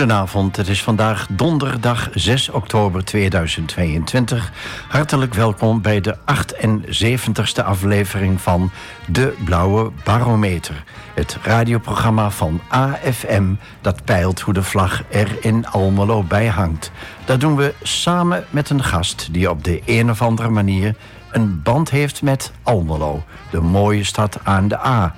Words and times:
Goedenavond, 0.00 0.56
het 0.56 0.68
is 0.68 0.82
vandaag 0.82 1.26
donderdag 1.30 2.08
6 2.14 2.48
oktober 2.48 3.04
2022. 3.04 4.52
Hartelijk 4.88 5.34
welkom 5.34 5.82
bij 5.82 6.00
de 6.00 6.16
78ste 6.16 7.64
aflevering 7.64 8.40
van 8.40 8.70
De 9.06 9.36
Blauwe 9.44 9.90
Barometer. 10.04 10.84
Het 11.14 11.38
radioprogramma 11.42 12.30
van 12.30 12.60
AFM 12.68 13.54
dat 13.80 14.04
peilt 14.04 14.40
hoe 14.40 14.54
de 14.54 14.62
vlag 14.62 15.02
er 15.10 15.36
in 15.40 15.66
Almelo 15.66 16.22
bij 16.22 16.46
hangt. 16.46 16.90
Dat 17.24 17.40
doen 17.40 17.56
we 17.56 17.74
samen 17.82 18.44
met 18.50 18.70
een 18.70 18.84
gast 18.84 19.28
die 19.32 19.50
op 19.50 19.64
de 19.64 19.82
een 19.86 20.10
of 20.10 20.22
andere 20.22 20.48
manier 20.48 20.94
een 21.30 21.62
band 21.62 21.90
heeft 21.90 22.22
met 22.22 22.52
Almelo, 22.62 23.24
de 23.50 23.60
mooie 23.60 24.04
stad 24.04 24.38
aan 24.42 24.68
de 24.68 24.86
A. 24.86 25.14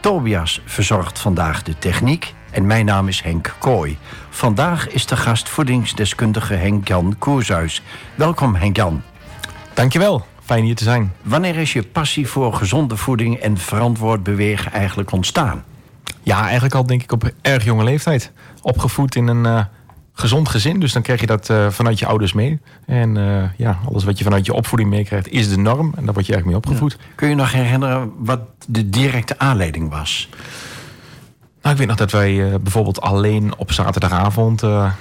Tobias 0.00 0.60
verzorgt 0.64 1.18
vandaag 1.18 1.62
de 1.62 1.78
techniek 1.78 2.34
en 2.50 2.66
mijn 2.66 2.84
naam 2.84 3.08
is 3.08 3.22
Henk 3.22 3.54
Kooi. 3.58 3.98
Vandaag 4.30 4.88
is 4.88 5.06
de 5.06 5.16
gast 5.16 5.48
voedingsdeskundige 5.48 6.54
Henk-Jan 6.54 7.14
Koershuis. 7.18 7.82
Welkom 8.14 8.54
Henk-Jan. 8.54 9.02
Dankjewel, 9.74 10.26
fijn 10.44 10.64
hier 10.64 10.74
te 10.74 10.84
zijn. 10.84 11.12
Wanneer 11.22 11.56
is 11.56 11.72
je 11.72 11.82
passie 11.82 12.28
voor 12.28 12.54
gezonde 12.54 12.96
voeding 12.96 13.36
en 13.36 13.56
verantwoord 13.56 14.22
bewegen 14.22 14.72
eigenlijk 14.72 15.12
ontstaan? 15.12 15.64
Ja, 16.22 16.42
eigenlijk 16.42 16.74
al 16.74 16.86
denk 16.86 17.02
ik 17.02 17.12
op 17.12 17.30
erg 17.42 17.64
jonge 17.64 17.84
leeftijd. 17.84 18.32
Opgevoed 18.62 19.14
in 19.14 19.26
een 19.26 19.44
uh, 19.44 19.64
gezond 20.12 20.48
gezin, 20.48 20.80
dus 20.80 20.92
dan 20.92 21.02
krijg 21.02 21.20
je 21.20 21.26
dat 21.26 21.48
uh, 21.48 21.70
vanuit 21.70 21.98
je 21.98 22.06
ouders 22.06 22.32
mee. 22.32 22.60
En 22.86 23.16
uh, 23.16 23.42
ja, 23.56 23.78
alles 23.88 24.04
wat 24.04 24.18
je 24.18 24.24
vanuit 24.24 24.46
je 24.46 24.52
opvoeding 24.52 24.90
meekrijgt 24.90 25.28
is 25.28 25.48
de 25.48 25.58
norm. 25.58 25.92
En 25.96 26.04
daar 26.04 26.14
word 26.14 26.26
je 26.26 26.32
eigenlijk 26.32 26.46
mee 26.46 26.56
opgevoed. 26.56 26.96
Ja. 26.98 27.14
Kun 27.14 27.28
je 27.28 27.34
nog 27.34 27.52
herinneren 27.52 28.12
wat 28.16 28.40
de 28.66 28.90
directe 28.90 29.38
aanleiding 29.38 29.90
was? 29.90 30.28
Nou, 31.62 31.72
ik 31.72 31.78
weet 31.78 31.86
nog 31.86 31.96
dat 31.96 32.10
wij 32.10 32.32
uh, 32.32 32.54
bijvoorbeeld 32.60 33.00
alleen 33.00 33.56
op 33.56 33.72
zaterdagavond 33.72 34.62
uh, 34.62 34.92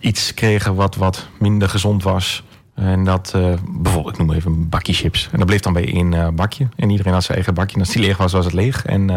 iets 0.00 0.34
kregen 0.34 0.74
wat 0.74 0.96
wat 0.96 1.28
minder 1.38 1.68
gezond 1.68 2.02
was. 2.02 2.42
En 2.74 3.04
dat, 3.04 3.32
uh, 3.36 3.54
bijvoorbeeld, 3.70 4.14
ik 4.14 4.20
noem 4.20 4.32
even 4.32 4.52
een 4.52 4.68
bakje 4.68 4.92
chips. 4.92 5.28
En 5.32 5.38
dat 5.38 5.46
bleef 5.46 5.60
dan 5.60 5.72
bij 5.72 5.92
één 5.92 6.34
bakje. 6.34 6.68
En 6.76 6.90
iedereen 6.90 7.12
had 7.12 7.22
zijn 7.22 7.36
eigen 7.36 7.54
bakje. 7.54 7.74
En 7.74 7.80
als 7.80 7.90
die 7.90 8.02
leeg 8.02 8.16
was, 8.16 8.32
was 8.32 8.44
het 8.44 8.54
leeg. 8.54 8.84
En 8.84 9.08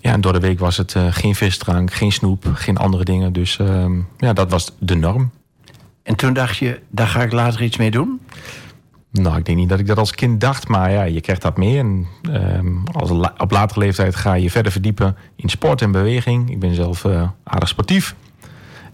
ja, 0.00 0.12
en 0.12 0.20
door 0.20 0.32
de 0.32 0.40
week 0.40 0.58
was 0.58 0.76
het 0.76 0.96
geen 1.10 1.34
visdrank, 1.34 1.92
geen 1.92 2.12
snoep, 2.12 2.50
geen 2.54 2.76
andere 2.76 3.04
dingen. 3.04 3.32
Dus 3.32 3.58
ehm, 3.58 3.92
ja, 4.16 4.32
dat 4.32 4.50
was 4.50 4.72
de 4.78 4.94
norm. 4.94 5.30
En 6.02 6.16
toen 6.16 6.32
dacht 6.32 6.56
je, 6.56 6.80
daar 6.90 7.06
ga 7.08 7.22
ik 7.22 7.32
later 7.32 7.62
iets 7.62 7.76
mee 7.76 7.90
doen? 7.90 8.20
Nou, 9.18 9.36
ik 9.36 9.44
denk 9.44 9.58
niet 9.58 9.68
dat 9.68 9.78
ik 9.78 9.86
dat 9.86 9.98
als 9.98 10.14
kind 10.14 10.40
dacht, 10.40 10.68
maar 10.68 10.90
ja, 10.90 11.02
je 11.02 11.20
krijgt 11.20 11.42
dat 11.42 11.56
mee. 11.56 11.78
En 11.78 12.06
um, 12.30 12.82
als 12.92 13.10
op 13.38 13.50
latere 13.50 13.80
leeftijd 13.80 14.14
ga 14.14 14.34
je 14.34 14.50
verder 14.50 14.72
verdiepen 14.72 15.16
in 15.36 15.48
sport 15.48 15.82
en 15.82 15.90
beweging. 15.90 16.50
Ik 16.50 16.58
ben 16.58 16.74
zelf 16.74 17.04
uh, 17.04 17.28
aardig 17.44 17.68
sportief. 17.68 18.14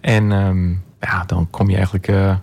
En 0.00 0.30
um, 0.30 0.82
ja, 1.00 1.24
dan 1.24 1.50
kom 1.50 1.68
je 1.68 1.74
eigenlijk 1.74 2.08
uh, 2.08 2.34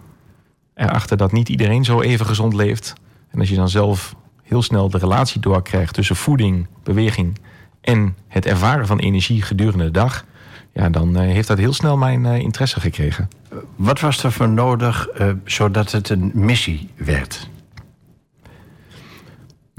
erachter 0.73 1.17
dat 1.17 1.31
niet 1.31 1.49
iedereen 1.49 1.86
zo 1.86 2.02
even 2.02 2.25
gezond 2.25 2.53
leeft. 2.53 2.94
En 3.31 3.39
als 3.39 3.49
je 3.49 3.55
dan 3.55 3.69
zelf 3.69 4.16
heel 4.43 4.61
snel 4.61 4.89
de 4.89 4.97
relatie 4.97 5.41
doorkrijgt 5.41 5.93
tussen 5.93 6.16
voeding, 6.16 6.67
beweging 6.83 7.39
en 7.81 8.16
het 8.27 8.45
ervaren 8.45 8.88
van 8.88 8.99
energie 8.99 9.41
gedurende 9.41 9.83
de 9.83 9.91
dag, 9.91 10.25
ja, 10.73 10.89
dan 10.89 11.09
uh, 11.09 11.19
heeft 11.19 11.47
dat 11.47 11.58
heel 11.58 11.73
snel 11.73 11.98
mijn 11.98 12.25
interesse 12.25 12.80
gekregen. 12.80 13.30
Wat 13.75 13.99
was 13.99 14.23
er 14.23 14.31
voor 14.31 14.49
nodig 14.49 15.08
zodat 15.43 15.92
het 15.92 16.09
een 16.09 16.31
missie 16.33 16.89
werd? 16.95 17.49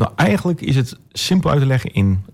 Nou, 0.00 0.12
eigenlijk 0.16 0.60
is 0.60 0.76
het 0.76 0.98
simpel 1.12 1.50
uit 1.50 1.60
te 1.60 1.66
leggen 1.66 1.92
in 1.92 2.24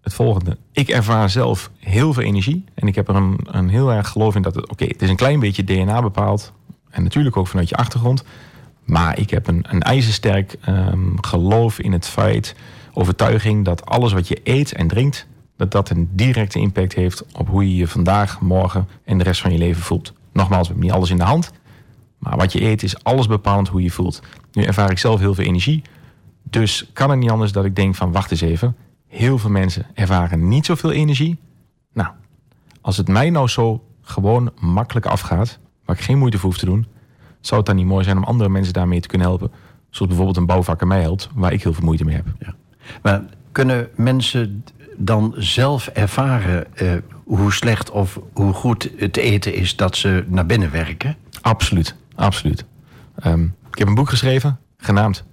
het 0.00 0.14
volgende. 0.14 0.56
Ik 0.72 0.88
ervaar 0.88 1.30
zelf 1.30 1.70
heel 1.78 2.12
veel 2.12 2.22
energie. 2.22 2.64
En 2.74 2.86
ik 2.86 2.94
heb 2.94 3.08
er 3.08 3.14
een, 3.14 3.38
een 3.44 3.68
heel 3.68 3.92
erg 3.92 4.08
geloof 4.08 4.34
in 4.34 4.42
dat 4.42 4.54
het... 4.54 4.70
Oké, 4.70 4.84
het 4.84 5.02
is 5.02 5.10
een 5.10 5.16
klein 5.16 5.40
beetje 5.40 5.64
DNA 5.64 6.02
bepaald. 6.02 6.52
En 6.90 7.02
natuurlijk 7.02 7.36
ook 7.36 7.46
vanuit 7.46 7.68
je 7.68 7.76
achtergrond. 7.76 8.24
Maar 8.84 9.18
ik 9.18 9.30
heb 9.30 9.46
een, 9.46 9.64
een 9.68 9.82
ijzersterk 9.82 10.56
um, 10.68 11.22
geloof 11.22 11.78
in 11.78 11.92
het 11.92 12.06
feit... 12.06 12.54
overtuiging 12.92 13.64
dat 13.64 13.86
alles 13.86 14.12
wat 14.12 14.28
je 14.28 14.40
eet 14.44 14.72
en 14.72 14.88
drinkt... 14.88 15.26
dat 15.56 15.70
dat 15.70 15.90
een 15.90 16.08
directe 16.12 16.58
impact 16.58 16.94
heeft 16.94 17.24
op 17.32 17.48
hoe 17.48 17.68
je 17.68 17.76
je 17.76 17.88
vandaag, 17.88 18.40
morgen... 18.40 18.88
en 19.04 19.18
de 19.18 19.24
rest 19.24 19.40
van 19.40 19.52
je 19.52 19.58
leven 19.58 19.82
voelt. 19.82 20.12
Nogmaals, 20.32 20.62
we 20.62 20.72
hebben 20.72 20.84
niet 20.84 20.96
alles 20.96 21.10
in 21.10 21.16
de 21.18 21.22
hand. 21.22 21.52
Maar 22.18 22.36
wat 22.36 22.52
je 22.52 22.62
eet 22.62 22.82
is 22.82 23.04
alles 23.04 23.26
bepalend 23.26 23.68
hoe 23.68 23.82
je 23.82 23.90
voelt. 23.90 24.22
Nu 24.52 24.62
ervaar 24.62 24.90
ik 24.90 24.98
zelf 24.98 25.20
heel 25.20 25.34
veel 25.34 25.44
energie... 25.44 25.82
Dus 26.50 26.90
kan 26.92 27.10
het 27.10 27.18
niet 27.18 27.30
anders 27.30 27.52
dat 27.52 27.64
ik 27.64 27.76
denk 27.76 27.94
van 27.94 28.12
wacht 28.12 28.30
eens 28.30 28.40
even. 28.40 28.76
Heel 29.06 29.38
veel 29.38 29.50
mensen 29.50 29.86
ervaren 29.94 30.48
niet 30.48 30.66
zoveel 30.66 30.92
energie. 30.92 31.38
Nou, 31.92 32.08
als 32.80 32.96
het 32.96 33.08
mij 33.08 33.30
nou 33.30 33.48
zo 33.48 33.84
gewoon 34.02 34.52
makkelijk 34.60 35.06
afgaat, 35.06 35.58
waar 35.84 35.96
ik 35.96 36.02
geen 36.02 36.18
moeite 36.18 36.38
voor 36.38 36.48
hoef 36.48 36.58
te 36.58 36.66
doen, 36.66 36.86
zou 37.40 37.56
het 37.56 37.66
dan 37.66 37.76
niet 37.76 37.86
mooi 37.86 38.04
zijn 38.04 38.16
om 38.16 38.24
andere 38.24 38.48
mensen 38.48 38.72
daarmee 38.72 39.00
te 39.00 39.08
kunnen 39.08 39.26
helpen. 39.26 39.50
Zoals 39.90 40.08
bijvoorbeeld 40.08 40.36
een 40.36 40.46
bouwvakker 40.46 40.86
mij 40.86 41.00
helpt, 41.00 41.28
waar 41.34 41.52
ik 41.52 41.62
heel 41.62 41.72
veel 41.72 41.84
moeite 41.84 42.04
mee 42.04 42.14
heb. 42.14 42.26
Ja. 42.38 42.54
Maar 43.02 43.22
kunnen 43.52 43.88
mensen 43.96 44.64
dan 44.96 45.34
zelf 45.36 45.86
ervaren 45.86 46.66
uh, 46.82 46.92
hoe 47.24 47.52
slecht 47.52 47.90
of 47.90 48.20
hoe 48.32 48.52
goed 48.52 48.90
het 48.96 49.16
eten 49.16 49.54
is 49.54 49.76
dat 49.76 49.96
ze 49.96 50.24
naar 50.28 50.46
binnen 50.46 50.70
werken? 50.70 51.16
Absoluut, 51.40 51.94
absoluut. 52.14 52.64
Um, 53.26 53.54
ik 53.70 53.78
heb 53.78 53.88
een 53.88 53.94
boek 53.94 54.08
geschreven, 54.08 54.58
genaamd 54.76 55.24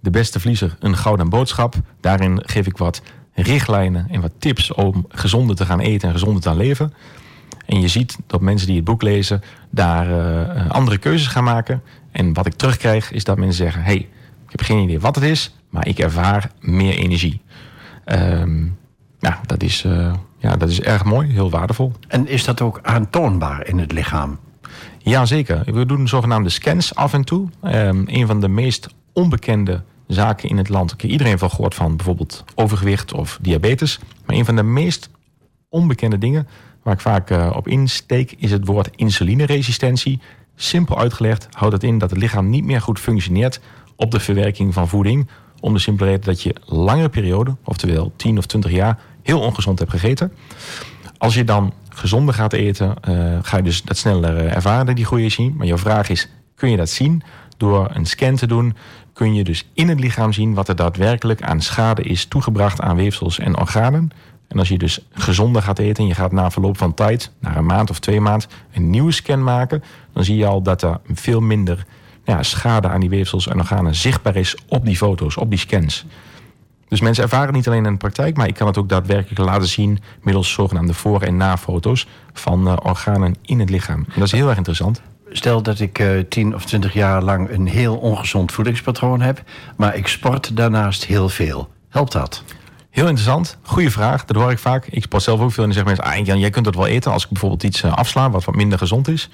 de 0.00 0.10
beste 0.10 0.40
vliezer, 0.40 0.76
een 0.80 0.96
gouden 0.96 1.28
boodschap. 1.28 1.74
Daarin 2.00 2.42
geef 2.44 2.66
ik 2.66 2.76
wat 2.76 3.02
richtlijnen 3.34 4.06
en 4.10 4.20
wat 4.20 4.32
tips 4.38 4.72
om 4.72 5.06
gezonder 5.08 5.56
te 5.56 5.66
gaan 5.66 5.80
eten 5.80 6.08
en 6.08 6.14
gezonder 6.14 6.42
te 6.42 6.48
gaan 6.48 6.56
leven. 6.56 6.92
En 7.66 7.80
je 7.80 7.88
ziet 7.88 8.18
dat 8.26 8.40
mensen 8.40 8.66
die 8.66 8.76
het 8.76 8.84
boek 8.84 9.02
lezen 9.02 9.42
daar 9.70 10.08
uh, 10.08 10.70
andere 10.70 10.98
keuzes 10.98 11.26
gaan 11.26 11.44
maken. 11.44 11.82
En 12.12 12.32
wat 12.32 12.46
ik 12.46 12.54
terugkrijg 12.54 13.12
is 13.12 13.24
dat 13.24 13.38
mensen 13.38 13.64
zeggen: 13.64 13.82
hey, 13.82 13.96
ik 14.44 14.50
heb 14.50 14.62
geen 14.62 14.82
idee 14.82 15.00
wat 15.00 15.14
het 15.14 15.24
is, 15.24 15.54
maar 15.68 15.86
ik 15.86 15.98
ervaar 15.98 16.50
meer 16.60 16.94
energie. 16.94 17.40
Um, 18.06 18.78
ja, 19.18 19.40
dat 19.46 19.62
is, 19.62 19.84
uh, 19.84 20.12
ja, 20.38 20.56
dat 20.56 20.68
is 20.68 20.80
erg 20.80 21.04
mooi, 21.04 21.32
heel 21.32 21.50
waardevol. 21.50 21.92
En 22.08 22.28
is 22.28 22.44
dat 22.44 22.60
ook 22.60 22.78
aantoonbaar 22.82 23.66
in 23.66 23.78
het 23.78 23.92
lichaam? 23.92 24.38
Jazeker. 24.98 25.62
We 25.64 25.86
doen 25.86 26.08
zogenaamde 26.08 26.48
scans 26.48 26.94
af 26.94 27.12
en 27.12 27.24
toe. 27.24 27.48
Um, 27.62 28.04
een 28.06 28.26
van 28.26 28.40
de 28.40 28.48
meest 28.48 28.88
onbekende 29.20 29.82
zaken 30.06 30.48
in 30.48 30.56
het 30.56 30.68
land. 30.68 30.92
Ik 30.92 31.00
heb 31.00 31.10
iedereen 31.10 31.38
van 31.38 31.50
gehoord 31.50 31.74
van 31.74 31.96
bijvoorbeeld 31.96 32.44
overgewicht 32.54 33.12
of 33.12 33.38
diabetes. 33.40 33.98
Maar 34.26 34.36
een 34.36 34.44
van 34.44 34.56
de 34.56 34.62
meest 34.62 35.10
onbekende 35.68 36.18
dingen 36.18 36.48
waar 36.82 36.94
ik 36.94 37.00
vaak 37.00 37.30
uh, 37.30 37.52
op 37.56 37.68
insteek 37.68 38.34
is 38.38 38.50
het 38.50 38.66
woord 38.66 38.88
insulineresistentie. 38.96 40.20
Simpel 40.56 40.98
uitgelegd 40.98 41.48
houdt 41.50 41.74
het 41.74 41.82
in 41.82 41.98
dat 41.98 42.10
het 42.10 42.18
lichaam 42.18 42.50
niet 42.50 42.64
meer 42.64 42.80
goed 42.80 43.00
functioneert 43.00 43.60
op 43.96 44.10
de 44.10 44.20
verwerking 44.20 44.74
van 44.74 44.88
voeding. 44.88 45.28
Om 45.60 45.72
de 45.72 45.78
simpele 45.78 46.10
reden 46.10 46.24
dat 46.24 46.42
je 46.42 46.54
langere 46.64 47.08
periode, 47.08 47.56
oftewel 47.64 48.12
10 48.16 48.38
of 48.38 48.46
20 48.46 48.70
jaar, 48.70 48.98
heel 49.22 49.40
ongezond 49.40 49.78
hebt 49.78 49.90
gegeten. 49.90 50.32
Als 51.18 51.34
je 51.34 51.44
dan 51.44 51.72
gezonder 51.88 52.34
gaat 52.34 52.52
eten, 52.52 52.94
uh, 53.08 53.38
ga 53.42 53.56
je 53.56 53.62
dus 53.62 53.82
dat 53.82 53.96
sneller 53.96 54.36
uh, 54.36 54.54
ervaren, 54.54 54.94
die 54.94 55.04
goede 55.04 55.28
zien. 55.28 55.54
Maar 55.56 55.66
jouw 55.66 55.78
vraag 55.78 56.08
is, 56.08 56.28
kun 56.54 56.70
je 56.70 56.76
dat 56.76 56.88
zien? 56.88 57.22
Door 57.60 57.90
een 57.92 58.06
scan 58.06 58.36
te 58.36 58.46
doen, 58.46 58.76
kun 59.12 59.34
je 59.34 59.44
dus 59.44 59.68
in 59.74 59.88
het 59.88 60.00
lichaam 60.00 60.32
zien 60.32 60.54
wat 60.54 60.68
er 60.68 60.76
daadwerkelijk 60.76 61.42
aan 61.42 61.60
schade 61.60 62.02
is 62.02 62.24
toegebracht 62.24 62.80
aan 62.80 62.96
weefsels 62.96 63.38
en 63.38 63.58
organen. 63.58 64.10
En 64.48 64.58
als 64.58 64.68
je 64.68 64.78
dus 64.78 65.06
gezonder 65.12 65.62
gaat 65.62 65.78
eten 65.78 66.02
en 66.02 66.08
je 66.08 66.14
gaat 66.14 66.32
na 66.32 66.50
verloop 66.50 66.78
van 66.78 66.94
tijd, 66.94 67.30
na 67.38 67.56
een 67.56 67.66
maand 67.66 67.90
of 67.90 67.98
twee 67.98 68.20
maand, 68.20 68.48
een 68.72 68.90
nieuwe 68.90 69.12
scan 69.12 69.42
maken, 69.42 69.82
dan 70.12 70.24
zie 70.24 70.36
je 70.36 70.46
al 70.46 70.62
dat 70.62 70.82
er 70.82 71.00
veel 71.12 71.40
minder 71.40 71.86
ja, 72.24 72.42
schade 72.42 72.88
aan 72.88 73.00
die 73.00 73.10
weefsels 73.10 73.46
en 73.46 73.58
organen 73.58 73.94
zichtbaar 73.94 74.36
is 74.36 74.56
op 74.68 74.84
die 74.84 74.96
foto's, 74.96 75.36
op 75.36 75.50
die 75.50 75.58
scans. 75.58 76.06
Dus 76.88 77.00
mensen 77.00 77.24
ervaren 77.24 77.54
niet 77.54 77.66
alleen 77.66 77.84
in 77.84 77.92
de 77.92 77.98
praktijk, 77.98 78.36
maar 78.36 78.48
ik 78.48 78.54
kan 78.54 78.66
het 78.66 78.78
ook 78.78 78.88
daadwerkelijk 78.88 79.40
laten 79.40 79.68
zien 79.68 79.98
middels 80.22 80.52
zogenaamde 80.52 80.94
voor- 80.94 81.22
en 81.22 81.36
na-foto's 81.36 82.06
van 82.32 82.66
uh, 82.66 82.76
organen 82.82 83.34
in 83.42 83.60
het 83.60 83.70
lichaam. 83.70 83.98
En 83.98 84.14
dat 84.14 84.22
is 84.22 84.32
heel 84.32 84.48
erg 84.48 84.56
interessant. 84.56 85.02
Stel 85.32 85.62
dat 85.62 85.80
ik 85.80 85.98
uh, 85.98 86.20
10 86.28 86.54
of 86.54 86.64
20 86.64 86.92
jaar 86.92 87.22
lang 87.22 87.50
een 87.50 87.66
heel 87.66 87.96
ongezond 87.96 88.52
voedingspatroon 88.52 89.20
heb, 89.20 89.42
maar 89.76 89.96
ik 89.96 90.06
sport 90.06 90.56
daarnaast 90.56 91.04
heel 91.04 91.28
veel. 91.28 91.68
Helpt 91.88 92.12
dat? 92.12 92.44
Heel 92.90 93.06
interessant. 93.06 93.58
Goeie 93.62 93.90
vraag. 93.90 94.24
Dat 94.24 94.36
hoor 94.36 94.50
ik 94.50 94.58
vaak. 94.58 94.86
Ik 94.86 95.02
sport 95.02 95.22
zelf 95.22 95.40
ook 95.40 95.52
veel 95.52 95.64
en 95.64 95.70
dan 95.70 95.78
zeggen 95.78 95.96
mensen... 95.96 96.20
Ah, 96.20 96.26
Jan, 96.26 96.38
jij 96.38 96.50
kunt 96.50 96.64
dat 96.64 96.74
wel 96.74 96.86
eten 96.86 97.12
als 97.12 97.22
ik 97.22 97.28
bijvoorbeeld 97.28 97.62
iets 97.62 97.82
uh, 97.82 97.92
afsla... 97.92 98.30
wat 98.30 98.44
wat 98.44 98.54
minder 98.54 98.78
gezond 98.78 99.08
is. 99.08 99.30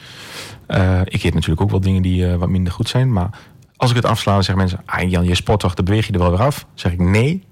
Uh, 0.69 1.01
ik 1.05 1.23
eet 1.23 1.35
natuurlijk 1.35 1.61
ook 1.61 1.71
wel 1.71 1.81
dingen 1.81 2.03
die 2.03 2.27
wat 2.27 2.49
minder 2.49 2.73
goed 2.73 2.89
zijn. 2.89 3.13
Maar 3.13 3.31
als 3.77 3.91
ik 3.91 3.97
het 3.97 4.05
afsla, 4.05 4.33
dan 4.33 4.43
zeggen 4.43 4.67
mensen... 4.67 4.83
Ah, 4.87 5.11
Jan, 5.11 5.25
je 5.25 5.35
sport 5.35 5.61
toch, 5.61 5.75
dan 5.75 5.85
beweeg 5.85 6.07
je 6.07 6.13
er 6.13 6.19
wel 6.19 6.31
weer 6.31 6.43
af. 6.43 6.67
Zeg 6.75 6.93
ik 6.93 7.01
nee. 7.01 7.45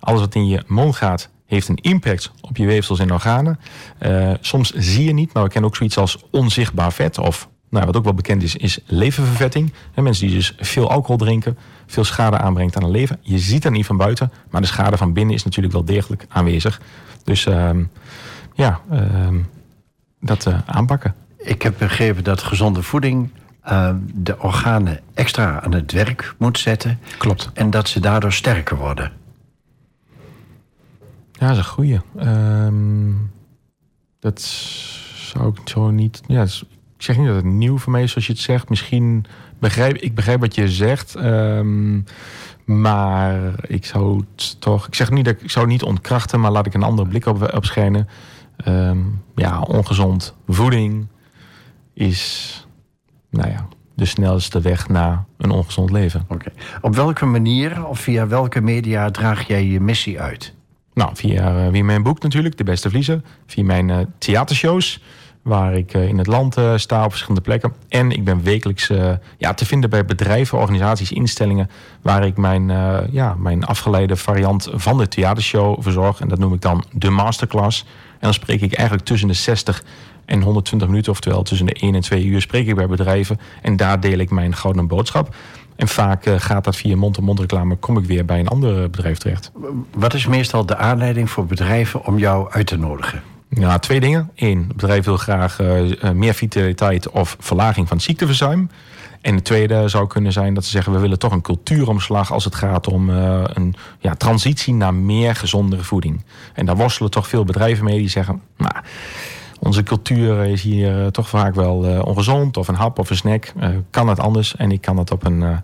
Alles 0.00 0.20
wat 0.20 0.34
in 0.34 0.46
je 0.46 0.62
mond 0.66 0.96
gaat, 0.96 1.30
heeft 1.46 1.68
een 1.68 1.76
impact 1.76 2.32
op 2.40 2.56
je 2.56 2.66
weefsels 2.66 2.98
en 2.98 3.12
organen. 3.12 3.60
soms 4.40 4.70
zie 4.70 5.04
je 5.04 5.12
niet, 5.12 5.32
maar 5.32 5.42
we 5.42 5.48
kennen 5.48 5.70
ook 5.70 5.76
zoiets 5.76 5.98
als 5.98 6.18
onzichtbaar 6.30 6.92
vet... 6.92 7.18
of 7.18 7.48
nou, 7.74 7.86
wat 7.86 7.96
ook 7.96 8.04
wel 8.04 8.14
bekend 8.14 8.42
is, 8.42 8.56
is 8.56 8.78
leververvetting. 8.86 9.72
mensen 9.94 10.26
die 10.26 10.36
dus 10.36 10.54
veel 10.58 10.90
alcohol 10.90 11.16
drinken, 11.16 11.58
veel 11.86 12.04
schade 12.04 12.38
aanbrengt 12.38 12.76
aan 12.76 12.82
het 12.82 12.92
leven. 12.92 13.18
Je 13.20 13.38
ziet 13.38 13.62
dat 13.62 13.72
niet 13.72 13.86
van 13.86 13.96
buiten, 13.96 14.32
maar 14.50 14.60
de 14.60 14.66
schade 14.66 14.96
van 14.96 15.12
binnen 15.12 15.34
is 15.34 15.44
natuurlijk 15.44 15.74
wel 15.74 15.84
degelijk 15.84 16.26
aanwezig. 16.28 16.80
Dus 17.24 17.46
uh, 17.46 17.70
ja, 18.54 18.80
uh, 18.92 19.00
dat 20.20 20.48
aanpakken. 20.66 21.14
Ik 21.38 21.62
heb 21.62 21.74
begrepen 21.78 22.24
dat 22.24 22.42
gezonde 22.42 22.82
voeding 22.82 23.30
de 24.14 24.38
organen 24.38 25.00
extra 25.14 25.60
aan 25.62 25.72
het 25.74 25.92
werk 25.92 26.34
moet 26.38 26.58
zetten. 26.58 26.98
Klopt. 27.18 27.50
En 27.54 27.70
dat 27.70 27.88
ze 27.88 28.00
daardoor 28.00 28.32
sterker 28.32 28.76
worden. 28.76 29.12
Ja, 31.32 31.46
dat 31.46 31.50
is 31.50 31.56
een 31.56 31.64
goeie. 31.64 32.00
Ehm, 32.16 33.12
dat 34.20 34.40
zou 35.14 35.48
ik 35.48 35.68
zo 35.68 35.90
niet... 35.90 36.20
Ja, 36.26 36.46
zeg 37.04 37.16
niet 37.16 37.26
dat 37.26 37.36
het 37.36 37.44
nieuw 37.44 37.78
voor 37.78 37.92
mij 37.92 38.02
is 38.02 38.10
zoals 38.10 38.26
je 38.26 38.32
het 38.32 38.42
zegt. 38.42 38.68
Misschien 38.68 39.24
begrijp 39.58 39.96
ik 39.96 40.14
begrijp 40.14 40.40
wat 40.40 40.54
je 40.54 40.68
zegt. 40.68 41.14
Ehm, 41.14 42.00
maar 42.64 43.40
ik 43.66 43.84
zou 43.84 44.24
het 44.36 44.60
toch... 44.60 44.86
Ik 44.86 44.94
zeg 44.94 45.10
niet 45.10 45.24
dat 45.24 45.40
ik, 45.40 45.50
zou 45.50 45.66
niet 45.66 45.82
ontkrachten, 45.82 46.40
maar 46.40 46.50
laat 46.50 46.66
ik 46.66 46.74
een 46.74 46.82
andere 46.82 47.08
blik 47.08 47.26
op, 47.26 47.54
op 47.54 47.64
schijnen. 47.64 48.08
Ehm, 48.56 48.98
ja, 49.34 49.60
ongezond 49.60 50.34
voeding 50.46 51.06
is... 51.94 52.58
Nou 53.30 53.50
ja, 53.50 53.68
de 53.94 54.04
snelste 54.04 54.60
weg 54.60 54.88
naar 54.88 55.24
een 55.38 55.50
ongezond 55.50 55.90
leven. 55.90 56.24
Oké. 56.28 56.52
Op 56.80 56.94
welke 56.94 57.24
manier 57.24 57.86
of 57.86 57.98
via 58.00 58.26
welke 58.26 58.60
media 58.60 59.10
draag 59.10 59.46
jij 59.46 59.66
je 59.66 59.80
missie 59.80 60.20
uit? 60.20 60.54
Nou, 60.94 61.10
via, 61.14 61.66
uh, 61.66 61.72
via 61.72 61.84
mijn 61.84 62.02
boek 62.02 62.22
natuurlijk, 62.22 62.56
De 62.56 62.64
Beste 62.64 62.90
Vliezer. 62.90 63.20
Via 63.46 63.64
mijn 63.64 63.88
uh, 63.88 63.98
theatershows, 64.18 65.02
waar 65.44 65.74
ik 65.74 65.94
uh, 65.94 66.08
in 66.08 66.18
het 66.18 66.26
land 66.26 66.56
sta 66.76 67.04
op 67.04 67.10
verschillende 67.10 67.42
plekken. 67.42 67.72
En 67.88 68.10
ik 68.10 68.24
ben 68.24 68.42
wekelijks 68.42 68.90
ja, 69.38 69.54
te 69.54 69.66
vinden 69.66 69.90
bij 69.90 70.04
bedrijven, 70.04 70.58
organisaties, 70.58 71.12
instellingen... 71.12 71.70
waar 72.02 72.26
ik 72.26 72.36
mijn, 72.36 72.66
ja, 73.10 73.34
mijn 73.38 73.64
afgeleide 73.64 74.16
variant 74.16 74.68
van 74.72 74.98
de 74.98 75.08
theatershow 75.08 75.82
verzorg. 75.82 76.20
En 76.20 76.28
dat 76.28 76.38
noem 76.38 76.52
ik 76.52 76.60
dan 76.60 76.84
de 76.92 77.10
masterclass. 77.10 77.84
En 78.12 78.20
dan 78.20 78.34
spreek 78.34 78.60
ik 78.60 78.72
eigenlijk 78.72 79.06
tussen 79.06 79.28
de 79.28 79.34
60 79.34 79.84
en 80.24 80.42
120 80.42 80.88
minuten... 80.88 81.12
oftewel 81.12 81.42
tussen 81.42 81.66
de 81.66 81.72
1 81.72 81.94
en 81.94 82.00
2 82.00 82.24
uur 82.24 82.40
spreek 82.40 82.66
ik 82.66 82.74
bij 82.74 82.86
bedrijven. 82.86 83.40
En 83.62 83.76
daar 83.76 84.00
deel 84.00 84.18
ik 84.18 84.30
mijn 84.30 84.56
gouden 84.56 84.86
boodschap... 84.86 85.34
En 85.76 85.88
vaak 85.88 86.26
gaat 86.36 86.64
dat 86.64 86.76
via 86.76 86.96
mond-to-mond 86.96 87.40
reclame, 87.40 87.76
kom 87.76 87.98
ik 87.98 88.04
weer 88.04 88.24
bij 88.24 88.40
een 88.40 88.48
ander 88.48 88.90
bedrijf 88.90 89.18
terecht. 89.18 89.52
Wat 89.94 90.14
is 90.14 90.26
meestal 90.26 90.66
de 90.66 90.76
aanleiding 90.76 91.30
voor 91.30 91.46
bedrijven 91.46 92.04
om 92.04 92.18
jou 92.18 92.50
uit 92.50 92.66
te 92.66 92.76
nodigen? 92.76 93.22
Ja, 93.54 93.78
twee 93.78 94.00
dingen. 94.00 94.30
Eén, 94.34 94.58
het 94.58 94.76
bedrijf 94.76 95.04
wil 95.04 95.16
graag 95.16 95.60
uh, 95.60 96.10
meer 96.10 96.34
vitaliteit 96.34 97.10
of 97.10 97.36
verlaging 97.40 97.88
van 97.88 98.00
ziekteverzuim. 98.00 98.70
En 99.20 99.34
het 99.34 99.44
tweede 99.44 99.88
zou 99.88 100.06
kunnen 100.06 100.32
zijn 100.32 100.54
dat 100.54 100.64
ze 100.64 100.70
zeggen... 100.70 100.92
we 100.92 100.98
willen 100.98 101.18
toch 101.18 101.32
een 101.32 101.40
cultuuromslag 101.40 102.32
als 102.32 102.44
het 102.44 102.54
gaat 102.54 102.88
om 102.88 103.10
uh, 103.10 103.44
een 103.46 103.74
ja, 103.98 104.14
transitie 104.14 104.74
naar 104.74 104.94
meer 104.94 105.34
gezondere 105.34 105.82
voeding. 105.82 106.24
En 106.54 106.66
daar 106.66 106.76
worstelen 106.76 107.10
toch 107.10 107.28
veel 107.28 107.44
bedrijven 107.44 107.84
mee 107.84 107.98
die 107.98 108.08
zeggen... 108.08 108.42
nou 108.56 108.74
onze 109.64 109.82
cultuur 109.82 110.44
is 110.44 110.62
hier 110.62 111.00
eh, 111.00 111.06
toch 111.06 111.28
vaak 111.28 111.54
wel 111.54 111.88
uh, 111.88 112.04
ongezond 112.04 112.56
of 112.56 112.68
een 112.68 112.74
hap 112.74 112.98
of 112.98 113.10
een 113.10 113.16
snack. 113.16 113.52
Uh, 113.60 113.68
kan 113.90 114.08
het 114.08 114.20
anders 114.20 114.56
en 114.56 114.72
ik 114.72 114.80
kan 114.80 114.96
het 114.96 115.10
op 115.10 115.24
een, 115.24 115.40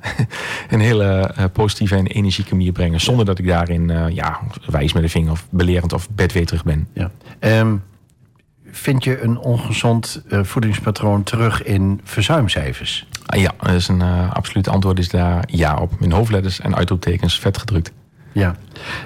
een 0.70 0.80
hele 0.80 1.34
positieve 1.52 1.96
en 1.96 2.06
energieke 2.06 2.54
manier 2.54 2.72
brengen. 2.72 3.00
Zonder 3.00 3.24
dat 3.24 3.38
ik 3.38 3.46
daarin 3.46 4.12
ja, 4.12 4.40
wijs 4.66 4.92
met 4.92 5.02
de 5.02 5.08
vinger 5.08 5.30
of 5.30 5.46
belerend 5.50 5.92
of 5.92 6.10
bedweterig 6.10 6.64
ben. 6.64 6.88
Ja. 6.92 7.10
Um, 7.40 7.82
vind 8.70 9.04
je 9.04 9.20
een 9.20 9.38
ongezond 9.38 10.22
voedingspatroon 10.28 11.22
terug 11.22 11.62
in 11.62 12.00
verzuimcijfers? 12.04 13.06
Ah, 13.26 13.40
ja, 13.40 13.52
dat 13.60 13.74
is 13.74 13.88
een 13.88 14.02
absoluut 14.32 14.68
antwoord 14.68 14.98
is 14.98 15.08
daar 15.08 15.44
ja 15.46 15.76
op. 15.76 15.92
In 16.00 16.12
hoofdletters 16.12 16.60
en 16.60 16.76
uitroeptekens 16.76 17.38
vet 17.38 17.58
gedrukt. 17.58 17.92
Ja, 18.32 18.54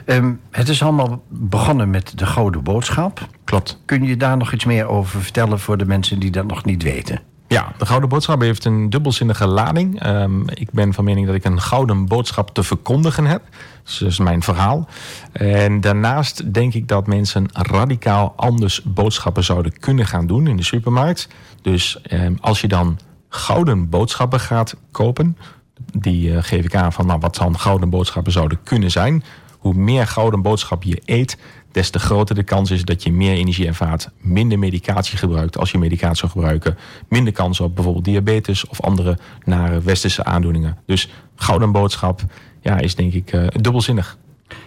um, 0.06 0.40
het 0.50 0.68
is 0.68 0.82
allemaal 0.82 1.22
begonnen 1.28 1.90
met 1.90 2.18
de 2.18 2.26
Gouden 2.26 2.62
Boodschap. 2.62 3.28
Klopt. 3.44 3.80
Kun 3.84 4.02
je 4.02 4.16
daar 4.16 4.36
nog 4.36 4.52
iets 4.52 4.64
meer 4.64 4.86
over 4.86 5.20
vertellen 5.20 5.60
voor 5.60 5.76
de 5.76 5.86
mensen 5.86 6.18
die 6.18 6.30
dat 6.30 6.46
nog 6.46 6.64
niet 6.64 6.82
weten? 6.82 7.20
Ja, 7.48 7.72
de 7.78 7.86
Gouden 7.86 8.08
Boodschap 8.08 8.40
heeft 8.40 8.64
een 8.64 8.90
dubbelzinnige 8.90 9.46
lading. 9.46 10.06
Um, 10.06 10.48
ik 10.48 10.70
ben 10.70 10.94
van 10.94 11.04
mening 11.04 11.26
dat 11.26 11.34
ik 11.34 11.44
een 11.44 11.60
gouden 11.60 12.06
boodschap 12.06 12.54
te 12.54 12.62
verkondigen 12.62 13.24
heb. 13.24 13.42
Dus 13.84 13.98
dat 13.98 14.08
is 14.08 14.18
mijn 14.18 14.42
verhaal. 14.42 14.88
En 15.32 15.80
daarnaast 15.80 16.54
denk 16.54 16.74
ik 16.74 16.88
dat 16.88 17.06
mensen 17.06 17.46
radicaal 17.52 18.32
anders 18.36 18.82
boodschappen 18.82 19.44
zouden 19.44 19.78
kunnen 19.78 20.06
gaan 20.06 20.26
doen 20.26 20.46
in 20.46 20.56
de 20.56 20.62
supermarkt. 20.62 21.28
Dus 21.62 22.00
um, 22.12 22.38
als 22.40 22.60
je 22.60 22.68
dan 22.68 22.98
gouden 23.28 23.88
boodschappen 23.88 24.40
gaat 24.40 24.76
kopen, 24.90 25.36
die 25.98 26.30
uh, 26.30 26.38
geef 26.40 26.64
ik 26.64 26.74
aan 26.74 26.92
van 26.92 27.06
nou, 27.06 27.20
wat 27.20 27.36
dan 27.36 27.58
gouden 27.58 27.90
boodschappen 27.90 28.32
zouden 28.32 28.58
kunnen 28.62 28.90
zijn. 28.90 29.24
Hoe 29.58 29.74
meer 29.74 30.06
gouden 30.06 30.42
boodschappen 30.42 30.88
je 30.88 31.02
eet, 31.04 31.38
des 31.72 31.90
te 31.90 31.98
groter 31.98 32.34
de 32.34 32.42
kans 32.42 32.70
is 32.70 32.84
dat 32.84 33.02
je 33.02 33.12
meer 33.12 33.34
energie 33.34 33.66
ervaart, 33.66 34.10
minder 34.20 34.58
medicatie 34.58 35.18
gebruikt 35.18 35.58
als 35.58 35.70
je 35.70 35.78
medicatie 35.78 36.16
zou 36.16 36.32
gebruiken, 36.32 36.76
minder 37.08 37.32
kans 37.32 37.60
op 37.60 37.74
bijvoorbeeld 37.74 38.04
diabetes 38.04 38.66
of 38.66 38.82
andere 38.82 39.18
nare 39.44 39.80
westerse 39.80 40.24
aandoeningen. 40.24 40.78
Dus 40.86 41.08
gouden 41.36 41.72
boodschap 41.72 42.22
ja, 42.60 42.78
is 42.78 42.94
denk 42.94 43.12
ik 43.12 43.32
uh, 43.32 43.46
dubbelzinnig. 43.60 44.18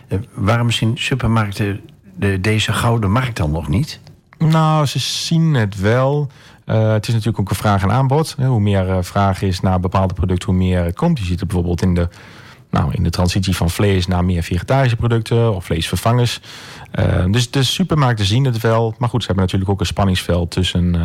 Uh, 0.10 0.20
waarom 0.34 0.72
zien 0.72 0.98
supermarkten 0.98 1.82
de, 2.16 2.42
deze 2.42 2.74
gouden 2.74 3.12
markt 3.12 3.38
dan 3.38 3.52
nog 3.52 3.68
niet? 3.68 4.00
Nou, 4.38 4.86
ze 4.86 5.00
zien 5.00 5.54
het 5.54 5.80
wel. 5.80 6.30
Uh, 6.70 6.92
het 6.92 7.08
is 7.08 7.14
natuurlijk 7.14 7.40
ook 7.40 7.50
een 7.50 7.56
vraag 7.56 7.84
en 7.84 7.92
aanbod. 7.92 8.36
Hoe 8.46 8.60
meer 8.60 8.88
uh, 8.88 8.98
vraag 9.02 9.42
is 9.42 9.60
naar 9.60 9.80
bepaalde 9.80 10.14
producten, 10.14 10.50
hoe 10.50 10.58
meer 10.58 10.84
het 10.84 10.96
komt. 10.96 11.20
Je 11.20 11.26
ziet 11.26 11.40
het 11.40 11.48
bijvoorbeeld 11.48 11.82
in 11.82 11.94
de, 11.94 12.08
nou, 12.70 12.94
in 12.94 13.04
de 13.04 13.10
transitie 13.10 13.56
van 13.56 13.70
vlees 13.70 14.08
naar 14.08 14.26
meer 14.26 14.44
vegetarische 14.44 14.96
producten 14.96 15.56
of 15.56 15.66
vleesvervangers. 15.66 16.42
Uh, 17.00 17.26
dus 17.32 17.52
de 17.52 17.64
supermarkten 17.64 18.26
zien 18.26 18.46
het 18.46 18.62
wel. 18.62 18.96
Maar 18.98 19.10
goed, 19.10 19.22
ze 19.22 19.28
hebben 19.28 19.46
natuurlijk 19.46 19.72
ook 19.72 19.80
een 19.80 19.86
spanningsveld 19.86 20.52
tussen 20.52 20.96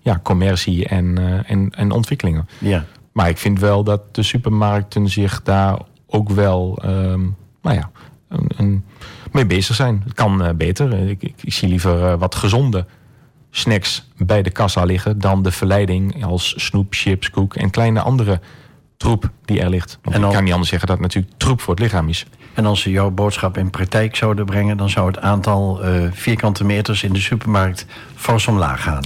ja, 0.00 0.20
commercie 0.22 0.86
en, 0.86 1.18
en, 1.46 1.70
en 1.70 1.90
ontwikkelingen. 1.90 2.48
Ja. 2.58 2.84
Maar 3.12 3.28
ik 3.28 3.38
vind 3.38 3.60
wel 3.60 3.84
dat 3.84 4.14
de 4.14 4.22
supermarkten 4.22 5.08
zich 5.08 5.42
daar 5.42 5.78
ook 6.06 6.30
wel 6.30 6.82
um, 6.84 7.36
nou 7.62 7.76
ja, 7.76 7.90
een, 8.28 8.50
een, 8.56 8.84
mee 9.32 9.46
bezig 9.46 9.76
zijn. 9.76 10.02
Het 10.04 10.14
kan 10.14 10.56
beter. 10.56 11.08
Ik, 11.08 11.22
ik, 11.22 11.34
ik, 11.40 11.52
zie 11.52 11.68
liever 11.68 12.18
wat 12.18 12.34
gezonde 12.34 12.86
snacks 13.54 14.08
bij 14.16 14.42
de 14.42 14.50
kassa 14.50 14.84
liggen 14.84 15.18
dan 15.18 15.42
de 15.42 15.50
verleiding 15.50 16.24
als 16.24 16.54
snoep, 16.56 16.86
chips, 16.90 17.30
koek 17.30 17.54
en 17.54 17.70
kleine 17.70 18.00
andere 18.00 18.40
troep 18.96 19.30
die 19.44 19.60
er 19.60 19.68
ligt. 19.68 19.98
Want 20.02 20.16
en 20.16 20.22
ik 20.22 20.30
kan 20.30 20.42
niet 20.44 20.52
anders 20.52 20.70
zeggen 20.70 20.88
dat 20.88 20.96
het 20.96 21.06
natuurlijk 21.06 21.34
troep 21.36 21.60
voor 21.60 21.74
het 21.74 21.82
lichaam 21.82 22.08
is. 22.08 22.26
En 22.54 22.66
als 22.66 22.80
ze 22.80 22.90
jouw 22.90 23.10
boodschap 23.10 23.56
in 23.56 23.70
praktijk 23.70 24.16
zouden 24.16 24.44
brengen, 24.44 24.76
dan 24.76 24.90
zou 24.90 25.06
het 25.06 25.18
aantal 25.18 25.84
uh, 25.84 26.08
vierkante 26.12 26.64
meters 26.64 27.02
in 27.02 27.12
de 27.12 27.20
supermarkt 27.20 27.86
fors 28.14 28.46
omlaag 28.46 28.82
gaan. 28.82 29.04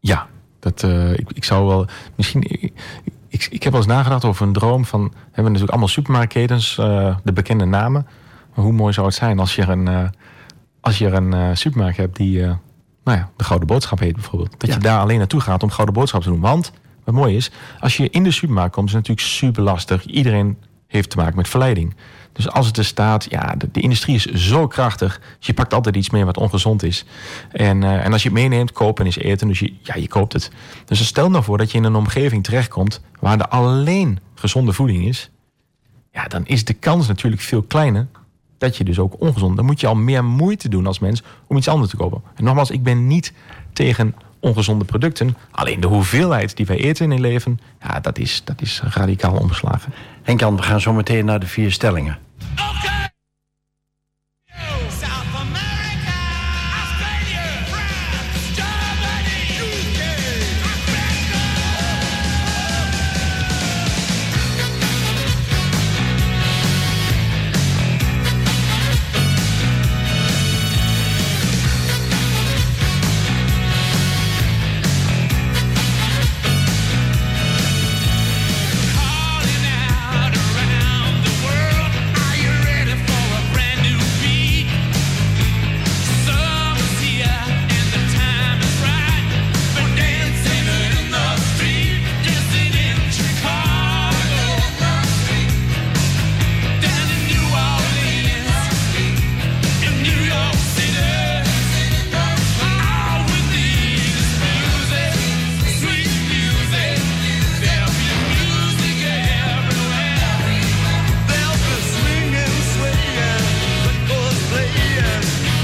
Ja, 0.00 0.26
dat, 0.58 0.82
uh, 0.82 1.12
ik, 1.12 1.30
ik, 1.32 1.44
zou 1.44 1.66
wel. 1.66 1.86
Misschien. 2.16 2.42
Ik, 2.42 2.72
ik, 3.28 3.48
ik, 3.50 3.62
heb 3.62 3.72
wel 3.72 3.80
eens 3.80 3.90
nagedacht 3.90 4.24
over 4.24 4.46
een 4.46 4.52
droom 4.52 4.84
van. 4.84 5.02
We 5.02 5.10
hebben 5.24 5.44
natuurlijk 5.44 5.70
allemaal 5.70 5.88
supermarktketens, 5.88 6.76
uh, 6.80 7.16
de 7.24 7.32
bekende 7.32 7.64
namen. 7.64 8.06
Maar 8.54 8.64
hoe 8.64 8.72
mooi 8.72 8.92
zou 8.92 9.06
het 9.06 9.16
zijn 9.16 9.38
als 9.38 9.54
je 9.54 9.62
een, 9.62 10.12
als 10.80 10.98
je 10.98 11.06
een 11.06 11.56
supermarkt 11.56 11.96
hebt 11.96 12.16
die 12.16 12.46
nou 13.04 13.18
ja, 13.18 13.30
de 13.36 13.44
Gouden 13.44 13.68
Boodschap 13.68 13.98
heet 13.98 14.14
bijvoorbeeld. 14.14 14.54
Dat 14.58 14.68
Ja. 14.68 14.74
je 14.74 14.80
daar 14.80 15.00
alleen 15.00 15.18
naartoe 15.18 15.40
gaat 15.40 15.62
om 15.62 15.70
Gouden 15.70 15.94
Boodschap 15.94 16.22
te 16.22 16.28
doen. 16.28 16.40
Want, 16.40 16.72
wat 17.04 17.14
mooi 17.14 17.36
is, 17.36 17.50
als 17.80 17.96
je 17.96 18.10
in 18.10 18.22
de 18.22 18.30
supermarkt 18.30 18.74
komt, 18.74 18.88
is 18.88 18.94
het 18.94 19.08
natuurlijk 19.08 19.34
super 19.36 19.62
lastig. 19.62 20.04
Iedereen 20.04 20.56
heeft 20.86 21.10
te 21.10 21.16
maken 21.16 21.36
met 21.36 21.48
verleiding. 21.48 21.94
Dus 22.32 22.48
als 22.50 22.66
het 22.66 22.76
er 22.76 22.84
staat, 22.84 23.26
ja, 23.30 23.54
de, 23.58 23.68
de 23.72 23.80
industrie 23.80 24.14
is 24.14 24.24
zo 24.24 24.66
krachtig. 24.66 25.20
Dus 25.38 25.46
je 25.46 25.54
pakt 25.54 25.74
altijd 25.74 25.96
iets 25.96 26.10
mee 26.10 26.24
wat 26.24 26.36
ongezond 26.36 26.82
is. 26.82 27.04
En, 27.52 27.82
eh, 27.82 28.04
en 28.04 28.12
als 28.12 28.22
je 28.22 28.28
het 28.28 28.38
meeneemt, 28.38 28.72
kopen 28.72 29.06
is 29.06 29.16
eten. 29.16 29.48
Dus 29.48 29.58
je, 29.58 29.74
ja, 29.82 29.94
je 29.94 30.08
koopt 30.08 30.32
het. 30.32 30.50
Dus 30.84 31.06
stel 31.06 31.30
nou 31.30 31.44
voor 31.44 31.58
dat 31.58 31.70
je 31.70 31.78
in 31.78 31.84
een 31.84 31.94
omgeving 31.94 32.44
terechtkomt 32.44 33.00
waar 33.20 33.38
er 33.38 33.48
alleen 33.48 34.18
gezonde 34.34 34.72
voeding 34.72 35.04
is. 35.06 35.30
Ja, 36.12 36.24
dan 36.24 36.46
is 36.46 36.64
de 36.64 36.74
kans 36.74 37.06
natuurlijk 37.08 37.42
veel 37.42 37.62
kleiner 37.62 38.06
dat 38.60 38.76
je 38.76 38.84
dus 38.84 38.98
ook 38.98 39.20
ongezond... 39.20 39.56
dan 39.56 39.64
moet 39.64 39.80
je 39.80 39.86
al 39.86 39.94
meer 39.94 40.24
moeite 40.24 40.68
doen 40.68 40.86
als 40.86 40.98
mens 40.98 41.22
om 41.46 41.56
iets 41.56 41.68
anders 41.68 41.90
te 41.90 41.96
kopen. 41.96 42.22
En 42.34 42.44
nogmaals, 42.44 42.70
ik 42.70 42.82
ben 42.82 43.06
niet 43.06 43.32
tegen 43.72 44.14
ongezonde 44.40 44.84
producten. 44.84 45.36
Alleen 45.50 45.80
de 45.80 45.86
hoeveelheid 45.86 46.56
die 46.56 46.66
wij 46.66 46.76
eten 46.76 47.04
in 47.04 47.10
een 47.10 47.20
leven... 47.20 47.60
ja, 47.82 48.00
dat 48.00 48.18
is, 48.18 48.42
dat 48.44 48.60
is 48.60 48.82
radicaal 48.84 49.36
omgeslagen. 49.36 49.92
Henk-Jan, 50.22 50.56
we 50.56 50.62
gaan 50.62 50.80
zo 50.80 50.92
meteen 50.92 51.24
naar 51.24 51.40
de 51.40 51.46
vier 51.46 51.72
stellingen. 51.72 52.18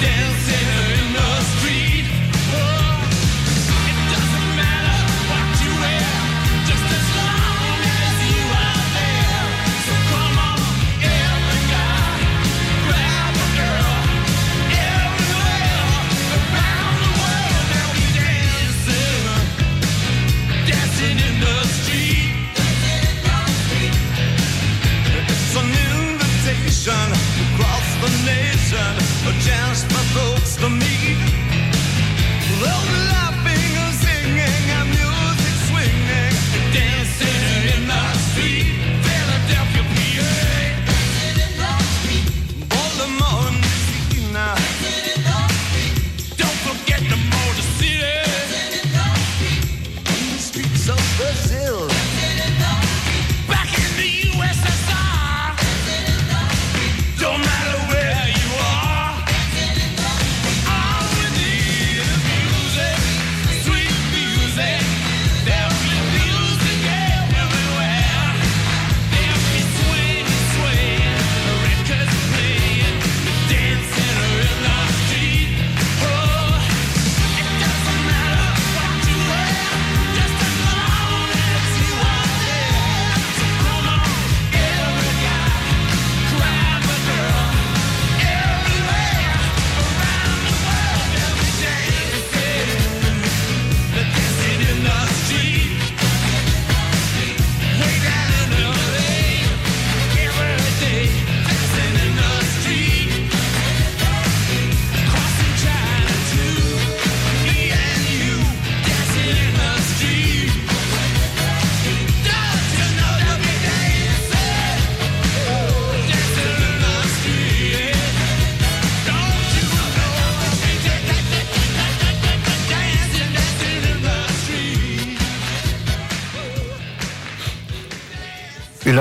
dancing. 0.02 0.95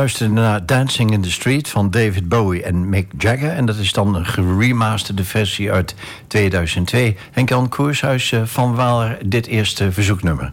Luisterde 0.06 0.34
naar 0.34 0.66
Dancing 0.66 1.12
in 1.12 1.22
the 1.22 1.32
Street 1.32 1.70
van 1.70 1.92
David 1.92 2.30
Bowie 2.30 2.64
en 2.64 2.90
Mick 2.90 3.12
Jagger. 3.18 3.50
En 3.50 3.66
dat 3.66 3.76
is 3.76 3.92
dan 3.92 4.16
een 4.16 4.26
geremasterde 4.26 5.24
versie 5.24 5.72
uit 5.72 5.96
2002. 6.28 7.18
En 7.34 7.44
Jan 7.44 7.70
Koershuis, 7.70 8.32
eh, 8.32 8.42
van 8.44 8.76
waar 8.76 9.18
dit 9.26 9.48
eerste 9.48 9.92
verzoeknummer? 9.92 10.52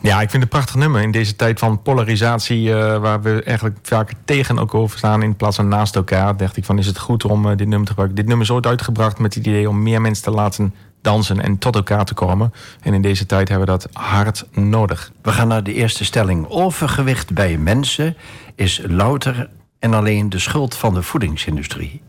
Ja, 0.00 0.20
ik 0.20 0.30
vind 0.30 0.32
het 0.32 0.42
een 0.42 0.48
prachtig 0.48 0.74
nummer 0.74 1.02
in 1.02 1.10
deze 1.10 1.36
tijd 1.36 1.58
van 1.58 1.82
polarisatie, 1.82 2.74
eh, 2.74 2.98
waar 2.98 3.22
we 3.22 3.42
eigenlijk 3.42 3.78
vaak 3.82 4.12
tegen 4.24 4.58
elkaar 4.58 4.80
over 4.80 4.98
staan 4.98 5.22
in 5.22 5.36
plaats 5.36 5.56
van 5.56 5.68
naast 5.68 5.96
elkaar. 5.96 6.36
Dacht 6.36 6.56
ik 6.56 6.64
van, 6.64 6.78
is 6.78 6.86
het 6.86 6.98
goed 6.98 7.24
om 7.24 7.46
eh, 7.46 7.56
dit 7.56 7.68
nummer 7.68 7.86
te 7.86 7.88
gebruiken? 7.88 8.16
Dit 8.16 8.26
nummer 8.26 8.46
is 8.46 8.52
ooit 8.52 8.66
uitgebracht 8.66 9.18
met 9.18 9.34
het 9.34 9.46
idee 9.46 9.68
om 9.68 9.82
meer 9.82 10.00
mensen 10.00 10.24
te 10.24 10.30
laten 10.30 10.74
dansen 11.02 11.40
en 11.40 11.58
tot 11.58 11.74
elkaar 11.74 12.04
te 12.04 12.14
komen. 12.14 12.52
En 12.80 12.94
in 12.94 13.02
deze 13.02 13.26
tijd 13.26 13.48
hebben 13.48 13.66
we 13.66 13.72
dat 13.72 13.88
hard 13.92 14.46
nodig. 14.52 15.12
We 15.22 15.32
gaan 15.32 15.48
naar 15.48 15.64
de 15.64 15.74
eerste 15.74 16.04
stelling. 16.04 16.46
Overgewicht 16.48 17.32
bij 17.34 17.58
mensen 17.58 18.16
is 18.54 18.80
louter 18.86 19.50
en 19.78 19.94
alleen 19.94 20.28
de 20.28 20.38
schuld 20.38 20.74
van 20.74 20.94
de 20.94 21.02
voedingsindustrie. 21.02 22.02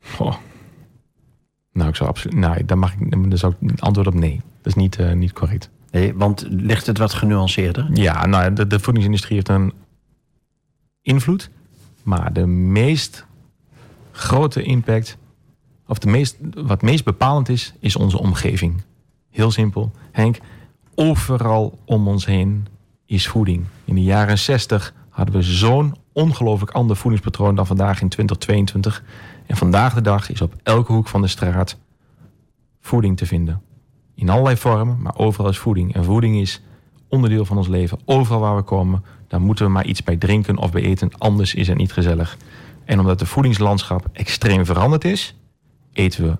Goh. 0.00 0.34
Nou, 1.72 1.88
ik 1.88 1.96
zou 1.96 2.08
absoluut. 2.08 2.36
Nee, 2.36 2.64
dan 2.64 2.78
mag 2.78 2.94
ik. 2.94 3.10
Dan 3.10 3.38
zou 3.38 3.54
ik 3.60 3.80
antwoord 3.80 4.06
op 4.06 4.14
nee. 4.14 4.40
Dat 4.56 4.66
is 4.66 4.74
niet, 4.74 4.96
eh, 4.98 5.12
niet 5.12 5.32
correct. 5.32 5.70
Nee, 5.90 6.14
want 6.14 6.44
ligt 6.48 6.86
het 6.86 6.98
wat 6.98 7.14
genuanceerder? 7.14 7.88
Ja, 7.92 8.26
nou, 8.26 8.52
de, 8.52 8.66
de 8.66 8.80
voedingsindustrie 8.80 9.34
heeft 9.34 9.48
een 9.48 9.72
invloed. 11.02 11.50
Maar 12.02 12.32
de 12.32 12.46
meest 12.46 13.26
grote 14.12 14.62
impact, 14.62 15.16
of 15.86 15.98
de 15.98 16.08
meest, 16.08 16.36
wat 16.54 16.82
meest 16.82 17.04
bepalend 17.04 17.48
is, 17.48 17.72
is 17.80 17.96
onze 17.96 18.18
omgeving. 18.18 18.82
Heel 19.30 19.50
simpel. 19.50 19.92
Henk, 20.12 20.38
overal 20.94 21.78
om 21.84 22.08
ons 22.08 22.26
heen 22.26 22.66
is 23.12 23.28
voeding. 23.28 23.64
In 23.84 23.94
de 23.94 24.02
jaren 24.02 24.38
60 24.38 24.94
hadden 25.08 25.34
we 25.34 25.42
zo'n 25.42 25.94
ongelooflijk 26.12 26.70
ander 26.70 26.96
voedingspatroon 26.96 27.54
dan 27.54 27.66
vandaag 27.66 28.00
in 28.00 28.08
2022. 28.08 29.04
En 29.46 29.56
vandaag 29.56 29.94
de 29.94 30.00
dag 30.00 30.30
is 30.30 30.40
op 30.40 30.54
elke 30.62 30.92
hoek 30.92 31.08
van 31.08 31.20
de 31.20 31.28
straat 31.28 31.78
voeding 32.80 33.16
te 33.16 33.26
vinden. 33.26 33.62
In 34.14 34.28
allerlei 34.28 34.56
vormen, 34.56 35.02
maar 35.02 35.18
overal 35.18 35.50
is 35.50 35.58
voeding. 35.58 35.94
En 35.94 36.04
voeding 36.04 36.36
is 36.36 36.62
onderdeel 37.08 37.44
van 37.44 37.56
ons 37.56 37.68
leven. 37.68 37.98
Overal 38.04 38.40
waar 38.40 38.56
we 38.56 38.62
komen, 38.62 39.04
daar 39.28 39.40
moeten 39.40 39.64
we 39.64 39.70
maar 39.70 39.86
iets 39.86 40.02
bij 40.02 40.16
drinken 40.16 40.58
of 40.58 40.72
bij 40.72 40.82
eten. 40.82 41.18
Anders 41.18 41.54
is 41.54 41.68
het 41.68 41.76
niet 41.76 41.92
gezellig. 41.92 42.36
En 42.84 43.00
omdat 43.00 43.20
het 43.20 43.28
voedingslandschap 43.28 44.08
extreem 44.12 44.64
veranderd 44.64 45.04
is, 45.04 45.34
eten 45.92 46.24
we 46.24 46.38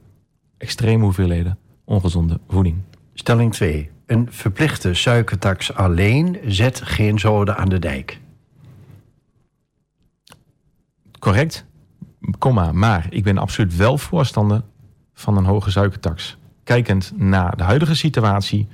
extreme 0.58 1.02
hoeveelheden 1.02 1.58
ongezonde 1.84 2.40
voeding. 2.48 2.76
Stelling 3.14 3.52
2. 3.52 3.90
Een 4.12 4.28
verplichte 4.30 4.94
suikertax 4.94 5.74
alleen 5.74 6.38
zet 6.46 6.80
geen 6.84 7.18
zoden 7.18 7.56
aan 7.56 7.68
de 7.68 7.78
dijk. 7.78 8.20
Correct, 11.18 11.64
komma, 12.38 12.72
maar 12.72 13.06
ik 13.10 13.22
ben 13.22 13.38
absoluut 13.38 13.76
wel 13.76 13.98
voorstander 13.98 14.62
van 15.14 15.36
een 15.36 15.44
hoge 15.44 15.70
suikertax. 15.70 16.36
Kijkend 16.64 17.12
naar 17.16 17.56
de 17.56 17.62
huidige 17.62 17.94
situatie 17.94 18.68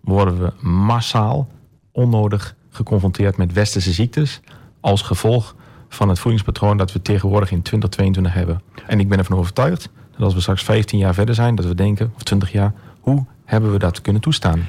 worden 0.00 0.40
we 0.42 0.68
massaal 0.68 1.48
onnodig 1.92 2.54
geconfronteerd 2.70 3.36
met 3.36 3.52
westerse 3.52 3.92
ziektes 3.92 4.40
als 4.80 5.02
gevolg 5.02 5.56
van 5.88 6.08
het 6.08 6.18
voedingspatroon 6.18 6.76
dat 6.76 6.92
we 6.92 7.02
tegenwoordig 7.02 7.50
in 7.50 7.62
2022 7.62 8.34
hebben. 8.34 8.62
En 8.86 9.00
ik 9.00 9.08
ben 9.08 9.18
ervan 9.18 9.38
overtuigd 9.38 9.90
dat 10.10 10.20
als 10.20 10.34
we 10.34 10.40
straks 10.40 10.62
15 10.62 10.98
jaar 10.98 11.14
verder 11.14 11.34
zijn, 11.34 11.54
dat 11.54 11.64
we 11.64 11.74
denken, 11.74 12.12
of 12.14 12.22
20 12.22 12.52
jaar, 12.52 12.74
hoe 13.00 13.24
hebben 13.44 13.72
we 13.72 13.78
dat 13.78 14.00
kunnen 14.00 14.22
toestaan? 14.22 14.68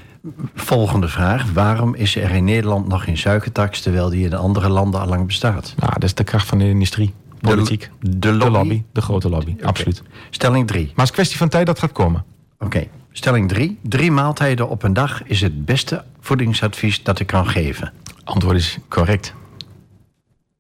Volgende 0.56 1.08
vraag. 1.08 1.52
Waarom 1.54 1.96
is 1.96 2.16
er 2.16 2.32
in 2.32 2.44
Nederland 2.44 2.88
nog 2.88 3.04
geen 3.04 3.18
suikertax... 3.18 3.82
terwijl 3.82 4.10
die 4.10 4.26
in 4.26 4.34
andere 4.34 4.70
landen 4.70 5.00
al 5.02 5.08
lang 5.08 5.26
bestaat? 5.26 5.74
Nou, 5.78 5.92
dat 5.94 6.04
is 6.04 6.14
de 6.14 6.24
kracht 6.24 6.48
van 6.48 6.58
de 6.58 6.70
industrie, 6.70 7.14
politiek, 7.42 7.90
De, 8.00 8.20
de 8.20 8.32
lobby? 8.34 8.58
lobby, 8.58 8.84
de 8.92 9.02
grote 9.02 9.30
lobby, 9.30 9.56
absoluut. 9.64 10.04
Stelling 10.30 10.68
3. 10.68 10.82
Maar 10.84 10.94
het 10.96 11.04
is 11.06 11.12
kwestie 11.12 11.38
van 11.38 11.50
tijd 11.50 11.66
dat 11.66 11.80
gaat 11.80 11.92
komen. 11.92 12.24
Oké. 12.60 12.84
Stelling 13.12 13.50
3. 13.50 13.80
Drie 13.82 14.12
maaltijden 14.12 14.70
op 14.70 14.84
een 14.84 14.94
dag 14.94 15.24
is 15.24 15.42
het 15.42 15.66
beste 15.66 16.04
voedingsadvies 16.20 17.04
dat 17.04 17.20
ik 17.20 17.28
kan 17.28 17.48
geven. 17.48 17.94
Antwoord 18.24 18.56
is 18.56 18.78
correct. 18.88 19.34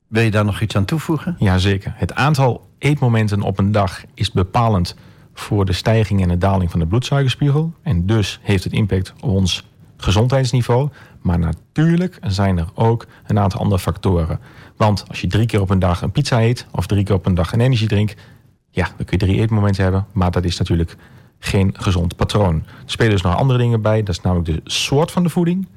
Wil 0.07 0.23
je 0.23 0.31
daar 0.31 0.45
nog 0.45 0.61
iets 0.61 0.75
aan 0.75 0.85
toevoegen? 0.85 1.35
Jazeker. 1.39 1.93
Het 1.95 2.13
aantal 2.13 2.67
eetmomenten 2.77 3.41
op 3.41 3.59
een 3.59 3.71
dag 3.71 4.01
is 4.13 4.31
bepalend 4.31 4.95
voor 5.39 5.65
de 5.65 5.73
stijging 5.73 6.21
en 6.21 6.27
de 6.27 6.37
daling 6.37 6.71
van 6.71 6.79
de 6.79 6.85
bloedsuikerspiegel. 6.85 7.73
En 7.81 8.05
dus 8.05 8.39
heeft 8.41 8.63
het 8.63 8.73
impact 8.73 9.13
op 9.19 9.29
ons 9.29 9.67
gezondheidsniveau. 9.97 10.89
Maar 11.21 11.39
natuurlijk 11.39 12.19
zijn 12.21 12.57
er 12.57 12.69
ook 12.73 13.07
een 13.25 13.39
aantal 13.39 13.59
andere 13.59 13.79
factoren. 13.81 14.39
Want 14.75 15.05
als 15.07 15.21
je 15.21 15.27
drie 15.27 15.45
keer 15.45 15.61
op 15.61 15.69
een 15.69 15.79
dag 15.79 16.01
een 16.01 16.11
pizza 16.11 16.41
eet 16.41 16.65
of 16.71 16.87
drie 16.87 17.03
keer 17.03 17.15
op 17.15 17.25
een 17.25 17.35
dag 17.35 17.53
een 17.53 17.61
energiedrink, 17.61 18.13
ja, 18.69 18.83
dan 18.83 19.05
kun 19.05 19.17
je 19.19 19.25
drie 19.25 19.39
eetmomenten 19.39 19.83
hebben. 19.83 20.05
Maar 20.11 20.31
dat 20.31 20.43
is 20.43 20.57
natuurlijk 20.57 20.95
geen 21.39 21.75
gezond 21.77 22.15
patroon. 22.15 22.55
Er 22.55 22.63
spelen 22.85 23.11
dus 23.11 23.21
nog 23.21 23.35
andere 23.35 23.59
dingen 23.59 23.81
bij. 23.81 24.03
Dat 24.03 24.15
is 24.15 24.21
namelijk 24.21 24.47
de 24.47 24.71
soort 24.71 25.11
van 25.11 25.23
de 25.23 25.29
voeding 25.29 25.67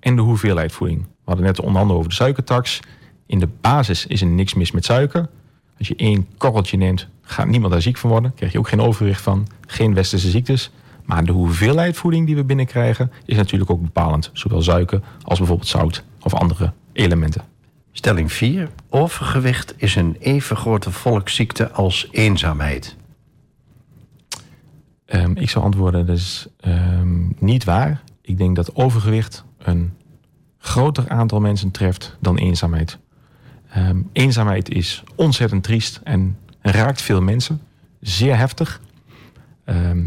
en 0.00 0.16
de 0.16 0.22
hoeveelheid 0.22 0.72
voeding. 0.72 1.02
We 1.02 1.08
hadden 1.24 1.44
net 1.44 1.60
onder 1.60 1.80
andere 1.80 1.98
over 1.98 2.10
de 2.10 2.16
suikertax. 2.16 2.80
In 3.26 3.38
de 3.38 3.48
basis 3.60 4.06
is 4.06 4.20
er 4.20 4.26
niks 4.26 4.54
mis 4.54 4.72
met 4.72 4.84
suiker. 4.84 5.28
Als 5.78 5.88
je 5.88 5.96
één 5.96 6.26
korreltje 6.36 6.76
neemt, 6.76 7.08
gaat 7.22 7.46
niemand 7.46 7.72
daar 7.72 7.82
ziek 7.82 7.96
van 7.96 8.10
worden. 8.10 8.34
Krijg 8.34 8.52
je 8.52 8.58
ook 8.58 8.68
geen 8.68 8.80
overwicht 8.80 9.20
van, 9.22 9.46
geen 9.66 9.94
westerse 9.94 10.30
ziektes. 10.30 10.70
Maar 11.04 11.24
de 11.24 11.32
hoeveelheid 11.32 11.96
voeding 11.96 12.26
die 12.26 12.36
we 12.36 12.44
binnenkrijgen 12.44 13.12
is 13.24 13.36
natuurlijk 13.36 13.70
ook 13.70 13.82
bepalend. 13.82 14.30
Zowel 14.32 14.62
suiker 14.62 15.00
als 15.22 15.38
bijvoorbeeld 15.38 15.68
zout 15.68 16.04
of 16.20 16.34
andere 16.34 16.72
elementen. 16.92 17.42
Stelling 17.92 18.32
4. 18.32 18.68
Overgewicht 18.88 19.74
is 19.76 19.94
een 19.94 20.16
even 20.18 20.56
grote 20.56 20.90
volksziekte 20.90 21.70
als 21.70 22.08
eenzaamheid. 22.10 22.96
Ehm, 25.04 25.32
ik 25.36 25.50
zou 25.50 25.64
antwoorden, 25.64 26.06
dat 26.06 26.16
is 26.16 26.46
ehm, 26.60 27.26
niet 27.38 27.64
waar. 27.64 28.02
Ik 28.22 28.38
denk 28.38 28.56
dat 28.56 28.74
overgewicht 28.74 29.44
een 29.58 29.92
groter 30.58 31.08
aantal 31.08 31.40
mensen 31.40 31.70
treft 31.70 32.16
dan 32.20 32.36
eenzaamheid. 32.36 32.98
Ehm, 33.70 34.00
eenzaamheid 34.12 34.70
is 34.70 35.02
ontzettend 35.14 35.62
triest 35.62 36.00
en 36.04 36.36
raakt 36.60 37.02
veel 37.02 37.22
mensen. 37.22 37.60
Zeer 38.00 38.36
heftig. 38.36 38.80
Ehm, 39.64 40.04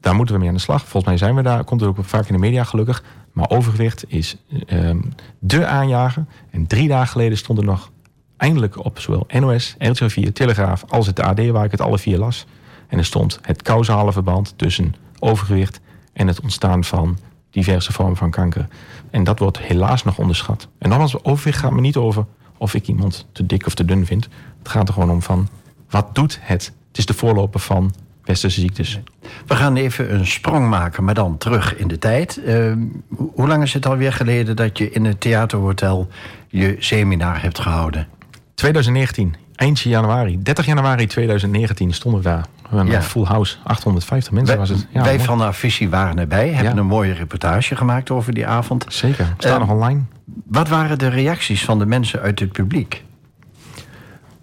daar 0.00 0.14
moeten 0.14 0.34
we 0.34 0.40
mee 0.40 0.48
aan 0.48 0.56
de 0.56 0.60
slag. 0.60 0.80
Volgens 0.80 1.04
mij 1.04 1.16
zijn 1.16 1.34
we 1.34 1.42
daar. 1.42 1.64
Komt 1.64 1.80
het 1.80 1.90
ook 1.90 2.04
vaak 2.04 2.26
in 2.26 2.34
de 2.34 2.40
media 2.40 2.64
gelukkig. 2.64 3.04
Maar 3.32 3.50
overgewicht 3.50 4.04
is 4.08 4.36
ehm 4.66 5.00
de 5.38 5.66
aanjager. 5.66 6.24
En 6.50 6.66
drie 6.66 6.88
dagen 6.88 7.08
geleden 7.08 7.38
stond 7.38 7.58
er 7.58 7.64
nog 7.64 7.90
eindelijk 8.36 8.84
op 8.84 8.98
zowel 8.98 9.26
NOS, 9.40 9.74
RTL 9.78 10.06
4, 10.06 10.32
Telegraaf 10.32 10.84
als 10.88 11.06
het 11.06 11.20
AD, 11.20 11.46
waar 11.46 11.64
ik 11.64 11.70
het 11.70 11.80
alle 11.80 11.98
vier 11.98 12.18
las. 12.18 12.46
En 12.88 12.98
er 12.98 13.04
stond 13.04 13.38
het 13.42 13.62
causale 13.62 14.12
verband 14.12 14.54
tussen 14.56 14.94
overgewicht 15.18 15.80
en 16.12 16.26
het 16.26 16.40
ontstaan 16.40 16.84
van 16.84 17.18
diverse 17.50 17.92
vormen 17.92 18.16
van 18.16 18.30
kanker. 18.30 18.68
En 19.10 19.24
dat 19.24 19.38
wordt 19.38 19.58
helaas 19.58 20.04
nog 20.04 20.18
onderschat. 20.18 20.68
En 20.78 20.88
nogmaals, 20.88 21.24
overgewicht 21.24 21.58
gaat 21.58 21.72
me 21.72 21.80
niet 21.80 21.96
over 21.96 22.26
of 22.58 22.74
ik 22.74 22.88
iemand 22.88 23.26
te 23.32 23.46
dik 23.46 23.66
of 23.66 23.74
te 23.74 23.84
dun 23.84 24.06
vind. 24.06 24.28
Het 24.58 24.68
gaat 24.68 24.88
er 24.88 24.94
gewoon 24.94 25.10
om 25.10 25.22
van, 25.22 25.48
wat 25.90 26.14
doet 26.14 26.38
het? 26.42 26.72
Het 26.88 26.98
is 26.98 27.06
de 27.06 27.14
voorloper 27.14 27.60
van 27.60 27.94
westerse 28.24 28.60
ziektes. 28.60 29.00
We 29.46 29.54
gaan 29.56 29.76
even 29.76 30.14
een 30.14 30.26
sprong 30.26 30.68
maken, 30.68 31.04
maar 31.04 31.14
dan 31.14 31.38
terug 31.38 31.76
in 31.76 31.88
de 31.88 31.98
tijd. 31.98 32.42
Ehm, 32.44 32.78
ho- 33.16 33.30
hoe 33.34 33.46
lang 33.48 33.62
is 33.62 33.72
het 33.72 33.86
alweer 33.86 34.12
geleden 34.12 34.56
dat 34.56 34.78
je 34.78 34.90
in 34.90 35.04
het 35.04 35.20
theaterhotel 35.20 36.08
je 36.48 36.76
seminar 36.78 37.42
hebt 37.42 37.58
gehouden? 37.58 38.06
2019, 38.54 39.34
eindje 39.54 39.88
januari, 39.88 40.42
30 40.42 40.66
januari 40.66 41.06
2019 41.06 41.92
stonden 41.92 42.22
we 42.22 42.28
daar. 42.28 42.44
Een 42.70 42.86
Ja. 42.86 43.02
full 43.02 43.24
house, 43.24 43.56
850 43.64 44.32
mensen 44.32 44.56
Wij, 44.58 44.66
was 44.66 44.76
het. 44.76 44.86
Ja, 44.92 45.02
wij 45.02 45.12
mooi. 45.14 45.24
van 45.26 45.40
Affici 45.40 45.88
waren 45.88 46.18
erbij, 46.18 46.48
hebben 46.48 46.74
Ja. 46.74 46.80
een 46.80 46.86
mooie 46.86 47.12
reportage 47.12 47.76
gemaakt 47.76 48.10
over 48.10 48.34
die 48.34 48.46
avond. 48.46 48.84
Zeker, 48.88 49.34
staan 49.38 49.52
Eh, 49.52 49.58
nog 49.58 49.70
online. 49.70 50.00
Wat 50.46 50.68
waren 50.68 50.98
de 50.98 51.08
reacties 51.08 51.64
van 51.64 51.78
de 51.78 51.86
mensen 51.86 52.20
uit 52.20 52.40
het 52.40 52.52
publiek? 52.52 53.04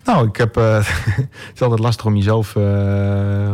Nou, 0.03 0.27
ik 0.27 0.35
heb, 0.35 0.57
eh, 0.57 0.75
het 1.15 1.51
is 1.53 1.61
altijd 1.61 1.79
lastig 1.79 2.05
om 2.05 2.15
jezelf 2.15 2.55
eh, 2.55 2.63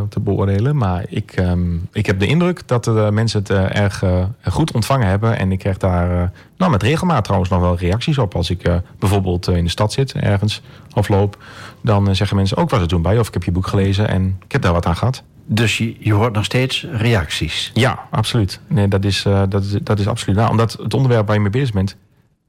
te 0.10 0.19
beoordelen. 0.19 0.77
Maar 0.77 1.05
ik, 1.10 1.31
ehm, 1.31 1.75
ik 1.91 2.05
heb 2.05 2.19
de 2.19 2.27
indruk 2.27 2.67
dat 2.67 2.83
de 2.83 3.10
mensen 3.12 3.39
het 3.39 3.49
eh, 3.49 3.75
erg 3.75 4.03
goed 4.43 4.71
ontvangen 4.71 5.07
hebben. 5.07 5.38
En 5.38 5.51
ik 5.51 5.60
krijg 5.60 5.77
daar 5.77 6.31
nou, 6.57 6.71
met 6.71 6.83
regelmaat 6.83 7.23
trouwens 7.23 7.51
nog 7.51 7.62
wel 7.62 7.77
reacties 7.77 8.17
op. 8.17 8.36
Als 8.36 8.49
ik 8.49 8.69
bijvoorbeeld 8.99 9.47
in 9.47 9.63
de 9.63 9.69
stad 9.69 9.93
zit 9.93 10.13
ergens 10.13 10.62
of 10.93 11.10
loop. 11.10 11.38
Dan 11.81 12.15
zeggen 12.15 12.38
mensen 12.38 12.57
ook 12.57 12.69
was 12.69 12.79
het 12.79 12.89
toen 12.89 13.01
bij. 13.01 13.19
Of 13.19 13.27
ik 13.27 13.33
heb 13.33 13.43
je 13.43 13.51
boek 13.51 13.67
gelezen 13.67 14.07
en 14.07 14.38
ik 14.45 14.51
heb 14.51 14.62
daar 14.62 14.73
wat 14.73 14.86
aan 14.86 14.95
gehad. 14.95 15.23
Dus 15.45 15.77
je, 15.77 15.95
je 15.99 16.13
hoort 16.13 16.33
nog 16.33 16.45
steeds 16.45 16.86
reacties. 16.91 17.71
Ja, 17.73 17.99
absoluut. 18.10 18.60
Nee, 18.67 18.88
dat 18.88 19.05
is, 19.05 19.21
dat 19.49 19.63
is, 19.63 19.77
dat 19.81 19.99
is 19.99 20.07
absoluut 20.07 20.36
waar. 20.36 20.49
Omdat 20.49 20.71
het 20.71 20.93
onderwerp 20.93 21.25
waar 21.25 21.36
je 21.36 21.41
mee 21.41 21.51
bezig 21.51 21.73
bent... 21.73 21.95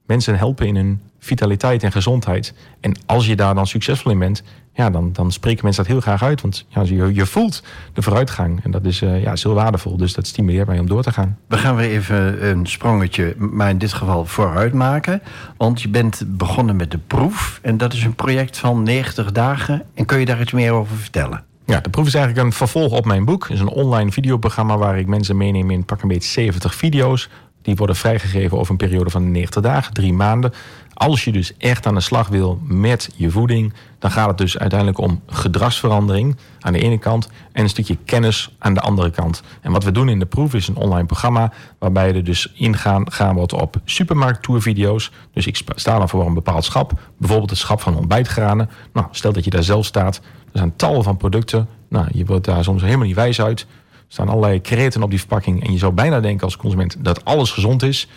mensen 0.06 0.38
helpen 0.38 0.66
in 0.66 0.76
hun 0.76 1.00
vitaliteit 1.18 1.82
en 1.82 1.92
gezondheid. 1.92 2.54
En 2.80 2.96
als 3.06 3.26
je 3.26 3.36
daar 3.36 3.54
dan 3.54 3.66
succesvol 3.66 4.10
in 4.10 4.18
bent... 4.18 4.42
Ja, 4.72 4.90
dan, 4.90 5.12
dan 5.12 5.32
spreken 5.32 5.64
mensen 5.64 5.82
dat 5.82 5.92
heel 5.92 6.00
graag 6.00 6.22
uit. 6.22 6.40
Want 6.40 6.66
ja, 6.68 6.82
je, 6.82 7.14
je 7.14 7.26
voelt 7.26 7.62
de 7.92 8.02
vooruitgang. 8.02 8.64
En 8.64 8.70
dat 8.70 8.84
is, 8.84 9.02
eh, 9.02 9.22
ja, 9.22 9.32
is 9.32 9.42
heel 9.42 9.54
waardevol. 9.54 9.96
Dus 9.96 10.12
dat 10.12 10.26
stimuleert 10.26 10.66
mij 10.66 10.78
om 10.78 10.86
door 10.86 11.02
te 11.02 11.12
gaan. 11.12 11.38
We 11.46 11.58
gaan 11.58 11.76
weer 11.76 11.90
even 11.90 12.48
een 12.48 12.66
sprongetje, 12.66 13.34
maar 13.38 13.70
in 13.70 13.78
dit 13.78 13.92
geval 13.92 14.24
vooruit 14.24 14.72
maken. 14.72 15.22
Want 15.56 15.82
je 15.82 15.88
bent 15.88 16.22
begonnen 16.26 16.76
met 16.76 16.90
de 16.90 16.98
proef. 16.98 17.58
En 17.62 17.76
dat 17.76 17.92
is 17.92 18.04
een 18.04 18.14
project 18.14 18.58
van 18.58 18.82
90 18.82 19.32
dagen. 19.32 19.82
En 19.94 20.04
kun 20.04 20.18
je 20.18 20.24
daar 20.24 20.40
iets 20.40 20.52
meer 20.52 20.72
over 20.72 20.96
vertellen? 20.96 21.44
Ja, 21.64 21.80
de 21.80 21.90
proef 21.90 22.06
is 22.06 22.14
eigenlijk 22.14 22.46
een 22.46 22.52
vervolg 22.52 22.92
op 22.92 23.04
mijn 23.04 23.24
boek. 23.24 23.42
Het 23.42 23.52
is 23.52 23.60
een 23.60 23.68
online 23.68 24.12
videoprogramma 24.12 24.78
waar 24.78 24.98
ik 24.98 25.06
mensen 25.06 25.36
meeneem 25.36 25.70
in 25.70 25.84
pak 25.84 26.02
een 26.02 26.08
beetje 26.08 26.28
70 26.28 26.74
video's. 26.74 27.28
Die 27.62 27.76
worden 27.76 27.96
vrijgegeven 27.96 28.58
over 28.58 28.70
een 28.70 28.76
periode 28.76 29.10
van 29.10 29.30
90 29.30 29.62
dagen, 29.62 29.92
drie 29.92 30.12
maanden. 30.12 30.52
Als 30.98 31.24
je 31.24 31.32
dus 31.32 31.56
echt 31.56 31.86
aan 31.86 31.94
de 31.94 32.00
slag 32.00 32.28
wil 32.28 32.58
met 32.62 33.10
je 33.16 33.30
voeding, 33.30 33.72
dan 33.98 34.10
gaat 34.10 34.28
het 34.28 34.38
dus 34.38 34.58
uiteindelijk 34.58 34.98
om 34.98 35.22
gedragsverandering 35.26 36.36
aan 36.60 36.72
de 36.72 36.78
ene 36.78 36.98
kant 36.98 37.28
en 37.52 37.62
een 37.62 37.68
stukje 37.68 37.96
kennis 38.04 38.54
aan 38.58 38.74
de 38.74 38.80
andere 38.80 39.10
kant. 39.10 39.42
En 39.60 39.72
wat 39.72 39.84
we 39.84 39.92
doen 39.92 40.08
in 40.08 40.18
de 40.18 40.26
proef 40.26 40.54
is 40.54 40.68
een 40.68 40.76
online 40.76 41.06
programma 41.06 41.52
waarbij 41.78 42.14
er 42.14 42.24
dus 42.24 42.52
ingaan 42.54 43.12
gaan 43.12 43.34
wordt 43.34 43.52
op 43.52 43.76
supermarkttourvideo's. 43.84 45.10
Dus 45.32 45.46
ik 45.46 45.60
sta 45.74 45.98
dan 45.98 46.08
voor 46.08 46.26
een 46.26 46.34
bepaald 46.34 46.64
schap, 46.64 46.92
bijvoorbeeld 47.18 47.50
het 47.50 47.58
schap 47.58 47.80
van 47.80 47.96
ontbijtgranen. 47.96 48.70
Nou, 48.92 49.06
stel 49.10 49.32
dat 49.32 49.44
je 49.44 49.50
daar 49.50 49.62
zelf 49.62 49.84
staat, 49.84 50.16
er 50.52 50.58
zijn 50.58 50.76
tallen 50.76 51.02
van 51.02 51.16
producten. 51.16 51.68
Nou, 51.88 52.06
je 52.12 52.24
wordt 52.24 52.44
daar 52.44 52.64
soms 52.64 52.82
helemaal 52.82 53.06
niet 53.06 53.16
wijs 53.16 53.40
uit. 53.40 53.60
Er 53.60 53.66
staan 54.08 54.28
allerlei 54.28 54.60
kreten 54.60 55.02
op 55.02 55.10
die 55.10 55.18
verpakking. 55.18 55.66
En 55.66 55.72
je 55.72 55.78
zou 55.78 55.92
bijna 55.92 56.20
denken 56.20 56.44
als 56.44 56.56
consument 56.56 56.96
dat 57.04 57.24
alles 57.24 57.50
gezond 57.50 57.82
is. 57.82 58.08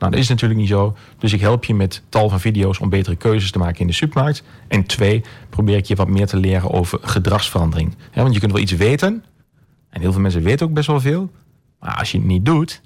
Nou, 0.00 0.12
dat 0.12 0.20
is 0.20 0.28
natuurlijk 0.28 0.60
niet 0.60 0.68
zo. 0.68 0.96
Dus 1.18 1.32
ik 1.32 1.40
help 1.40 1.64
je 1.64 1.74
met 1.74 2.02
tal 2.08 2.28
van 2.28 2.40
video's 2.40 2.80
om 2.80 2.88
betere 2.88 3.16
keuzes 3.16 3.50
te 3.50 3.58
maken 3.58 3.80
in 3.80 3.86
de 3.86 3.92
supermarkt. 3.92 4.42
En 4.68 4.84
twee, 4.84 5.22
probeer 5.48 5.76
ik 5.76 5.84
je 5.84 5.94
wat 5.94 6.08
meer 6.08 6.26
te 6.26 6.36
leren 6.36 6.70
over 6.70 6.98
gedragsverandering. 7.02 7.94
Hè, 8.10 8.22
want 8.22 8.34
je 8.34 8.40
kunt 8.40 8.52
wel 8.52 8.60
iets 8.60 8.72
weten. 8.72 9.24
En 9.90 10.00
heel 10.00 10.12
veel 10.12 10.20
mensen 10.20 10.42
weten 10.42 10.66
ook 10.66 10.72
best 10.72 10.86
wel 10.86 11.00
veel. 11.00 11.30
Maar 11.80 11.94
als 11.94 12.12
je 12.12 12.18
het 12.18 12.26
niet 12.26 12.44
doet, 12.44 12.80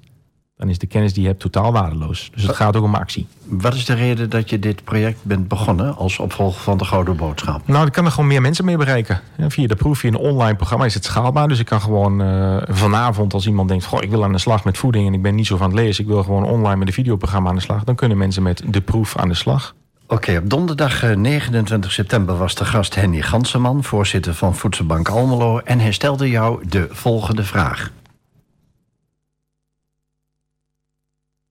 dan 0.57 0.69
is 0.69 0.77
de 0.77 0.87
kennis 0.87 1.13
die 1.13 1.21
je 1.21 1.27
hebt 1.27 1.39
totaal 1.39 1.71
waardeloos. 1.71 2.29
Dus 2.33 2.43
het 2.43 2.55
gaat 2.55 2.75
ook 2.75 2.83
om 2.83 2.95
actie. 2.95 3.27
Wat 3.45 3.73
is 3.73 3.85
de 3.85 3.93
reden 3.93 4.29
dat 4.29 4.49
je 4.49 4.59
dit 4.59 4.83
project 4.83 5.19
bent 5.21 5.47
begonnen 5.47 5.95
als 5.95 6.19
opvolger 6.19 6.61
van 6.61 6.77
de 6.77 6.85
Gouden 6.85 7.15
Boodschap? 7.15 7.67
Nou, 7.67 7.85
ik 7.85 7.91
kan 7.91 8.05
er 8.05 8.11
gewoon 8.11 8.27
meer 8.27 8.41
mensen 8.41 8.65
mee 8.65 8.77
bereiken. 8.77 9.21
Via 9.47 9.67
de 9.67 9.75
proef, 9.75 9.99
via 9.99 10.09
een 10.09 10.15
online 10.15 10.55
programma 10.55 10.85
is 10.85 10.93
het 10.93 11.05
schaalbaar. 11.05 11.47
Dus 11.47 11.59
ik 11.59 11.65
kan 11.65 11.81
gewoon 11.81 12.21
eh, 12.21 12.57
vanavond, 12.67 13.33
als 13.33 13.47
iemand 13.47 13.69
denkt... 13.69 13.85
Goh, 13.85 14.03
ik 14.03 14.09
wil 14.09 14.23
aan 14.23 14.31
de 14.31 14.37
slag 14.37 14.63
met 14.63 14.77
voeding 14.77 15.07
en 15.07 15.13
ik 15.13 15.21
ben 15.21 15.35
niet 15.35 15.47
zo 15.47 15.57
van 15.57 15.67
het 15.67 15.79
lezen... 15.79 16.03
ik 16.03 16.09
wil 16.09 16.23
gewoon 16.23 16.43
online 16.43 16.75
met 16.75 16.87
een 16.87 16.93
videoprogramma 16.93 17.49
aan 17.49 17.55
de 17.55 17.61
slag... 17.61 17.83
dan 17.83 17.95
kunnen 17.95 18.17
mensen 18.17 18.43
met 18.43 18.63
de 18.67 18.81
proef 18.81 19.17
aan 19.17 19.27
de 19.27 19.33
slag. 19.33 19.75
Oké, 20.07 20.37
op 20.37 20.49
donderdag 20.49 21.03
eh, 21.03 21.15
29 21.15 21.91
september 21.91 22.37
was 22.37 22.55
de 22.55 22.65
gast 22.65 22.95
Henny 22.95 23.21
Ganseman, 23.21 23.83
voorzitter 23.83 24.33
van 24.33 24.55
Voedselbank 24.55 25.09
Almelo. 25.09 25.59
En 25.59 25.79
hij 25.79 25.91
stelde 25.91 26.29
jou 26.29 26.67
de 26.67 26.87
volgende 26.91 27.43
vraag. 27.43 27.91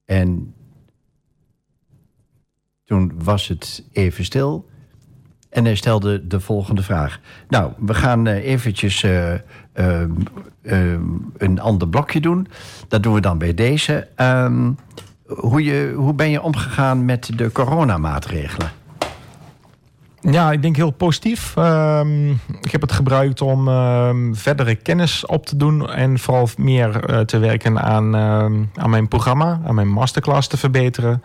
En 0.05 0.55
toen 2.85 3.13
was 3.25 3.49
het 3.49 3.85
even 3.93 4.25
stil. 4.25 4.69
En 5.51 5.65
hij 5.65 5.75
stelde 5.75 6.27
de 6.27 6.41
volgende 6.41 6.83
vraag. 6.83 7.21
Nou, 7.49 7.73
we 7.79 7.95
gaan 7.95 8.27
eh, 8.27 8.45
eventjes 8.45 9.03
eh, 9.03 9.35
ehm, 9.73 10.11
een 11.37 11.61
ander 11.61 11.89
blokje 11.89 12.21
doen. 12.21 12.47
Dat 12.89 13.03
doen 13.03 13.15
we 13.15 13.21
dan 13.21 13.39
bij 13.39 13.55
deze. 13.55 14.09
Ehm, 14.15 14.73
hoe, 15.27 15.65
je, 15.65 15.93
hoe 15.97 16.15
ben 16.15 16.31
je 16.31 16.43
omgegaan 16.43 17.05
met 17.05 17.31
de 17.39 17.53
coronamaatregelen? 17.53 18.71
Ja, 20.31 20.53
ik 20.53 20.63
denk 20.63 20.77
heel 20.77 20.91
positief. 20.91 21.57
Ehm, 21.57 22.31
ik 22.61 22.71
heb 22.71 22.81
het 22.81 22.93
gebruikt 22.93 23.41
om 23.41 23.69
ehm, 23.69 24.35
verdere 24.35 24.75
kennis 24.75 25.27
op 25.27 25.47
te 25.47 25.57
doen... 25.57 25.91
en 25.91 26.19
vooral 26.19 26.49
meer 26.57 27.05
eh, 27.05 27.21
te 27.21 27.39
werken 27.39 27.83
aan, 27.83 28.15
ehm, 28.15 28.63
aan 28.75 28.91
mijn 28.91 29.09
programma, 29.09 29.61
aan 29.65 29.75
mijn 29.75 29.89
masterclass 29.89 30.49
te 30.49 30.57
verbeteren. 30.57 31.23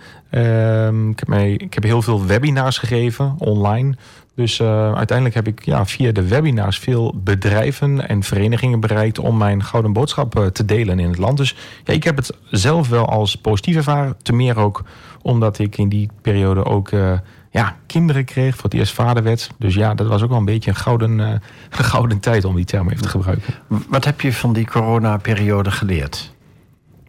Ik, 1.10 1.20
heb 1.26 1.34
ik 1.62 1.74
heb 1.74 1.84
heel 1.84 2.02
veel 2.02 2.26
webinars 2.26 2.78
gegeven, 2.78 3.36
online... 3.38 3.96
Dus 4.40 4.60
eh, 4.60 4.94
uiteindelijk 4.94 5.36
heb 5.36 5.48
ik 5.48 5.66
ja, 5.66 5.86
via 5.86 6.12
de 6.12 6.28
webinars 6.28 6.80
veel 6.80 7.14
bedrijven 7.24 8.08
en 8.08 8.24
verenigingen 8.24 8.80
bereikt 8.80 9.20
om 9.20 9.38
mijn 9.38 9.64
gouden 9.64 9.94
boodschap 9.94 10.38
eh, 10.38 10.46
te 10.46 10.66
delen 10.66 11.00
in 11.00 11.10
het 11.10 11.18
land. 11.18 11.38
Dus 11.38 11.56
ja, 11.84 11.94
ik 11.94 12.04
heb 12.04 12.16
het 12.16 12.38
zelf 12.50 12.90
wel 12.90 13.06
als 13.06 13.36
positief 13.36 13.76
ervaren. 13.76 14.16
Te 14.22 14.34
meer 14.34 14.58
ook 14.58 14.84
omdat 15.22 15.60
ik 15.60 15.78
in 15.78 15.90
die 15.90 16.10
periode 16.22 16.66
ook 16.66 16.92
ja, 17.50 17.76
kinderen 17.86 18.26
kreeg, 18.26 18.56
voor 18.56 18.64
het 18.64 18.74
eerst 18.74 18.94
vader 18.94 19.24
werd. 19.24 19.50
Dus 19.58 19.74
ja, 19.74 19.94
dat 19.94 20.08
was 20.08 20.22
ook 20.22 20.30
wel 20.30 20.38
een 20.38 20.46
beetje 20.46 20.70
een 20.70 20.76
gouden, 20.76 21.20
eh, 21.20 21.28
een 21.70 21.84
gouden 21.84 22.20
tijd 22.20 22.46
om 22.46 22.56
die 22.56 22.66
term 22.66 22.90
even 22.90 23.02
te 23.02 23.10
gebruiken. 23.10 23.54
Wat 23.68 24.06
heb 24.06 24.22
je 24.22 24.34
van 24.34 24.54
die 24.54 24.66
coronaperiode 24.66 25.72
geleerd? 25.72 26.34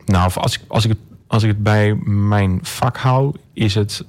Nou, 0.04 0.30
als 0.34 0.58
ik, 0.58 0.64
als, 0.68 0.84
ik 0.84 0.90
het, 0.90 0.98
als 1.26 1.42
ik 1.42 1.48
het 1.48 1.62
bij 1.62 1.94
mijn 2.04 2.58
vak 2.62 2.96
hou, 2.96 3.34
is 3.52 3.74
het 3.74 4.04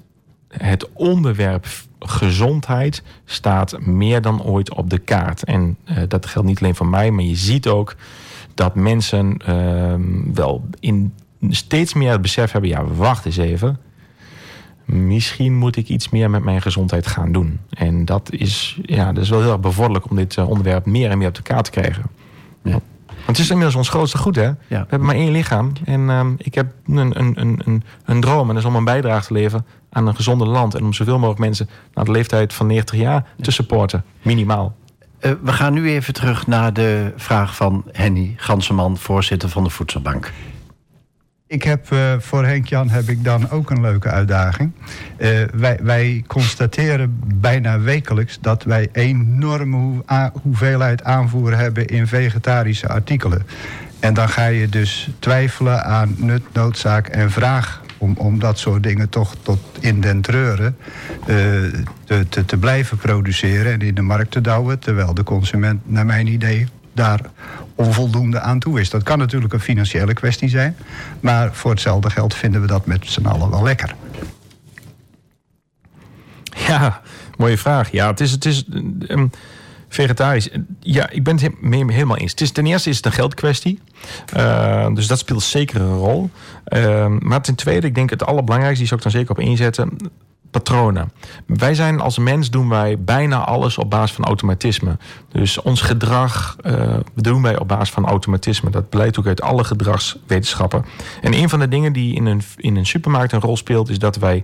het 0.51 0.89
onderwerp 0.93 1.67
gezondheid 1.99 3.03
staat 3.25 3.79
meer 3.79 4.21
dan 4.21 4.43
ooit 4.43 4.73
op 4.73 4.89
de 4.89 4.97
kaart. 4.97 5.43
En 5.43 5.77
eh, 5.83 5.97
dat 6.07 6.25
geldt 6.25 6.47
niet 6.47 6.61
alleen 6.61 6.75
voor 6.75 6.87
mij, 6.87 7.11
maar 7.11 7.23
je 7.23 7.35
ziet 7.35 7.67
ook 7.67 7.95
dat 8.53 8.75
mensen 8.75 9.37
ehm, 9.37 10.33
wel 10.33 10.65
in 10.79 11.13
steeds 11.49 11.93
meer 11.93 12.11
het 12.11 12.21
besef 12.21 12.51
hebben: 12.51 12.69
ja, 12.69 12.85
wacht 12.85 13.25
eens 13.25 13.37
even. 13.37 13.79
Misschien 14.85 15.57
moet 15.57 15.75
ik 15.75 15.87
iets 15.87 16.09
meer 16.09 16.29
met 16.29 16.43
mijn 16.43 16.61
gezondheid 16.61 17.07
gaan 17.07 17.31
doen. 17.31 17.59
En 17.69 18.05
dat 18.05 18.31
is, 18.31 18.79
ja, 18.81 19.13
dat 19.13 19.23
is 19.23 19.29
wel 19.29 19.41
heel 19.41 19.51
erg 19.51 19.59
bevorderlijk 19.59 20.09
om 20.09 20.15
dit 20.15 20.37
eh, 20.37 20.49
onderwerp 20.49 20.85
meer 20.85 21.09
en 21.09 21.17
meer 21.17 21.27
op 21.27 21.35
de 21.35 21.41
kaart 21.41 21.65
te 21.65 21.71
krijgen. 21.71 22.03
Ja. 22.63 22.79
Want 23.25 23.37
het 23.37 23.39
is 23.39 23.49
inmiddels 23.49 23.75
ons 23.75 23.89
grootste 23.89 24.17
goed, 24.17 24.35
hè? 24.35 24.51
We 24.67 24.75
hebben 24.75 25.05
maar 25.05 25.15
één 25.15 25.31
lichaam. 25.31 25.71
En 25.85 26.09
ehm, 26.09 26.33
ik 26.37 26.55
heb 26.55 26.73
een, 26.85 26.97
een, 27.19 27.39
een, 27.39 27.61
een, 27.65 27.83
een 28.05 28.21
droom. 28.21 28.47
En 28.47 28.55
dat 28.55 28.63
is 28.63 28.69
om 28.69 28.75
een 28.75 28.83
bijdrage 28.83 29.27
te 29.27 29.33
leveren 29.33 29.65
aan 29.89 30.07
een 30.07 30.15
gezonder 30.15 30.47
land. 30.47 30.75
En 30.75 30.83
om 30.83 30.93
zoveel 30.93 31.17
mogelijk 31.17 31.39
mensen 31.39 31.69
na 31.93 32.03
de 32.03 32.11
leeftijd 32.11 32.53
van 32.53 32.67
90 32.67 32.99
jaar 32.99 33.25
te 33.41 33.51
supporten. 33.51 34.03
Minimaal. 34.21 34.75
Eh, 35.19 35.31
we 35.43 35.53
gaan 35.53 35.73
nu 35.73 35.89
even 35.89 36.13
terug 36.13 36.47
naar 36.47 36.73
de 36.73 37.13
vraag 37.15 37.55
van 37.55 37.83
Henny 37.91 38.33
Ganseman, 38.37 38.97
voorzitter 38.97 39.49
van 39.49 39.63
de 39.63 39.69
Voedselbank. 39.69 40.31
Ik 41.51 41.63
heb 41.63 41.91
eh, 41.91 42.13
voor 42.19 42.45
Henk-Jan 42.45 42.89
heb 42.89 43.09
ik 43.09 43.23
dan 43.23 43.49
ook 43.49 43.69
een 43.69 43.81
leuke 43.81 44.09
uitdaging. 44.09 44.71
Eh, 45.17 45.29
wij, 45.53 45.79
wij 45.81 46.23
constateren 46.27 47.19
bijna 47.35 47.79
wekelijks 47.79 48.37
dat 48.41 48.63
wij 48.63 48.89
enorme 48.91 50.03
hoeveelheid 50.41 51.03
aanvoer 51.03 51.57
hebben 51.57 51.87
in 51.87 52.07
vegetarische 52.07 52.87
artikelen. 52.87 53.45
En 53.99 54.13
dan 54.13 54.29
ga 54.29 54.45
je 54.45 54.69
dus 54.69 55.09
twijfelen 55.19 55.83
aan 55.83 56.15
nut, 56.17 56.43
noodzaak 56.53 57.07
en 57.07 57.31
vraag 57.31 57.81
om, 57.97 58.15
om 58.17 58.39
dat 58.39 58.59
soort 58.59 58.83
dingen 58.83 59.09
toch 59.09 59.35
tot 59.41 59.59
in 59.79 60.01
den 60.01 60.21
treuren 60.21 60.77
eh, 61.19 61.35
te, 62.03 62.25
te, 62.29 62.45
te 62.45 62.57
blijven 62.57 62.97
produceren 62.97 63.71
en 63.71 63.81
in 63.81 63.95
de 63.95 64.01
markt 64.01 64.31
te 64.31 64.41
douwen, 64.41 64.79
terwijl 64.79 65.13
de 65.13 65.23
consument, 65.23 65.81
naar 65.85 66.05
mijn 66.05 66.27
idee, 66.27 66.67
daar 66.93 67.19
onvoldoende 67.75 68.39
aan 68.39 68.59
toe 68.59 68.79
is. 68.79 68.89
Dat 68.89 69.03
kan 69.03 69.17
natuurlijk 69.17 69.53
een 69.53 69.59
financiële 69.59 70.13
kwestie 70.13 70.49
zijn, 70.49 70.75
maar 71.19 71.53
voor 71.53 71.71
hetzelfde 71.71 72.09
geld 72.09 72.33
vinden 72.33 72.61
we 72.61 72.67
dat 72.67 72.85
met 72.85 73.05
z'n 73.05 73.25
allen 73.25 73.49
wel 73.49 73.63
lekker. 73.63 73.95
Ja, 76.67 77.01
mooie 77.37 77.57
vraag. 77.57 77.91
Ja, 77.91 78.07
het 78.07 78.19
is, 78.19 78.31
het 78.31 78.45
is 78.45 78.65
ehm, 79.07 79.27
vegetarisch. 79.89 80.49
Ja, 80.79 81.09
ik 81.09 81.23
ben 81.23 81.35
het 81.35 81.53
helemaal 81.61 82.17
eens. 82.17 82.31
Het 82.31 82.41
is, 82.41 82.51
ten 82.51 82.65
eerste 82.65 82.89
is 82.89 82.97
het 82.97 83.05
een 83.05 83.11
geldkwestie. 83.11 83.79
Eh, 84.33 84.93
dus 84.93 85.07
dat 85.07 85.19
speelt 85.19 85.43
zeker 85.43 85.81
een 85.81 85.97
rol. 85.97 86.29
Ehm, 86.63 87.17
maar 87.19 87.41
ten 87.41 87.55
tweede, 87.55 87.87
ik 87.87 87.95
denk 87.95 88.09
het 88.09 88.25
allerbelangrijkste, 88.25 88.79
die 88.79 88.87
zou 88.87 88.99
ik 88.99 89.11
dan 89.11 89.19
zeker 89.19 89.31
op 89.31 89.49
inzetten. 89.49 89.97
Patronen. 90.51 91.11
Wij 91.45 91.73
zijn 91.73 91.99
als 91.99 92.17
mens 92.17 92.49
doen 92.49 92.69
wij 92.69 92.99
bijna 92.99 93.45
alles 93.45 93.77
op 93.77 93.89
basis 93.89 94.15
van 94.15 94.25
automatisme. 94.25 94.97
Dus 95.31 95.61
ons 95.61 95.81
gedrag 95.81 96.55
eh, 96.61 96.95
doen 97.15 97.41
wij 97.41 97.59
op 97.59 97.67
basis 97.67 97.89
van 97.89 98.05
automatisme. 98.05 98.69
Dat 98.69 98.89
blijkt 98.89 99.19
ook 99.19 99.27
uit 99.27 99.41
alle 99.41 99.63
gedragswetenschappen. 99.63 100.85
En 101.21 101.33
een 101.33 101.49
van 101.49 101.59
de 101.59 101.67
dingen 101.67 101.93
die 101.93 102.15
in 102.15 102.25
een, 102.25 102.41
in 102.55 102.75
een 102.75 102.85
supermarkt 102.85 103.31
een 103.31 103.41
rol 103.41 103.57
speelt, 103.57 103.89
is 103.89 103.99
dat 103.99 104.15
wij 104.15 104.43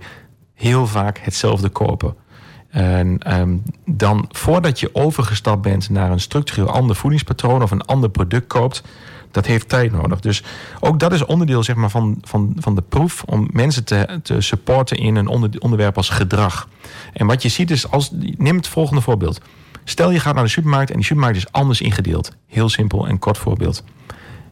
heel 0.54 0.86
vaak 0.86 1.18
hetzelfde 1.18 1.68
kopen. 1.68 2.14
En 2.68 3.18
ehm, 3.18 3.56
dan 3.84 4.24
voordat 4.28 4.80
je 4.80 4.94
overgestapt 4.94 5.62
bent 5.62 5.90
naar 5.90 6.10
een 6.10 6.20
structureel 6.20 6.70
ander 6.70 6.96
voedingspatroon 6.96 7.62
of 7.62 7.70
een 7.70 7.84
ander 7.84 8.10
product 8.10 8.46
koopt, 8.46 8.82
dat 9.30 9.46
heeft 9.46 9.68
tijd 9.68 9.92
nodig. 9.92 10.20
Dus 10.20 10.42
ook 10.80 10.98
dat 11.00 11.12
is 11.12 11.24
onderdeel 11.24 11.62
zeg 11.62 11.76
maar, 11.76 11.90
van, 11.90 12.18
van, 12.20 12.52
van 12.58 12.74
de 12.74 12.82
proef 12.82 13.22
om 13.22 13.48
mensen 13.52 13.84
te, 13.84 14.20
te 14.22 14.40
supporten 14.40 14.96
in 14.96 15.16
een 15.16 15.26
onder, 15.26 15.50
onderwerp 15.58 15.96
als 15.96 16.08
gedrag. 16.08 16.68
En 17.12 17.26
wat 17.26 17.42
je 17.42 17.48
ziet 17.48 17.70
is, 17.70 17.90
als, 17.90 18.10
neem 18.36 18.56
het 18.56 18.68
volgende 18.68 19.00
voorbeeld. 19.00 19.40
Stel 19.84 20.10
je 20.10 20.20
gaat 20.20 20.34
naar 20.34 20.44
de 20.44 20.50
supermarkt 20.50 20.90
en 20.90 20.96
die 20.96 21.04
supermarkt 21.04 21.36
is 21.36 21.52
anders 21.52 21.80
ingedeeld. 21.80 22.36
Heel 22.46 22.68
simpel 22.68 23.06
en 23.06 23.18
kort 23.18 23.38
voorbeeld. 23.38 23.84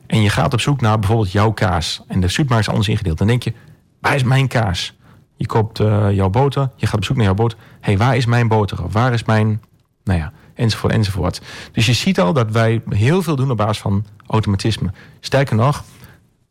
En 0.07 0.23
je 0.23 0.31
gaat 0.31 0.53
op 0.53 0.61
zoek 0.61 0.81
naar 0.81 0.99
bijvoorbeeld 0.99 1.33
jouw 1.33 1.53
kaas. 1.53 2.03
En 2.09 2.21
de 2.21 2.29
supermarkt 2.29 2.67
is 2.67 2.73
anders 2.73 2.89
ingedeeld. 2.89 3.19
Dan 3.19 3.27
denk 3.27 3.43
je, 3.43 3.53
waar 4.01 4.15
is 4.15 4.23
mijn 4.23 4.49
kaas? 4.49 4.95
Je 5.37 5.47
koopt 5.47 5.81
eh, 5.81 6.13
jouw 6.13 6.31
boter. 6.31 6.71
Je 6.77 6.87
gaat 6.87 6.97
op 6.97 7.05
zoek 7.05 7.17
naar 7.17 7.25
jouw 7.25 7.35
boter. 7.35 7.59
Hé, 7.59 7.67
hey, 7.81 7.99
waar 7.99 8.17
is 8.17 8.27
mijn 8.27 8.49
boter? 8.49 8.85
Of 8.85 8.93
waar 8.93 9.13
is 9.13 9.25
mijn... 9.25 9.61
Nou 10.05 10.19
ja, 10.19 10.33
enzovoort, 10.57 10.93
enzovoort. 10.93 11.41
Dus 11.73 11.87
je 11.87 11.93
ziet 11.93 12.21
al 12.21 12.33
dat 12.33 12.51
wij 12.51 12.83
heel 12.89 13.23
veel 13.23 13.37
doen 13.37 13.51
op 13.51 13.57
basis 13.57 13.79
van 13.79 14.05
automatisme. 14.27 14.93
Sterker 15.21 15.57
nog, 15.57 15.85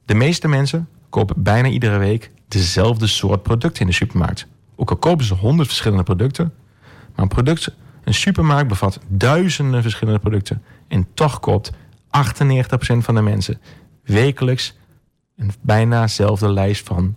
de 0.06 0.14
meeste 0.14 0.48
mensen 0.48 0.88
kopen 1.10 1.44
bijna 1.44 1.68
iedere 1.68 1.98
week 1.98 2.32
dezelfde 2.48 3.08
soort 3.08 3.44
producten 3.44 3.82
in 3.82 3.88
de 3.88 3.94
supermarkt. 3.94 4.48
Ook 4.76 4.90
al 4.90 4.96
kopen 4.96 5.26
ze 5.26 5.34
honderd 5.34 5.68
verschillende 5.68 6.04
producten. 6.04 6.54
Maar 7.16 7.24
een 7.24 7.28
product, 7.28 7.76
een 8.04 8.14
supermarkt 8.14 8.68
bevat 8.68 9.00
duizenden 9.08 9.82
verschillende 9.82 10.20
producten. 10.20 10.64
En 10.88 11.08
toch 11.14 11.40
koopt 11.40 11.72
98% 11.72 11.78
van 12.98 13.16
de 13.16 13.22
mensen 13.22 13.62
wekelijks 14.04 14.78
een 15.38 15.52
bijna 15.62 16.02
dezelfde 16.02 16.50
lijst 16.50 16.86
van 16.88 17.16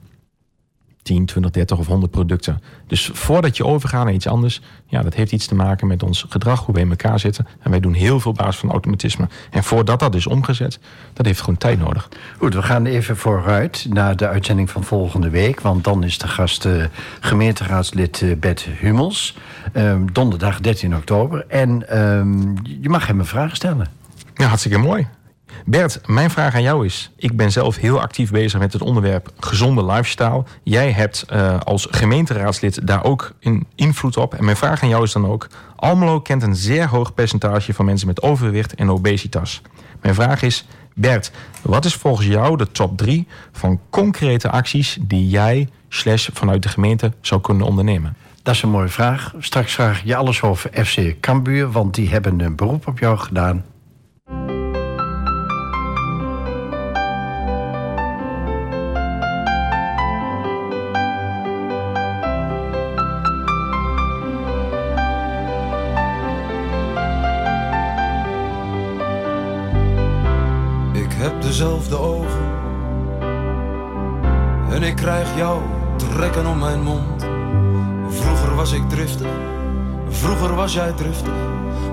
10, 1.02 1.26
20, 1.26 1.50
30 1.50 1.78
of 1.78 1.86
100 1.86 2.10
producten. 2.12 2.62
Dus 2.86 3.10
voordat 3.12 3.56
je 3.56 3.64
overgaat 3.64 4.04
naar 4.04 4.14
iets 4.14 4.26
anders, 4.26 4.60
ja, 4.86 5.02
dat 5.02 5.14
heeft 5.14 5.32
iets 5.32 5.46
te 5.46 5.54
maken 5.54 5.86
met 5.86 6.02
ons 6.02 6.26
gedrag, 6.28 6.64
hoe 6.64 6.74
wij 6.74 6.82
in 6.82 6.90
elkaar 6.90 7.20
zitten. 7.20 7.46
En 7.60 7.70
wij 7.70 7.80
doen 7.80 7.92
heel 7.92 8.20
veel 8.20 8.32
basis 8.32 8.56
van 8.56 8.70
automatisme. 8.70 9.28
En 9.50 9.64
voordat 9.64 10.00
dat 10.00 10.14
is 10.14 10.26
omgezet, 10.26 10.78
dat 11.12 11.26
heeft 11.26 11.40
gewoon 11.40 11.56
tijd 11.56 11.78
nodig. 11.78 12.08
Goed, 12.38 12.54
we 12.54 12.62
gaan 12.62 12.86
even 12.86 13.16
vooruit 13.16 13.86
naar 13.90 14.16
de 14.16 14.28
uitzending 14.28 14.70
van 14.70 14.84
volgende 14.84 15.30
week. 15.30 15.60
Want 15.60 15.84
dan 15.84 16.04
is 16.04 16.18
de 16.18 16.28
gast 16.28 16.64
eh, 16.64 16.84
gemeenteraadslid 17.20 18.22
eh, 18.22 18.36
Bert 18.36 18.60
Hummels. 18.60 19.36
Ehm, 19.72 20.06
donderdag 20.12 20.60
13 20.60 20.96
oktober. 20.96 21.44
En 21.48 21.88
ehm, 21.88 22.56
je 22.80 22.88
mag 22.88 23.06
hem 23.06 23.18
een 23.18 23.26
vraag 23.26 23.56
stellen. 23.56 23.86
Ja, 24.34 24.46
hartstikke 24.46 24.78
mooi. 24.78 25.06
Bert, 25.64 26.00
mijn 26.06 26.30
vraag 26.30 26.54
aan 26.54 26.62
jou 26.62 26.86
is: 26.86 27.10
ik 27.16 27.36
ben 27.36 27.52
zelf 27.52 27.76
heel 27.76 28.00
actief 28.00 28.30
bezig 28.30 28.60
met 28.60 28.72
het 28.72 28.82
onderwerp 28.82 29.32
gezonde 29.40 29.84
lifestyle. 29.84 30.44
Jij 30.62 30.92
hebt 30.92 31.24
eh, 31.28 31.60
als 31.60 31.86
gemeenteraadslid 31.90 32.86
daar 32.86 33.04
ook 33.04 33.32
een 33.40 33.66
invloed 33.74 34.16
op. 34.16 34.34
En 34.34 34.44
mijn 34.44 34.56
vraag 34.56 34.82
aan 34.82 34.88
jou 34.88 35.02
is 35.02 35.12
dan 35.12 35.26
ook: 35.26 35.48
Almelo 35.76 36.20
kent 36.20 36.42
een 36.42 36.56
zeer 36.56 36.88
hoog 36.88 37.14
percentage 37.14 37.74
van 37.74 37.84
mensen 37.84 38.06
met 38.06 38.22
overgewicht 38.22 38.74
en 38.74 38.90
obesitas. 38.90 39.62
Mijn 40.00 40.14
vraag 40.14 40.42
is: 40.42 40.66
Bert, 40.94 41.30
wat 41.62 41.84
is 41.84 41.94
volgens 41.94 42.26
jou 42.26 42.56
de 42.56 42.70
top 42.70 42.96
3 42.96 43.26
van 43.52 43.80
concrete 43.90 44.50
acties 44.50 44.98
die 45.00 45.28
jij 45.28 45.68
slash 45.88 46.28
vanuit 46.32 46.62
de 46.62 46.68
gemeente 46.68 47.12
zou 47.20 47.40
kunnen 47.40 47.66
ondernemen? 47.66 48.16
Dat 48.42 48.54
is 48.54 48.62
een 48.62 48.70
mooie 48.70 48.88
vraag. 48.88 49.34
Straks 49.38 49.74
vraag 49.74 50.02
je 50.04 50.16
alles 50.16 50.42
over 50.42 50.84
FC 50.84 51.20
Cambuur, 51.20 51.70
want 51.70 51.94
die 51.94 52.08
hebben 52.08 52.40
een 52.40 52.56
beroep 52.56 52.86
op 52.86 52.98
jou 52.98 53.18
gedaan. 53.18 53.64
Krijg 75.08 75.36
jou 75.36 75.62
trekken 75.96 76.46
om 76.46 76.58
mijn 76.58 76.82
mond. 76.82 77.26
Vroeger 78.08 78.54
was 78.54 78.72
ik 78.72 78.88
driftig, 78.88 79.26
vroeger 80.08 80.54
was 80.54 80.72
jij 80.72 80.92
driftig, 80.92 81.32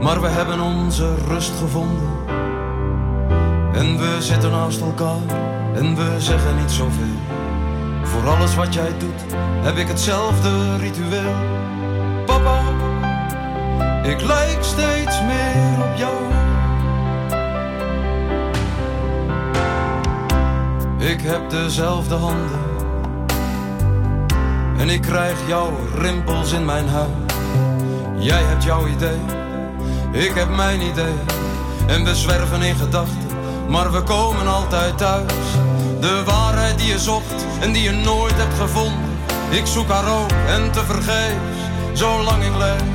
maar 0.01 0.21
we 0.21 0.27
hebben 0.27 0.59
onze 0.59 1.15
rust 1.27 1.51
gevonden. 1.59 2.09
En 3.73 3.97
we 3.97 4.17
zitten 4.19 4.51
naast 4.51 4.81
elkaar 4.81 5.37
en 5.73 5.95
we 5.95 6.15
zeggen 6.17 6.55
niet 6.57 6.71
zoveel. 6.71 7.17
Voor 8.03 8.27
alles 8.27 8.55
wat 8.55 8.73
jij 8.73 8.97
doet 8.97 9.25
heb 9.61 9.75
ik 9.75 9.87
hetzelfde 9.87 10.77
ritueel. 10.77 11.33
Papa, 12.25 12.59
ik 14.03 14.21
lijk 14.21 14.63
steeds 14.63 15.21
meer 15.21 15.85
op 15.85 15.95
jou. 15.95 16.15
Ik 20.97 21.21
heb 21.21 21.49
dezelfde 21.49 22.15
handen. 22.15 22.64
En 24.77 24.89
ik 24.89 25.01
krijg 25.01 25.37
jouw 25.47 25.77
rimpels 25.95 26.51
in 26.51 26.65
mijn 26.65 26.87
huid. 26.87 27.33
Jij 28.17 28.43
hebt 28.43 28.63
jouw 28.63 28.87
idee, 28.87 29.19
ik 30.11 30.31
heb 30.35 30.55
mijn 30.55 30.81
idee. 30.81 31.13
En 31.87 32.03
we 32.03 32.15
zwerven 32.15 32.61
in 32.61 32.75
gedachten, 32.75 33.27
maar 33.67 33.91
we 33.91 34.01
komen 34.01 34.47
altijd 34.47 34.97
thuis. 34.97 35.33
De 35.99 36.23
waarheid 36.25 36.77
die 36.77 36.87
je 36.87 36.99
zocht 36.99 37.45
en 37.59 37.71
die 37.71 37.83
je 37.83 37.91
nooit 37.91 38.35
hebt 38.35 38.59
gevonden. 38.59 39.17
Ik 39.49 39.65
zoek 39.65 39.89
haar 39.89 40.21
ook 40.21 40.31
en 40.47 40.71
te 40.71 40.83
vergeefs, 40.85 41.59
zolang 41.93 42.43
ik 42.43 42.55
leef. 42.57 42.94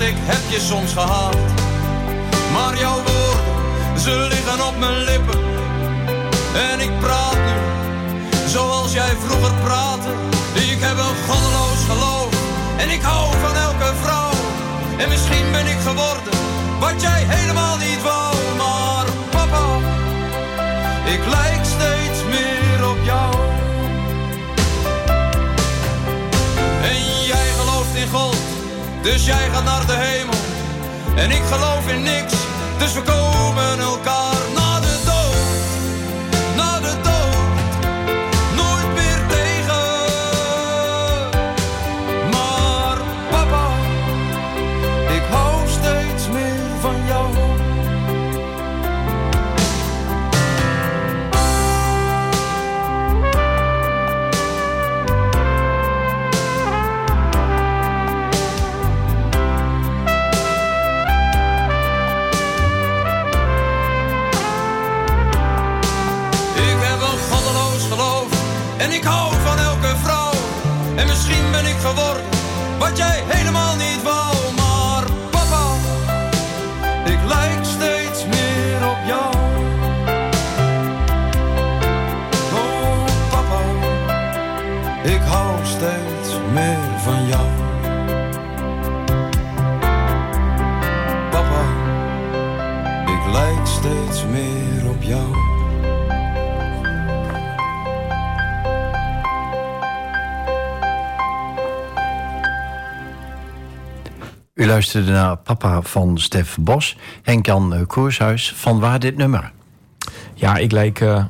Ik 0.00 0.14
heb 0.16 0.50
je 0.50 0.60
soms 0.60 0.92
gehaat. 0.92 1.36
Maar 2.52 2.78
jouw 2.78 2.96
woorden, 2.96 4.00
ze 4.00 4.26
liggen 4.28 4.66
op 4.66 4.78
mijn 4.78 4.98
lippen. 5.04 5.40
En 6.70 6.80
ik 6.80 6.98
praat 7.00 7.38
nu, 7.48 7.56
zoals 8.48 8.92
jij 8.92 9.12
vroeger 9.26 9.54
praatte. 9.64 10.10
Ik 10.54 10.80
heb 10.80 10.98
een 10.98 11.16
goddeloos 11.28 11.82
geloof. 11.90 12.32
En 12.76 12.90
ik 12.90 13.02
hou 13.02 13.36
van 13.40 13.56
elke 13.56 13.92
vrouw. 14.02 14.30
En 14.98 15.08
misschien 15.08 15.52
ben 15.52 15.66
ik 15.66 15.78
geworden, 15.88 16.32
wat 16.80 17.00
jij 17.00 17.22
helemaal 17.26 17.76
niet 17.76 17.97
dus 29.12 29.26
jij 29.26 29.50
gaat 29.50 29.64
naar 29.64 29.86
de 29.86 29.92
hemel. 29.92 30.38
En 31.16 31.30
ik 31.30 31.42
geloof 31.42 31.88
in 31.88 32.02
niks, 32.02 32.34
dus 32.78 32.92
we 32.92 33.02
komen 33.02 33.78
elkaar 33.78 34.37
op 94.98 95.04
jou. 95.04 95.26
U 104.54 104.66
luisterde 104.66 105.12
naar 105.12 105.36
papa 105.36 105.82
van 105.82 106.18
Stef 106.18 106.56
Bos, 106.60 106.96
Henk-Jan 107.22 107.74
eh, 107.74 107.86
Koershuis. 107.86 108.52
Van 108.56 108.80
waar 108.80 108.98
dit 108.98 109.16
nummer? 109.16 109.52
Ja, 110.34 110.56
ik 110.56 110.72
lijk 110.72 111.00
eh, 111.00 111.24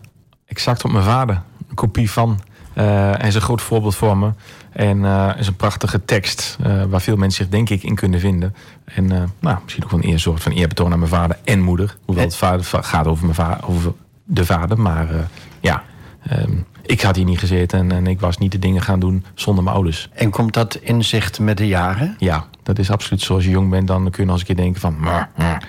exact 0.47 0.85
op 0.85 0.91
mijn 0.91 1.05
vader. 1.05 1.43
Een 1.69 1.75
kopie 1.75 2.11
van. 2.11 2.41
Eh, 2.79 3.09
en 3.23 3.27
is 3.27 3.35
een 3.35 3.41
groot 3.41 3.63
voorbeeld 3.63 3.95
voor 3.95 4.17
me. 4.19 4.31
En 4.73 5.05
eh, 5.05 5.31
is 5.39 5.47
een 5.47 5.57
prachtige 5.57 6.05
tekst 6.05 6.57
eh, 6.63 6.83
waar 6.89 7.01
veel 7.01 7.17
mensen 7.17 7.43
zich 7.45 7.53
denk 7.53 7.71
ik 7.71 7.83
in 7.83 7.95
kunnen 7.95 8.21
vinden. 8.21 8.55
En 8.85 9.13
eh, 9.13 9.23
nou, 9.41 9.57
misschien 9.63 9.85
ook 9.85 9.91
wel 9.91 10.01
een 10.03 10.09
eer 10.09 10.19
soort 10.21 10.43
van 10.43 10.53
eerbetoon 10.53 10.93
aan 10.93 10.99
mijn 10.99 11.11
vader 11.11 11.37
en 11.45 11.61
moeder. 11.61 11.97
Hoewel 12.05 12.25
het 12.25 12.37
vader, 12.37 12.65
va- 12.65 12.83
gaat 12.83 13.07
over, 13.07 13.23
mijn 13.25 13.35
va 13.35 13.61
over 13.67 13.93
de 14.25 14.45
vader. 14.45 14.81
Maar 14.81 15.11
eh, 15.11 15.21
ja, 15.61 15.83
ehm, 16.29 16.53
ik 16.83 17.01
had 17.01 17.17
hier 17.17 17.25
niet 17.25 17.39
gezeten 17.39 17.79
en, 17.79 17.93
en 17.93 18.07
ik 18.07 18.21
was 18.21 18.39
niet 18.39 18.53
de 18.53 18.59
dingen 18.59 18.83
gaan 18.83 19.01
doen 19.01 19.25
zonder 19.35 19.65
mijn 19.65 19.77
ouders. 19.77 20.09
En 20.13 20.31
komt 20.31 20.55
dat 20.55 20.75
inzicht 20.75 21.39
met 21.41 21.57
de 21.57 21.67
jaren? 21.67 22.15
Ja, 22.19 22.45
dat 22.63 22.79
is 22.79 22.91
absoluut 22.91 23.23
zo. 23.23 23.35
Als 23.35 23.45
je 23.45 23.51
jong 23.51 23.71
bent, 23.71 23.87
dan 23.87 24.03
kun 24.11 24.23
je 24.23 24.31
nog 24.31 24.31
eens 24.31 24.41
een 24.49 24.55
keer 24.55 24.65
denken 24.65 24.81
van... 24.81 24.97
"Maar, 25.01 25.31
maar." 25.37 25.69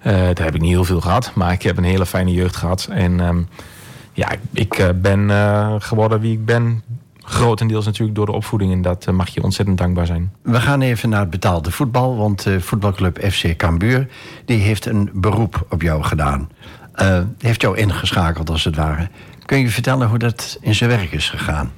Eh, 0.00 0.12
daar 0.14 0.44
heb 0.44 0.54
ik 0.54 0.60
niet 0.60 0.70
heel 0.70 0.84
veel 0.84 1.00
gehad. 1.00 1.30
Maar 1.34 1.52
ik 1.52 1.62
heb 1.62 1.76
een 1.76 1.84
hele 1.84 2.06
fijne 2.06 2.32
jeugd 2.32 2.56
gehad. 2.56 2.88
En 2.90 3.20
ehm, 3.20 3.42
ja, 4.12 4.28
ik, 4.52 4.74
eh, 4.74 4.88
ben 4.94 5.30
eh, 5.30 5.74
geworden 5.78 6.20
wie 6.20 6.32
ik 6.32 6.44
ben. 6.44 6.82
Grotendeels 7.30 7.84
natuurlijk 7.84 8.16
door 8.16 8.26
de 8.26 8.32
opvoeding. 8.32 8.72
En 8.72 8.82
dat 8.82 9.06
eh, 9.06 9.14
mag 9.14 9.28
je 9.28 9.42
ontzettend 9.42 9.78
dankbaar 9.78 10.06
zijn. 10.06 10.32
We 10.42 10.60
gaan 10.60 10.80
even 10.80 11.08
naar 11.08 11.20
het 11.20 11.30
betaalde 11.30 11.70
voetbal, 11.70 12.16
want 12.16 12.46
eh, 12.46 12.58
voetbalclub 12.58 13.18
FC 13.30 13.56
Cambuur 13.56 14.08
die 14.44 14.58
heeft 14.58 14.86
een 14.86 15.10
beroep 15.12 15.66
op 15.70 15.82
jou 15.82 16.02
gedaan. 16.02 16.48
Heeft 17.38 17.60
jou 17.60 17.76
ingeschakeld 17.76 18.50
als 18.50 18.64
het 18.64 18.76
ware. 18.76 19.08
Kun 19.44 19.58
je 19.58 19.68
vertellen 19.68 20.08
hoe 20.08 20.18
dat 20.18 20.58
in 20.60 20.74
zijn 20.74 20.90
werk 20.90 21.12
is 21.12 21.30
gegaan? 21.30 21.70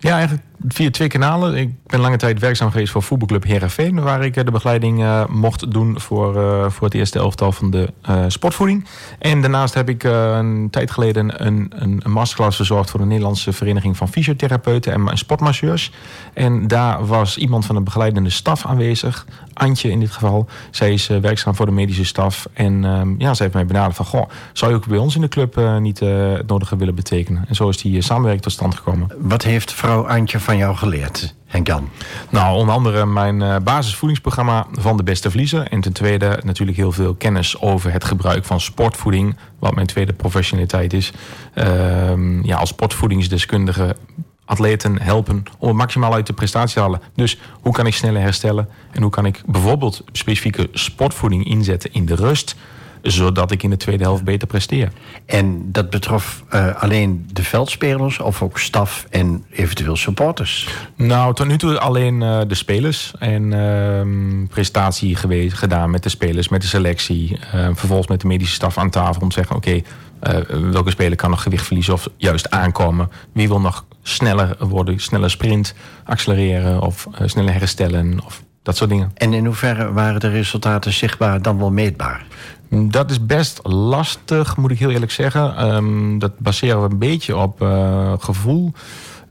Ja, 0.00 0.16
eigenlijk 0.16 0.42
via 0.66 0.90
twee 0.90 1.08
kanalen. 1.08 1.54
Ik 1.54 1.70
ben 1.86 2.00
lange 2.00 2.16
tijd 2.16 2.38
werkzaam 2.38 2.70
geweest 2.70 2.92
voor 2.92 3.02
voetbalclub 3.02 3.44
Herenveen, 3.44 4.02
waar 4.02 4.24
ik 4.24 4.36
eh, 4.36 4.44
de 4.44 4.50
begeleiding 4.50 5.02
eh, 5.02 5.26
mocht 5.26 5.72
doen 5.72 6.00
voor, 6.00 6.36
eh, 6.36 6.70
voor 6.70 6.86
het 6.86 6.94
eerste 6.94 7.18
elftal 7.18 7.52
van 7.52 7.70
de 7.70 7.92
sportvoeding. 8.28 8.86
En 9.18 9.40
daarnaast 9.40 9.74
heb 9.74 9.88
ik 9.88 10.02
een 10.02 10.68
tijd 10.70 10.90
geleden 10.90 11.46
een, 11.46 11.72
een, 11.76 12.02
masterclass 12.04 12.56
verzorgd 12.56 12.90
voor 12.90 13.00
de 13.00 13.06
Nederlandse 13.06 13.52
Vereniging 13.52 13.96
van 13.96 14.08
Fysiotherapeuten 14.08 14.92
en 14.92 15.18
Sportmasseurs. 15.18 15.92
En 16.34 16.66
daar 16.66 17.06
was 17.06 17.36
iemand 17.36 17.66
van 17.66 17.74
de 17.74 17.80
begeleidende 17.80 18.30
staf 18.30 18.66
aanwezig, 18.66 19.26
Antje 19.54 19.90
in 19.90 20.00
dit 20.00 20.10
geval. 20.10 20.48
Zij 20.70 20.92
is 20.92 21.06
werkzaam 21.06 21.54
voor 21.54 21.66
de 21.66 21.72
medische 21.72 22.04
staf. 22.04 22.48
En 22.52 22.84
ehm, 22.84 23.14
ja, 23.18 23.34
zij 23.34 23.46
heeft 23.46 23.54
mij 23.54 23.66
benaderd 23.66 23.96
van, 23.96 24.06
goh, 24.06 24.28
zou 24.52 24.70
je 24.70 24.76
ook 24.76 24.86
bij 24.86 24.98
ons 24.98 25.14
in 25.14 25.20
de 25.20 25.28
club 25.28 25.60
niet 25.80 26.00
het 26.00 26.46
nodige 26.46 26.76
willen 26.76 26.94
betekenen? 26.94 27.44
En 27.48 27.54
zo 27.54 27.68
is 27.68 27.76
die 27.76 28.02
samenwerking 28.02 28.42
tot 28.42 28.52
stand 28.52 28.74
gekomen. 28.74 29.08
Wat 29.18 29.42
heeft 29.42 29.72
vrouw 29.88 30.08
Antje 30.08 30.40
van 30.40 30.56
jou 30.56 30.76
geleerd, 30.76 31.34
Henk-Jan? 31.46 31.88
Nou, 32.30 32.56
onder 32.56 32.74
andere 32.74 33.06
mijn 33.06 33.42
eh, 33.42 33.56
basisvoedingsprogramma 33.64 34.66
van 34.72 34.96
de 34.96 35.02
beste 35.02 35.30
vliezer. 35.30 35.66
En 35.68 35.80
ten 35.80 35.92
tweede 35.92 36.40
natuurlijk 36.44 36.76
heel 36.76 36.92
veel 36.92 37.14
kennis 37.14 37.60
over 37.60 37.92
het 37.92 38.04
gebruik 38.04 38.44
van 38.44 38.60
sportvoeding. 38.60 39.36
Wat 39.58 39.74
mijn 39.74 39.86
tweede 39.86 40.12
professionaliteit 40.12 40.92
is. 40.92 41.12
Ehm, 41.54 42.44
ja, 42.44 42.56
als 42.56 42.68
sportvoedingsdeskundige 42.68 43.96
atleten 44.44 45.02
helpen 45.02 45.42
om 45.58 45.68
het 45.68 45.76
maximaal 45.76 46.14
uit 46.14 46.26
de 46.26 46.32
prestatie 46.32 46.74
te 46.74 46.80
halen. 46.80 47.00
Dus 47.14 47.38
hoe 47.60 47.72
kan 47.72 47.86
ik 47.86 47.94
sneller 47.94 48.20
herstellen? 48.20 48.68
En 48.90 49.02
hoe 49.02 49.10
kan 49.10 49.26
ik 49.26 49.42
bijvoorbeeld 49.46 50.02
specifieke 50.12 50.68
sportvoeding 50.72 51.44
inzetten 51.44 51.92
in 51.92 52.06
de 52.06 52.14
rust? 52.14 52.56
Zodat 53.02 53.50
ik 53.50 53.62
in 53.62 53.70
de 53.70 53.76
tweede 53.76 54.04
helft 54.04 54.24
beter 54.24 54.48
presteer. 54.48 54.92
En 55.26 55.72
dat 55.72 55.90
betrof 55.90 56.44
eh, 56.48 56.82
alleen 56.82 57.28
de 57.32 57.42
veldspelers 57.42 58.20
of 58.20 58.42
ook 58.42 58.58
staf 58.58 59.06
en 59.10 59.44
eventueel 59.50 59.96
supporters? 59.96 60.68
Nou, 60.96 61.34
tot 61.34 61.46
nu 61.46 61.58
toe 61.58 61.78
alleen 61.78 62.22
eh, 62.22 62.40
de 62.48 62.54
spelers. 62.54 63.12
En 63.18 63.52
ehm, 63.52 64.46
prestatie 64.46 65.16
geweest, 65.16 65.56
gedaan 65.56 65.90
met 65.90 66.02
de 66.02 66.08
spelers, 66.08 66.48
met 66.48 66.60
de 66.60 66.66
selectie. 66.66 67.38
Eh, 67.52 67.68
vervolgens 67.72 68.08
met 68.08 68.20
de 68.20 68.26
medische 68.26 68.54
staf 68.54 68.78
aan 68.78 68.90
tafel 68.90 69.22
om 69.22 69.28
te 69.28 69.34
zeggen... 69.34 69.56
oké, 69.56 69.80
eh, 70.20 70.38
welke 70.48 70.90
speler 70.90 71.16
kan 71.16 71.30
nog 71.30 71.42
gewicht 71.42 71.66
verliezen 71.66 71.94
of 71.94 72.08
juist 72.16 72.50
aankomen? 72.50 73.10
Wie 73.32 73.48
wil 73.48 73.60
nog 73.60 73.84
sneller 74.02 74.56
worden, 74.58 75.00
sneller 75.00 75.30
sprint, 75.30 75.74
accelereren 76.04 76.80
of 76.80 77.08
sneller 77.24 77.52
herstellen 77.52 78.24
of 78.24 78.42
dat 78.68 78.76
soort 78.76 78.90
dingen. 78.90 79.10
En 79.14 79.32
in 79.32 79.44
hoeverre 79.44 79.92
waren 79.92 80.20
de 80.20 80.28
resultaten 80.28 80.92
zichtbaar 80.92 81.42
dan 81.42 81.58
wel 81.58 81.70
meetbaar? 81.70 82.26
Dat 82.68 83.10
is 83.10 83.26
best 83.26 83.60
lastig, 83.62 84.56
moet 84.56 84.70
ik 84.70 84.78
heel 84.78 84.90
eerlijk 84.90 85.12
zeggen. 85.12 85.56
Ehm, 85.56 86.18
dat 86.18 86.38
baseren 86.38 86.82
we 86.82 86.90
een 86.90 86.98
beetje 86.98 87.36
op 87.36 87.62
eh, 87.62 88.12
gevoel. 88.18 88.72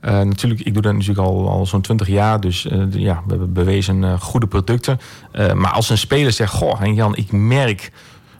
Eh, 0.00 0.20
natuurlijk, 0.20 0.60
ik 0.60 0.72
doe 0.72 0.82
dat 0.82 0.92
natuurlijk 0.92 1.28
al, 1.28 1.48
al 1.48 1.66
zo'n 1.66 1.80
20 1.80 2.08
jaar. 2.08 2.40
Dus 2.40 2.66
eh, 2.66 2.78
ja, 2.90 3.22
we 3.24 3.30
hebben 3.30 3.52
bewezen 3.52 4.20
goede 4.20 4.46
producten. 4.46 5.00
Maar 5.54 5.70
als 5.70 5.90
een 5.90 5.98
speler 5.98 6.32
zegt: 6.32 6.52
Goh, 6.52 6.94
Jan, 6.94 7.16
ik 7.16 7.32
merk. 7.32 7.92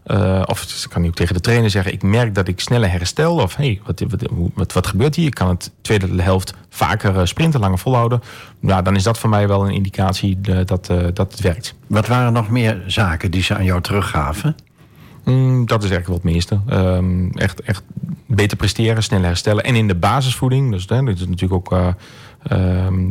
Eh, 0.08 0.42
of 0.46 0.66
dat 0.66 0.88
kan 0.88 1.06
ook 1.06 1.14
tegen 1.14 1.34
de 1.34 1.40
trainer 1.40 1.70
zeggen: 1.70 1.92
Ik 1.92 2.02
merk 2.02 2.34
dat 2.34 2.48
ik 2.48 2.60
sneller 2.60 2.90
herstel. 2.90 3.34
Of 3.34 3.56
hey, 3.56 3.80
wat, 3.86 4.02
wat, 4.08 4.28
wat, 4.54 4.72
wat 4.72 4.86
gebeurt 4.86 5.14
hier? 5.14 5.26
Ik 5.26 5.34
kan 5.34 5.48
het 5.48 5.72
tweede 5.80 6.22
helft 6.22 6.54
vaker 6.68 7.18
eh, 7.18 7.24
sprinten, 7.24 7.60
langer 7.60 7.78
volhouden. 7.78 8.20
Nou, 8.60 8.82
dan 8.82 8.96
is 8.96 9.02
dat 9.02 9.18
voor 9.18 9.30
mij 9.30 9.48
wel 9.48 9.66
een 9.66 9.74
indicatie 9.74 10.40
dat, 10.40 10.88
eh, 10.88 11.06
dat 11.14 11.32
het 11.32 11.40
werkt. 11.40 11.74
Wat 11.86 12.06
waren 12.06 12.32
nog 12.32 12.48
meer 12.48 12.82
zaken 12.86 13.30
die 13.30 13.42
ze 13.42 13.54
aan 13.54 13.64
jou 13.64 13.80
teruggaven? 13.80 14.56
Mm, 15.24 15.66
dat 15.66 15.84
is 15.84 15.90
eigenlijk 15.90 16.06
wel 16.06 16.32
het 16.32 16.34
meeste. 16.34 16.60
Ehm, 16.66 17.28
echt, 17.30 17.60
echt 17.60 17.82
beter 18.26 18.56
presteren, 18.56 19.02
sneller 19.02 19.26
herstellen. 19.26 19.64
En 19.64 19.74
in 19.74 19.88
de 19.88 19.94
basisvoeding, 19.94 20.70
dus 20.70 20.84
hè, 20.86 21.02
dit 21.02 21.20
is 21.20 21.26
natuurlijk 21.26 21.52
ook 21.52 21.94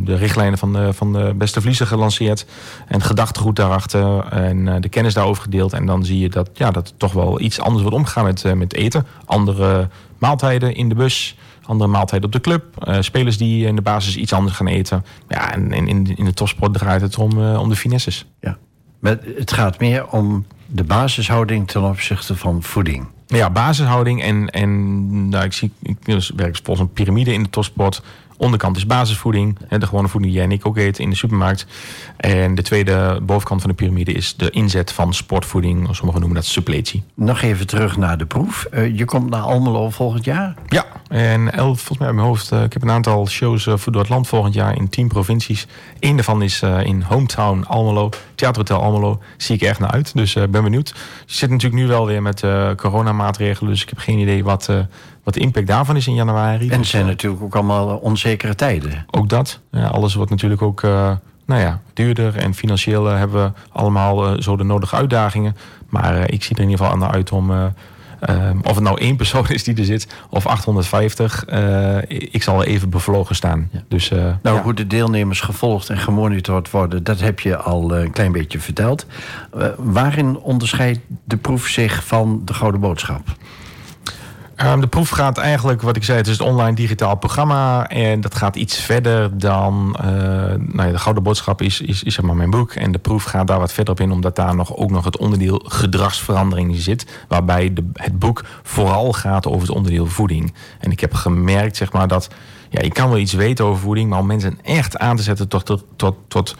de 0.04 0.16
richtlijnen 0.16 0.58
van 0.58 0.72
de, 0.72 0.92
van 0.92 1.12
de 1.12 1.34
beste 1.36 1.60
vliezer 1.60 1.86
gelanceerd. 1.86 2.46
En 2.86 3.02
gedachtegoed 3.02 3.56
daarachter 3.56 4.26
en 4.26 4.68
eh, 4.68 4.80
de 4.80 4.88
kennis 4.88 5.14
daarover 5.14 5.42
gedeeld. 5.42 5.72
En 5.72 5.86
dan 5.86 6.04
zie 6.04 6.18
je 6.18 6.28
dat, 6.28 6.50
ja, 6.54 6.70
dat 6.70 6.88
er 6.88 6.96
toch 6.96 7.12
wel 7.12 7.40
iets 7.40 7.60
anders 7.60 7.82
wordt 7.82 7.96
omgegaan 7.96 8.24
met, 8.24 8.44
eh, 8.44 8.52
met 8.52 8.74
eten. 8.74 9.06
Andere 9.24 9.88
maaltijden 10.18 10.74
in 10.74 10.88
de 10.88 10.94
bus. 10.94 11.36
Andere 11.62 11.90
maaltijden 11.90 12.26
op 12.26 12.32
de 12.32 12.40
club. 12.40 12.64
eh, 12.78 12.96
spelers 13.00 13.38
die 13.38 13.66
in 13.66 13.76
de 13.76 13.82
basis 13.82 14.16
iets 14.16 14.32
anders 14.32 14.56
gaan 14.56 14.66
eten. 14.66 15.04
Ja, 15.28 15.52
en 15.52 15.72
in, 15.72 15.88
in, 15.88 16.16
in 16.16 16.24
de 16.24 16.34
topsport 16.34 16.74
draait 16.74 17.00
het 17.00 17.18
om, 17.18 17.56
om 17.56 17.68
de 17.68 17.76
finesses. 17.76 18.26
Ja. 18.40 18.58
Maar 18.98 19.18
het 19.36 19.52
gaat 19.52 19.78
meer 19.78 20.06
om 20.06 20.46
de 20.66 20.84
basishouding 20.84 21.68
ten 21.68 21.82
opzichte 21.82 22.36
van 22.36 22.62
voeding. 22.62 23.06
Ja, 23.26 23.50
basishouding. 23.50 24.22
En, 24.22 24.48
en 24.48 25.28
nou, 25.28 25.44
ik, 25.44 25.52
zie, 25.52 25.72
ik 25.82 25.96
dus 26.04 26.32
werk 26.36 26.58
volgens 26.62 26.88
een 26.88 26.92
piramide 26.92 27.32
in 27.32 27.42
de 27.42 27.50
topsport. 27.50 28.02
Onderkant 28.38 28.76
is 28.76 28.86
basisvoeding. 28.86 29.58
De 29.68 29.86
gewone 29.86 30.08
voeding 30.08 30.32
die 30.32 30.42
jij 30.42 30.50
en 30.50 30.56
ik 30.56 30.66
ook 30.66 30.76
eten 30.76 31.04
in 31.04 31.10
de 31.10 31.16
supermarkt. 31.16 31.66
En 32.16 32.54
de 32.54 32.62
tweede 32.62 33.20
bovenkant 33.22 33.60
van 33.60 33.70
de 33.70 33.76
piramide 33.76 34.12
is 34.12 34.36
de 34.36 34.50
inzet 34.50 34.92
van 34.92 35.14
sportvoeding. 35.14 35.88
Sommigen 35.90 36.20
noemen 36.20 36.40
dat 36.40 36.44
suppletie. 36.44 37.02
Nog 37.14 37.42
even 37.42 37.66
terug 37.66 37.96
naar 37.96 38.18
de 38.18 38.26
proef. 38.26 38.64
Eh, 38.64 38.96
je 38.96 39.04
komt 39.04 39.30
naar 39.30 39.40
Almelo 39.40 39.90
volgend 39.90 40.24
jaar. 40.24 40.54
Ja, 40.66 40.84
en 41.08 41.52
elf, 41.52 41.76
volgens 41.76 41.98
mij 41.98 42.06
uit 42.06 42.16
mijn 42.16 42.28
hoofd. 42.28 42.52
eh, 42.52 42.62
ik 42.62 42.72
heb 42.72 42.82
een 42.82 42.90
aantal 42.90 43.26
shows 43.28 43.66
eh, 43.66 43.76
voor 43.76 43.92
door 43.92 44.00
het 44.00 44.10
land 44.10 44.28
volgend 44.28 44.54
jaar 44.54 44.76
in 44.76 44.88
tien 44.88 45.08
provincies. 45.08 45.66
Eén 46.00 46.14
daarvan 46.14 46.42
is 46.42 46.62
in 46.82 47.02
Hometown 47.02 47.64
Almelo. 47.66 48.10
Theaterhotel 48.34 48.82
Almelo. 48.82 49.20
Zie 49.36 49.54
ik 49.54 49.62
erg 49.62 49.78
naar 49.78 49.90
uit. 49.90 50.14
Dus 50.14 50.34
ben 50.34 50.62
benieuwd. 50.62 50.88
Je 51.26 51.34
zit 51.34 51.50
natuurlijk 51.50 51.82
nu 51.82 51.88
wel 51.88 52.06
weer 52.06 52.22
met 52.22 52.44
coronamaatregelen. 52.76 53.72
Dus 53.72 53.82
ik 53.82 53.88
heb 53.88 53.98
geen 53.98 54.18
idee 54.18 54.44
wat, 54.44 54.68
wat 55.28 55.36
de 55.36 55.42
impact 55.46 55.66
daarvan 55.66 55.96
is 55.96 56.06
in 56.06 56.14
januari. 56.14 56.64
En 56.64 56.70
het 56.70 56.78
Dus, 56.78 56.90
zijn 56.90 57.02
eh, 57.02 57.08
natuurlijk 57.08 57.42
ook 57.42 57.54
allemaal 57.54 57.90
eh, 57.90 58.02
onzekere 58.02 58.54
tijden. 58.54 59.06
ook 59.10 59.28
dat. 59.28 59.60
Ja, 59.70 59.86
alles 59.86 60.14
wordt 60.14 60.30
natuurlijk 60.30 60.62
ook 60.62 60.82
eh, 60.82 61.10
nou 61.46 61.60
ja, 61.60 61.80
duurder. 61.92 62.36
En 62.36 62.54
financieel 62.54 63.04
hebben 63.04 63.42
we 63.44 63.52
allemaal 63.72 64.42
zo 64.42 64.56
de 64.56 64.64
nodige 64.64 64.96
uitdagingen. 64.96 65.56
Maar 65.88 66.30
ik 66.30 66.42
zie 66.44 66.56
er 66.56 66.62
in 66.62 66.68
ieder 66.70 66.84
geval 66.86 67.00
aan 67.02 67.12
uit 67.12 67.32
om... 67.32 67.50
eh, 67.50 67.64
eh, 68.20 68.50
of 68.62 68.74
het 68.74 68.84
nou 68.84 69.00
één 69.00 69.16
persoon 69.16 69.48
is 69.48 69.64
die 69.64 69.76
er 69.76 69.84
zit 69.84 70.08
of 70.30 70.46
850. 70.46 71.44
eh, 71.44 71.96
ik 72.08 72.42
zal 72.42 72.64
even 72.64 72.90
bevlogen 72.90 73.34
staan. 73.34 73.70
Dus, 73.88 74.08
Nou, 74.08 74.38
ja. 74.42 74.62
hoe 74.62 74.74
de 74.74 74.86
deelnemers 74.86 75.40
gevolgd 75.40 75.88
en 75.90 75.98
gemonitord 75.98 76.70
worden, 76.70 77.04
dat 77.04 77.20
heb 77.20 77.40
je 77.40 77.56
al 77.56 77.96
een 77.96 78.10
klein 78.10 78.32
beetje 78.32 78.60
verteld. 78.60 79.06
Waarin 79.76 80.38
onderscheidt 80.38 81.00
de 81.24 81.36
proef 81.36 81.66
zich 81.66 82.04
van 82.06 82.42
de 82.44 82.54
Gouden 82.54 82.80
Boodschap? 82.80 83.20
Ehm, 84.58 84.80
de 84.80 84.86
proef 84.86 85.08
gaat 85.08 85.38
eigenlijk, 85.38 85.82
wat 85.82 85.96
ik 85.96 86.04
zei, 86.04 86.18
het 86.18 86.26
is 86.26 86.38
het 86.38 86.46
online 86.48 86.74
digitaal 86.74 87.16
programma. 87.16 87.88
En 87.88 88.20
dat 88.20 88.34
gaat 88.34 88.56
iets 88.56 88.76
verder 88.76 89.38
dan. 89.38 89.96
eh, 90.00 90.06
nou 90.58 90.82
ja, 90.86 90.90
de 90.90 90.98
Gouden 90.98 91.22
Boodschap 91.22 91.62
is, 91.62 91.80
is, 91.80 92.02
is 92.02 92.14
zeg 92.14 92.24
maar 92.24 92.36
mijn 92.36 92.50
boek. 92.50 92.72
En 92.72 92.92
de 92.92 92.98
proef 92.98 93.24
gaat 93.24 93.46
daar 93.46 93.58
wat 93.58 93.72
verder 93.72 93.92
op 93.92 94.00
in, 94.00 94.10
omdat 94.10 94.36
daar 94.36 94.54
nog, 94.54 94.76
ook 94.76 94.90
nog 94.90 95.04
het 95.04 95.16
onderdeel 95.16 95.62
gedragsverandering 95.64 96.76
zit. 96.76 97.06
Waarbij 97.28 97.72
de, 97.72 97.84
het 97.92 98.18
boek 98.18 98.44
vooral 98.62 99.12
gaat 99.12 99.46
over 99.46 99.60
het 99.60 99.76
onderdeel 99.76 100.06
voeding. 100.06 100.54
En 100.78 100.90
ik 100.90 101.00
heb 101.00 101.14
gemerkt, 101.14 101.76
zeg 101.76 101.92
maar, 101.92 102.08
dat. 102.08 102.28
Ja, 102.68 102.82
je 102.82 102.92
kan 102.92 103.08
wel 103.08 103.18
iets 103.18 103.32
weten 103.32 103.64
over 103.64 103.82
voeding, 103.82 104.10
maar 104.10 104.18
om 104.18 104.26
mensen 104.26 104.58
echt 104.62 104.98
aan 104.98 105.16
te 105.16 105.22
zetten 105.22 105.48
tot, 105.48 105.82
tot, 105.96 106.14
tot 106.28 106.56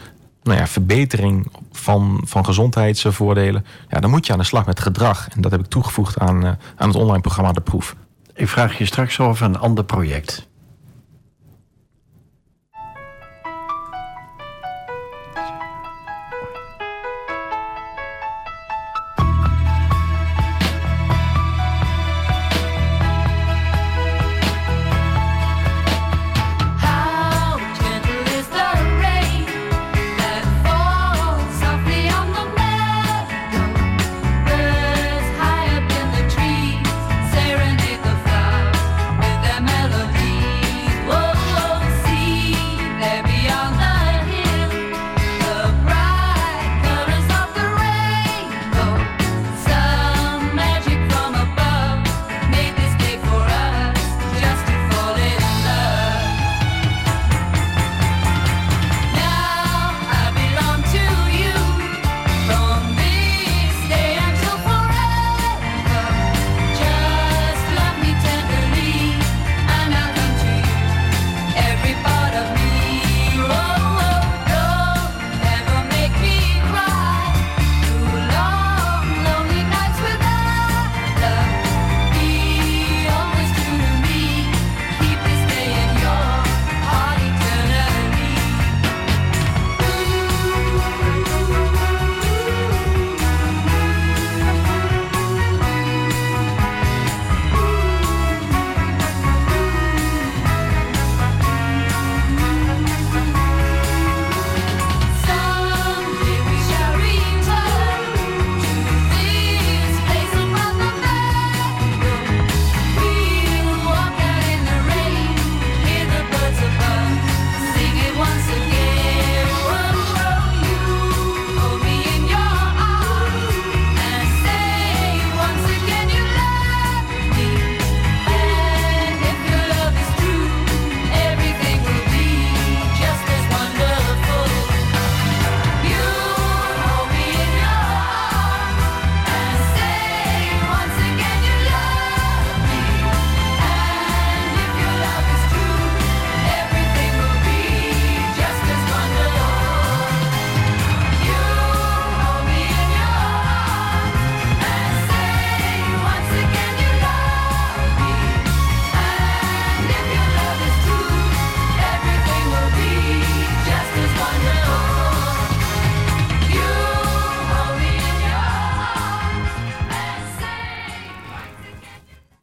nou 0.48 0.61
ja, 0.61 0.66
verbetering 0.66 1.52
van, 1.72 2.20
van 2.24 2.44
gezondheidsvoordelen. 2.44 3.64
Ja, 3.88 4.00
dan 4.00 4.11
moet 4.11 4.26
je 4.26 4.32
aan 4.32 4.38
de 4.38 4.44
slag 4.44 4.66
met 4.66 4.80
gedrag. 4.80 5.28
En 5.28 5.40
dat 5.40 5.50
heb 5.50 5.61
ik 5.61 5.66
toegevoegd 5.66 6.18
aan, 6.18 6.44
eh, 6.44 6.52
aan 6.76 6.88
het 6.88 6.96
online 6.96 7.20
programma 7.20 7.52
De 7.52 7.61
Proef. 7.61 7.96
Ik 8.34 8.48
vraag 8.48 8.78
je 8.78 8.84
straks 8.84 9.20
over 9.20 9.46
een 9.46 9.58
ander 9.58 9.84
project. 9.84 10.47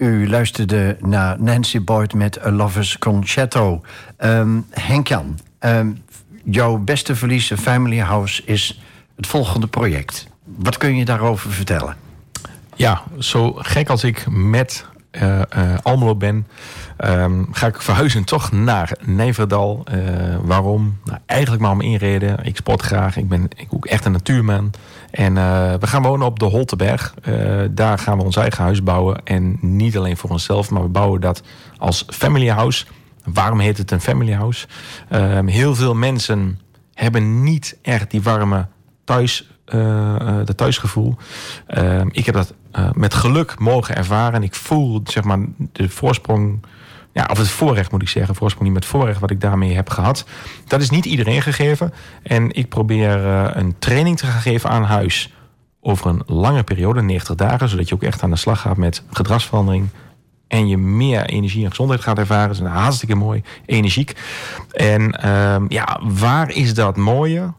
U 0.06 0.30
luisterde 0.30 0.98
naar 1.00 1.42
Nancy 1.42 1.82
Boyd 1.82 2.14
met 2.14 2.46
A 2.46 2.52
Lover's 2.52 2.98
Concerto. 2.98 3.82
Ehm 4.18 4.60
Henk-Jan, 4.70 5.40
ehm, 5.60 5.92
jouw 6.44 6.78
beste 6.78 7.16
verlies, 7.16 7.52
Family 7.58 8.00
House, 8.00 8.42
is 8.46 8.82
het 9.16 9.28
volgende 9.28 9.68
project. 9.68 10.28
Wat 10.44 10.78
kun 10.78 10.96
je 10.96 11.06
daarover 11.06 11.52
vertellen? 11.52 11.96
Ja, 12.76 13.02
zo 13.20 13.54
gek 13.54 13.90
als 13.90 14.04
ik 14.04 14.26
met 14.30 14.86
eh, 15.12 15.42
eh, 15.42 15.78
Almelo 15.82 16.16
ben, 16.16 16.48
ehm, 16.98 17.44
ga 17.52 17.68
ik 17.68 17.82
verhuizen 17.82 18.24
toch 18.24 18.52
naar 18.52 18.98
Nijverdal. 19.06 19.84
Eh, 19.86 20.00
waarom? 20.42 20.98
Nou, 21.06 21.20
eigenlijk 21.26 21.62
maar 21.62 21.72
om 21.72 21.82
één 21.82 21.98
reden. 21.98 22.44
Ik 22.44 22.56
sport 22.56 22.82
graag. 22.82 23.18
Ik 23.18 23.28
ben 23.28 23.50
ik 23.56 23.68
ook 23.74 23.86
echt 23.86 24.06
een 24.06 24.12
natuurman. 24.12 24.72
En 25.16 25.38
eh, 25.38 25.74
we 25.80 25.88
gaan 25.88 26.02
wonen 26.02 26.28
op 26.28 26.40
de 26.40 26.46
Holteberg. 26.46 27.14
Eh, 27.22 27.34
daar 27.72 28.00
gaan 28.00 28.18
we 28.18 28.24
ons 28.24 28.36
eigen 28.36 28.64
huis 28.64 28.84
bouwen. 28.84 29.24
En 29.24 29.58
niet 29.62 29.98
alleen 29.98 30.18
voor 30.18 30.30
onszelf, 30.30 30.70
maar 30.70 30.82
we 30.82 30.88
bouwen 30.88 31.22
dat 31.22 31.44
als 31.78 32.06
family 32.08 32.50
house. 32.50 32.86
Waarom 33.24 33.60
heet 33.60 33.78
het 33.78 33.92
een 33.92 34.02
family 34.02 34.34
house? 34.34 34.68
Ehm, 35.10 35.48
heel 35.48 35.76
veel 35.76 35.96
mensen 35.96 36.60
hebben 36.94 37.44
niet 37.44 37.78
echt 37.82 38.12
die 38.12 38.22
warme 38.22 38.68
thuis, 39.04 39.50
eh, 39.66 40.16
eh, 40.16 40.46
dat 40.46 40.58
thuisgevoel. 40.58 41.16
Ehm, 41.68 42.08
ik 42.12 42.26
heb 42.26 42.36
dat 42.36 42.54
met 42.94 43.14
geluk 43.14 43.60
mogen 43.60 43.96
ervaren. 43.96 44.34
En 44.34 44.44
ik 44.44 44.56
voel 44.56 45.02
zeg 45.04 45.24
maar 45.24 45.40
de 45.72 45.90
voorsprong. 45.90 46.66
Ja, 47.16 47.28
of 47.32 47.38
het 47.38 47.50
voorrecht 47.50 47.92
moet 47.92 48.02
ik 48.02 48.08
zeggen. 48.08 48.36
Voorsprong 48.36 48.66
niet 48.66 48.78
met 48.78 48.86
voorrecht 48.86 49.20
wat 49.20 49.32
ik 49.32 49.42
daarmee 49.42 49.76
heb 49.76 49.90
gehad. 49.90 50.26
Dat 50.68 50.82
is 50.82 50.90
niet 50.90 51.06
iedereen 51.06 51.42
gegeven. 51.42 51.94
En 52.24 52.52
ik 52.52 52.70
probeer 52.70 53.26
eh, 53.26 53.50
een 53.54 53.76
training 53.80 54.18
te 54.18 54.26
gaan 54.26 54.42
geven 54.42 54.70
aan 54.70 54.84
huis. 54.84 55.34
Over 55.82 56.08
een 56.08 56.22
lange 56.26 56.64
periode, 56.64 57.02
90 57.02 57.36
dagen. 57.36 57.70
Zodat 57.70 57.90
je 57.90 57.96
ook 57.96 58.04
echt 58.04 58.24
aan 58.24 58.30
de 58.30 58.36
slag 58.36 58.62
gaat 58.62 58.78
met 58.78 59.04
gedragsverandering. 59.12 59.88
En 60.48 60.68
je 60.68 60.78
meer 60.78 61.26
energie 61.26 61.64
en 61.64 61.70
gezondheid 61.70 62.02
gaat 62.02 62.18
ervaren. 62.18 62.48
Dat 62.48 62.56
is 62.56 62.62
een 62.62 62.72
hartstikke 62.72 63.16
mooi. 63.16 63.44
Energiek. 63.66 64.14
En 64.72 65.12
ehm, 65.12 65.66
ja, 65.68 66.00
waar 66.04 66.52
is 66.52 66.74
dat 66.74 66.98
mooier 66.98 67.54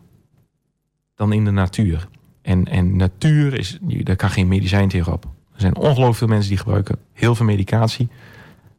dan 1.15 1.33
in 1.33 1.45
de 1.45 1.51
natuur? 1.51 2.09
En, 2.43 2.65
en 2.65 2.97
natuur, 2.97 3.55
is, 3.55 3.79
daar 3.81 4.17
kan 4.17 4.31
geen 4.31 4.49
medicijn 4.49 4.89
tegenop. 4.89 5.25
Er 5.25 5.61
zijn 5.61 5.77
ongelooflijk 5.77 6.17
veel 6.17 6.29
mensen 6.29 6.49
die 6.49 6.59
gebruiken 6.59 6.97
heel 7.13 7.35
veel 7.35 7.47
medicatie. 7.47 8.09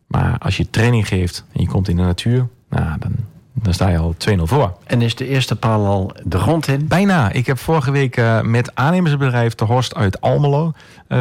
Maar 0.08 0.38
als 0.38 0.58
je 0.58 0.70
training 0.70 1.08
geeft 1.08 1.46
en 1.54 1.62
je 1.62 1.68
komt 1.68 1.88
in 1.88 1.96
de 1.96 2.02
natuur, 2.02 2.48
nou, 2.70 2.98
dan, 3.00 3.12
dan 3.54 3.74
sta 3.74 3.88
je 3.90 3.98
al 3.98 4.16
2-0 4.30 4.42
voor. 4.44 4.78
En 4.84 5.02
is 5.02 5.16
de 5.16 5.28
eerste 5.28 5.56
paal 5.56 5.86
al 5.86 6.12
de 6.24 6.40
grond 6.40 6.68
in? 6.68 6.88
Bijna. 6.88 7.32
Ik 7.32 7.46
heb 7.46 7.58
vorige 7.60 7.92
week 7.92 8.18
eh, 8.18 8.42
met 8.42 8.76
aannemersbedrijf 8.76 9.56
De 9.56 9.66
Horst 9.66 9.96
uit 9.96 10.22
Almelo. 10.22 10.72
eh, 11.08 11.18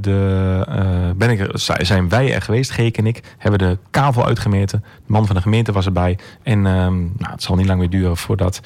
de, 0.00 0.64
eh, 0.68 1.10
ben 1.16 1.30
ik 1.30 1.40
er, 1.40 1.58
zi- 1.58 1.84
zijn 1.84 2.08
wij 2.08 2.34
er 2.34 2.42
geweest, 2.42 2.70
Geek 2.70 2.98
en 2.98 3.06
ik. 3.06 3.34
Hebben 3.38 3.58
de 3.58 3.78
kavel 3.90 4.26
uitgemeten. 4.26 4.84
De 5.06 5.12
man 5.12 5.26
van 5.26 5.36
de 5.36 5.42
gemeente 5.42 5.72
was 5.72 5.86
erbij. 5.86 6.18
En 6.42 6.66
ehm, 6.66 6.98
nou, 6.98 7.30
het 7.32 7.42
zal 7.42 7.56
niet 7.56 7.66
lang 7.66 7.78
meer 7.78 7.90
duren 7.90 8.16
voordat 8.16 8.60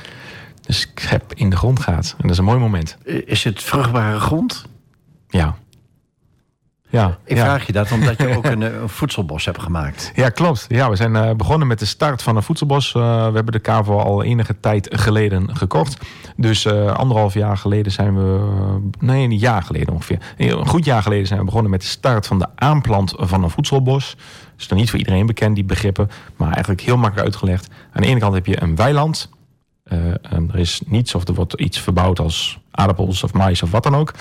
de 0.60 0.72
schep 0.72 1.32
in 1.34 1.50
de 1.50 1.56
grond 1.56 1.80
gaat. 1.80 2.10
En 2.16 2.22
dat 2.22 2.30
is 2.30 2.38
een 2.38 2.44
mooi 2.44 2.58
moment. 2.58 2.96
Is 3.26 3.44
het 3.44 3.62
vruchtbare 3.62 4.18
grond? 4.20 4.64
Ja. 5.28 5.54
Ja, 6.94 7.18
Ik 7.24 7.36
ja. 7.36 7.44
vraag 7.44 7.66
je 7.66 7.72
dat 7.72 7.92
omdat 7.92 8.18
je 8.18 8.36
ook 8.36 8.44
een, 8.54 8.62
eh, 8.62 8.80
een 8.80 8.88
voedselbos 8.88 9.44
hebt 9.44 9.62
gemaakt. 9.62 10.12
Ja, 10.14 10.28
klopt. 10.28 10.66
Ja, 10.68 10.90
we 10.90 10.96
zijn 10.96 11.16
eh, 11.16 11.34
begonnen 11.34 11.68
met 11.68 11.78
de 11.78 11.84
start 11.84 12.22
van 12.22 12.36
een 12.36 12.42
voedselbos. 12.42 12.94
Eh, 12.94 13.02
we 13.26 13.34
hebben 13.34 13.52
de 13.52 13.58
KAVO 13.58 13.98
al 13.98 14.22
enige 14.22 14.60
tijd 14.60 14.88
geleden 14.90 15.56
gekocht. 15.56 16.04
Dus 16.36 16.66
anderhalf 16.66 17.34
jaar 17.34 17.56
geleden 17.56 17.92
zijn 17.92 18.16
we... 18.16 18.40
nee, 18.98 19.24
een 19.24 19.38
jaar 19.38 19.62
geleden 19.62 19.94
ongeveer. 19.94 20.18
Een 20.36 20.66
goed 20.66 20.84
jaar 20.84 21.02
geleden 21.02 21.26
zijn 21.26 21.38
we 21.38 21.44
begonnen 21.44 21.70
met 21.70 21.80
de 21.80 21.86
start 21.86 22.26
van 22.26 22.38
de 22.38 22.46
aanplant 22.54 23.14
van 23.16 23.42
een 23.42 23.50
voedselbos. 23.50 24.16
is 24.58 24.68
dan 24.68 24.78
niet 24.78 24.90
voor 24.90 24.98
iedereen 24.98 25.26
bekend, 25.26 25.54
die 25.54 25.64
begrippen. 25.64 26.10
Maar 26.36 26.50
eigenlijk 26.50 26.80
heel 26.80 26.96
makkelijk 26.96 27.26
uitgelegd. 27.26 27.68
Aan 27.92 28.02
de 28.02 28.08
ene 28.08 28.20
kant 28.20 28.34
heb 28.34 28.46
je 28.46 28.62
een 28.62 28.76
weiland. 28.76 29.28
Er 30.30 30.58
is 30.58 30.80
niets 30.86 31.14
of 31.14 31.28
er 31.28 31.34
wordt 31.34 31.60
iets 31.60 31.80
verbouwd 31.80 32.18
als 32.18 32.58
aardappels 32.70 33.22
of 33.22 33.32
mais 33.32 33.62
of 33.62 33.70
wat 33.70 33.82
dan 33.82 33.96
ook. 33.96 34.12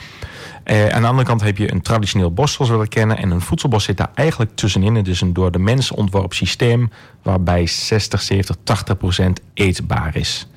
Eh, 0.63 0.87
aan 0.87 1.01
de 1.01 1.07
andere 1.07 1.27
kant 1.27 1.41
heb 1.41 1.57
je 1.57 1.71
een 1.71 1.81
traditioneel 1.81 2.33
bos 2.33 2.53
zoals 2.53 2.71
we 2.71 2.77
dat 2.77 2.87
kennen. 2.87 3.17
En 3.17 3.31
een 3.31 3.41
voedselbos 3.41 3.83
zit 3.83 3.97
daar 3.97 4.11
eigenlijk 4.13 4.51
tussenin. 4.55 4.95
Het 4.95 5.07
is 5.07 5.21
een 5.21 5.33
door 5.33 5.51
de 5.51 5.59
mens 5.59 5.91
ontworpen 5.91 6.35
systeem 6.35 6.91
waarbij 7.21 7.67
60, 7.67 8.21
70, 8.21 8.55
80 8.63 8.97
procent 8.97 9.41
eetbaar 9.53 10.15
is. 10.15 10.47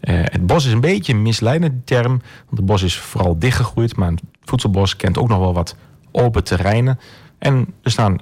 Eh, 0.00 0.14
het 0.18 0.46
bos 0.46 0.66
is 0.66 0.72
een 0.72 0.80
beetje 0.80 1.12
een 1.12 1.22
misleidende 1.22 1.76
term. 1.84 2.10
Want 2.44 2.56
het 2.56 2.66
bos 2.66 2.82
is 2.82 2.98
vooral 2.98 3.38
dichtgegroeid. 3.38 3.96
Maar 3.96 4.08
een 4.08 4.18
voedselbos 4.44 4.96
kent 4.96 5.18
ook 5.18 5.28
nog 5.28 5.38
wel 5.38 5.54
wat 5.54 5.76
open 6.12 6.44
terreinen. 6.44 6.98
En 7.38 7.74
er 7.82 7.90
staan 7.90 8.18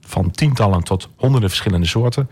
van 0.00 0.30
tientallen 0.30 0.82
tot 0.82 1.08
honderden 1.16 1.48
verschillende 1.48 1.86
soorten. 1.86 2.28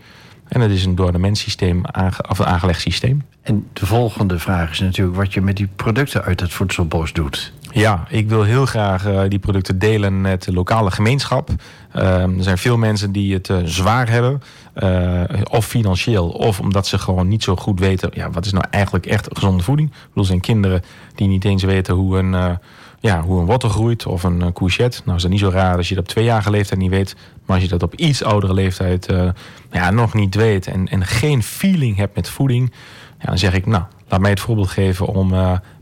En 0.47 0.61
het 0.61 0.71
is 0.71 0.85
een 0.85 0.95
door 0.95 1.11
de 1.11 1.17
mens 1.17 1.39
systeem 1.39 1.81
of 2.29 2.41
aangelegd 2.41 2.81
systeem. 2.81 3.25
En 3.41 3.67
de 3.73 3.85
volgende 3.85 4.39
vraag 4.39 4.71
is 4.71 4.79
natuurlijk 4.79 5.17
wat 5.17 5.33
je 5.33 5.41
met 5.41 5.57
die 5.57 5.67
producten 5.75 6.23
uit 6.23 6.39
het 6.39 6.53
voedselbos 6.53 7.13
doet. 7.13 7.53
Ja, 7.71 8.05
ik 8.09 8.29
wil 8.29 8.43
heel 8.43 8.65
graag 8.65 9.05
eh, 9.05 9.21
die 9.27 9.39
producten 9.39 9.79
delen 9.79 10.21
met 10.21 10.43
de 10.43 10.53
lokale 10.53 10.91
gemeenschap. 10.91 11.49
Ehm, 11.93 12.37
er 12.37 12.43
zijn 12.43 12.57
veel 12.57 12.77
mensen 12.77 13.11
die 13.11 13.33
het 13.33 13.49
eh, 13.49 13.57
zwaar 13.63 14.09
hebben. 14.09 14.41
eh, 14.73 15.23
of 15.49 15.65
financieel, 15.65 16.29
of 16.29 16.59
omdat 16.59 16.87
ze 16.87 16.97
gewoon 16.97 17.27
niet 17.27 17.43
zo 17.43 17.55
goed 17.55 17.79
weten... 17.79 18.09
Ja, 18.13 18.29
wat 18.31 18.45
is 18.45 18.51
nou 18.51 18.65
eigenlijk 18.69 19.05
echt 19.05 19.27
gezonde 19.31 19.63
voeding? 19.63 19.89
Ik 19.89 19.95
bedoel, 20.07 20.23
zijn 20.23 20.39
kinderen 20.39 20.81
die 21.15 21.27
niet 21.27 21.45
eens 21.45 21.63
weten 21.63 21.95
hoe 21.95 22.17
een, 22.17 22.57
ja, 22.99 23.21
hoe 23.21 23.39
een 23.39 23.45
wortel 23.45 23.69
groeit 23.69 24.05
of 24.05 24.23
een 24.23 24.53
courgette. 24.53 25.01
Nou 25.03 25.15
is 25.15 25.21
dat 25.21 25.31
niet 25.31 25.39
zo 25.39 25.49
raar 25.49 25.77
als 25.77 25.89
je 25.89 25.95
dat 25.95 26.03
op 26.03 26.09
tweejarige 26.09 26.49
leeftijd 26.49 26.79
niet 26.79 26.89
weet. 26.89 27.15
Maar 27.45 27.55
als 27.55 27.63
je 27.63 27.69
dat 27.71 27.83
op 27.83 27.95
iets 27.95 28.23
oudere 28.23 28.53
leeftijd 28.53 29.13
ja, 29.71 29.89
nog 29.91 30.13
niet 30.13 30.35
weet... 30.35 30.67
En, 30.67 30.87
en 30.87 31.05
geen 31.05 31.43
feeling 31.43 31.97
hebt 31.97 32.15
met 32.15 32.29
voeding... 32.29 32.73
Ja, 33.19 33.25
dan 33.25 33.37
zeg 33.37 33.53
ik, 33.53 33.65
nou, 33.65 33.83
laat 34.07 34.19
mij 34.19 34.29
het 34.29 34.39
voorbeeld 34.39 34.69
geven 34.69 35.07
om 35.07 35.33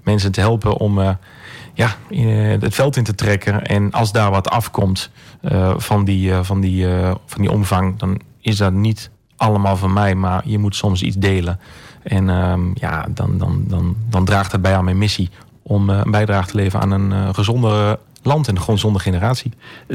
mensen 0.03 0.31
te 0.31 0.39
helpen... 0.39 0.77
om 0.77 1.17
ja, 1.75 1.95
eh, 2.09 2.61
het 2.61 2.75
veld 2.75 2.95
in 2.95 3.03
te 3.03 3.15
trekken. 3.15 3.65
En 3.65 3.91
als 3.91 4.11
daar 4.11 4.31
wat 4.31 4.49
afkomt 4.49 5.09
eh, 5.41 5.73
van, 5.77 6.05
die, 6.05 6.31
eh, 6.31 6.39
van, 6.43 6.61
die, 6.61 6.87
van 7.25 7.41
die 7.41 7.51
omvang, 7.51 7.99
dan 7.99 8.21
is 8.41 8.57
dat 8.57 8.73
niet 8.73 9.09
allemaal 9.35 9.77
van 9.77 9.93
mij, 9.93 10.15
maar 10.15 10.41
je 10.45 10.57
moet 10.57 10.75
soms 10.75 11.01
iets 11.01 11.15
delen. 11.15 11.59
En 12.03 12.29
ehm, 12.29 12.61
ja, 12.73 13.05
dan, 13.09 13.37
dan, 13.37 13.63
dan, 13.67 13.95
dan 14.09 14.25
draagt 14.25 14.51
het 14.51 14.61
bij 14.61 14.75
aan 14.75 14.83
mijn 14.83 14.97
missie 14.97 15.29
om 15.67 15.89
een 15.89 16.11
bijdrage 16.11 16.49
te 16.49 16.55
leveren 16.55 16.81
aan 16.81 16.91
een 16.91 17.11
eh, 17.11 17.33
gezonder 17.33 17.99
land 18.25 18.47
en 18.47 18.55
een 18.55 18.61
gezonde 18.61 18.99
generatie. 18.99 19.51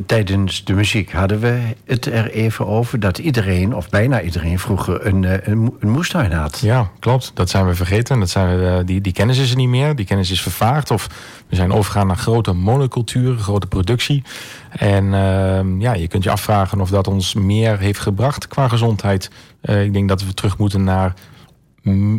Tijdens 0.07 0.65
de 0.65 0.73
muziek 0.73 1.13
hadden 1.13 1.41
we 1.41 1.61
het 1.85 2.07
er 2.07 2.31
even 2.31 2.67
over 2.67 3.01
dat 3.01 3.19
iedereen, 3.19 3.75
of 3.75 3.89
bijna 3.89 4.21
iedereen, 4.21 4.59
vroeger 4.59 5.07
een, 5.07 5.25
eh, 5.25 5.47
een, 5.49 5.59
mo- 5.59 5.77
een 5.81 5.91
moestuin 5.91 6.33
had. 6.33 6.59
Ja, 6.59 6.91
klopt. 6.99 7.31
Dat 7.35 7.51
zijn 7.51 7.67
we 7.67 7.75
vergeten. 7.75 8.19
Dat 8.19 8.31
zijn 8.31 8.59
we, 8.59 8.67
eh, 8.67 8.79
die, 8.85 9.01
die 9.01 9.13
kennis 9.13 9.39
is 9.39 9.51
er 9.51 9.57
niet 9.57 9.69
meer. 9.69 9.97
Die 9.97 10.07
kennis 10.07 10.31
is 10.31 10.43
vervaagd. 10.43 10.91
Of 10.91 11.09
we 11.49 11.57
zijn 11.57 11.73
overgegaan 11.73 12.07
naar 12.07 12.17
grote 12.17 12.53
monocultuur, 12.53 13.37
grote 13.37 13.67
productie. 13.67 14.23
En 14.71 15.15
ehm, 15.15 15.81
ja, 15.81 15.95
je 15.95 16.09
kunt 16.09 16.25
je 16.25 16.31
afvragen 16.31 16.81
of 16.81 16.91
dat 16.91 17.09
ons 17.09 17.35
meer 17.35 17.79
heeft 17.79 18.01
gebracht 18.01 18.49
qua 18.49 18.69
gezondheid. 18.69 19.31
Eh, 19.61 19.85
ik 19.85 19.93
denk 19.93 20.09
dat 20.09 20.25
we 20.25 20.35
terug 20.35 20.59
moeten 20.59 20.85
naar 20.85 21.15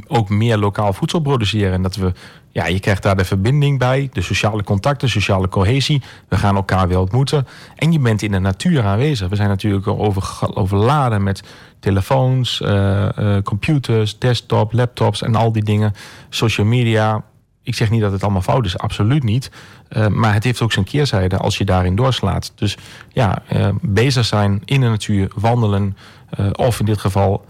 ook 0.08 0.30
meer 0.30 0.58
lokaal 0.58 0.94
voedsel 0.94 1.20
produceren. 1.20 1.74
En 1.74 1.82
dat 1.82 1.96
we, 1.96 2.14
ja, 2.52 2.66
je 2.66 2.80
krijgt 2.80 3.04
daar 3.04 3.18
de 3.18 3.26
verbinding 3.26 3.80
bij, 3.80 4.10
de 4.14 4.22
sociale 4.22 4.64
contacten, 4.64 5.10
sociale 5.10 5.48
cohesie. 5.48 6.02
We 6.28 6.38
gaan 6.38 6.56
elkaar 6.56 6.88
weer 6.88 7.00
ontmoeten. 7.00 7.48
En 7.76 7.92
je 7.92 8.00
bent 8.00 8.22
in 8.22 8.32
de 8.32 8.40
natuur 8.40 8.84
aanwezig. 8.84 9.30
We 9.30 9.36
zijn 9.36 9.50
natuurlijk 9.50 9.88
over, 9.88 10.40
overladen 10.54 11.24
met 11.24 11.44
telefoons, 11.80 12.62
eh, 12.62 13.36
eh, 13.36 13.44
computers, 13.44 14.20
desktop, 14.20 14.74
laptops 14.74 15.22
en 15.22 15.36
al 15.36 15.52
die 15.52 15.64
dingen. 15.64 15.94
Social 16.30 16.68
media. 16.68 17.24
Ik 17.64 17.76
zeg 17.76 17.90
niet 17.90 18.02
dat 18.02 18.12
het 18.12 18.24
allemaal 18.24 18.42
fout 18.42 18.66
is, 18.66 18.78
absoluut 18.78 19.24
niet. 19.24 19.52
Eh, 19.88 20.08
maar 20.08 20.34
het 20.34 20.44
heeft 20.44 20.62
ook 20.62 20.72
zijn 20.72 20.86
keerzijde 20.86 21.38
als 21.38 21.58
je 21.58 21.66
daarin 21.66 21.96
doorslaat. 21.96 22.52
Dus 22.56 22.78
ja, 23.10 23.42
bezig 23.82 24.26
zijn 24.26 24.62
in 24.66 24.82
de 24.82 24.88
natuur, 24.88 25.32
wandelen. 25.36 25.98
of 26.54 26.80
in 26.80 26.86
dit 26.86 27.00
geval 27.00 27.46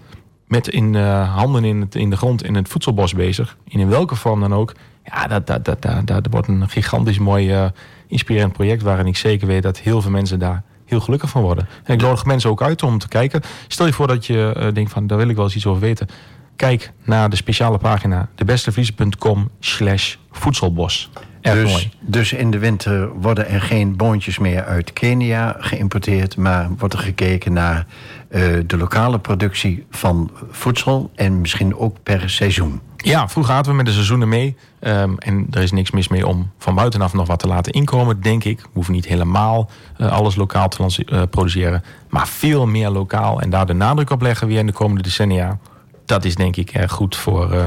met 0.48 0.68
in, 0.68 0.96
handen 1.24 1.64
in, 1.64 1.82
het, 1.82 1.96
in 1.96 2.10
de 2.10 2.18
grond 2.18 2.44
in 2.44 2.56
het 2.56 2.70
voedselbos 2.70 3.14
bezig. 3.14 3.58
In 3.68 3.90
welke 3.90 4.16
vorm 4.16 4.40
dan 4.40 4.54
ook. 4.54 4.74
Ja, 5.04 5.28
dat, 5.28 5.48
dat, 5.48 5.66
dat, 5.66 5.82
dat, 5.82 6.08
dat 6.08 6.28
wordt 6.30 6.48
een 6.48 6.70
gigantisch 6.70 7.20
mooi 7.20 7.52
eh, 7.52 7.66
inspirerend 8.08 8.54
project... 8.54 8.82
waarin 8.82 9.06
ik 9.06 9.18
zeker 9.18 9.48
weet 9.48 9.64
dat 9.64 9.80
heel 9.80 10.02
veel 10.02 10.12
mensen 10.12 10.40
daar 10.40 10.64
heel 10.86 11.00
gelukkig 11.00 11.30
van 11.30 11.42
worden. 11.42 11.68
En 11.84 11.94
ik 11.94 12.02
nodig 12.02 12.26
mensen 12.26 12.50
ook 12.50 12.62
uit 12.62 12.84
om 12.84 12.98
te 12.98 13.08
kijken. 13.08 13.42
Stel 13.68 13.86
je 13.86 13.94
voor 13.94 14.08
dat 14.08 14.26
je 14.26 14.54
eh, 14.56 14.74
denkt 14.74 14.92
van, 14.92 15.08
daar 15.08 15.18
wil 15.18 15.30
ik 15.30 15.36
wel 15.36 15.46
eens 15.46 15.56
iets 15.56 15.66
over 15.66 15.82
weten. 15.82 16.08
Kijk 16.56 16.92
naar 17.04 17.30
de 17.30 17.36
speciale 17.36 17.78
pagina 17.78 18.30
debestevries.com 18.36 19.50
slash 19.60 20.16
voedselbos. 20.32 21.10
Dus, 21.42 21.90
dus 22.00 22.34
in 22.34 22.52
de 22.52 22.60
winter 22.60 23.10
worden 23.14 23.48
er 23.48 23.62
geen 23.62 23.96
boontjes 23.98 24.40
meer 24.40 24.64
uit 24.64 24.94
Kenia 24.94 25.56
geïmporteerd, 25.60 26.38
maar 26.38 26.70
wordt 26.78 26.94
er 26.94 27.00
gekeken 27.00 27.54
naar 27.54 27.86
eh, 28.30 28.44
de 28.66 28.78
lokale 28.78 29.20
productie 29.20 29.86
van 29.90 30.32
voedsel 30.50 31.12
en 31.16 31.42
misschien 31.42 31.76
ook 31.76 31.98
per 32.04 32.30
seizoen. 32.30 32.82
Ja, 33.04 33.30
vroeger 33.30 33.54
hadden 33.54 33.72
we 33.72 33.78
met 33.78 33.86
de 33.86 33.92
seizoenen 33.92 34.30
mee. 34.30 34.56
Ehm, 34.80 35.14
en 35.18 35.48
er 35.52 35.62
is 35.62 35.72
niks 35.72 35.92
mis 35.92 36.08
mee 36.08 36.28
om 36.28 36.52
van 36.58 36.76
buitenaf 36.76 37.14
nog 37.14 37.28
wat 37.28 37.40
te 37.40 37.48
laten 37.48 37.74
inkomen, 37.74 38.22
denk 38.22 38.44
ik. 38.44 38.60
We 38.62 38.68
hoeven 38.74 38.94
niet 38.94 39.06
helemaal 39.06 39.70
eh, 39.98 40.12
alles 40.12 40.36
lokaal 40.36 40.68
te 40.68 41.06
eh, 41.06 41.22
produceren. 41.30 41.84
Maar 42.10 42.28
veel 42.28 42.68
meer 42.68 42.90
lokaal. 42.90 43.42
En 43.42 43.50
daar 43.50 43.66
de 43.66 43.74
nadruk 43.74 44.10
op 44.10 44.22
leggen 44.22 44.48
weer 44.48 44.60
in 44.60 44.66
de 44.66 44.74
komende 44.74 45.02
decennia. 45.02 45.58
Dat 46.06 46.26
is 46.26 46.36
denk 46.36 46.56
ik 46.56 46.70
erg 46.70 46.92
goed 46.92 47.16
voor 47.16 47.52
eh, 47.52 47.64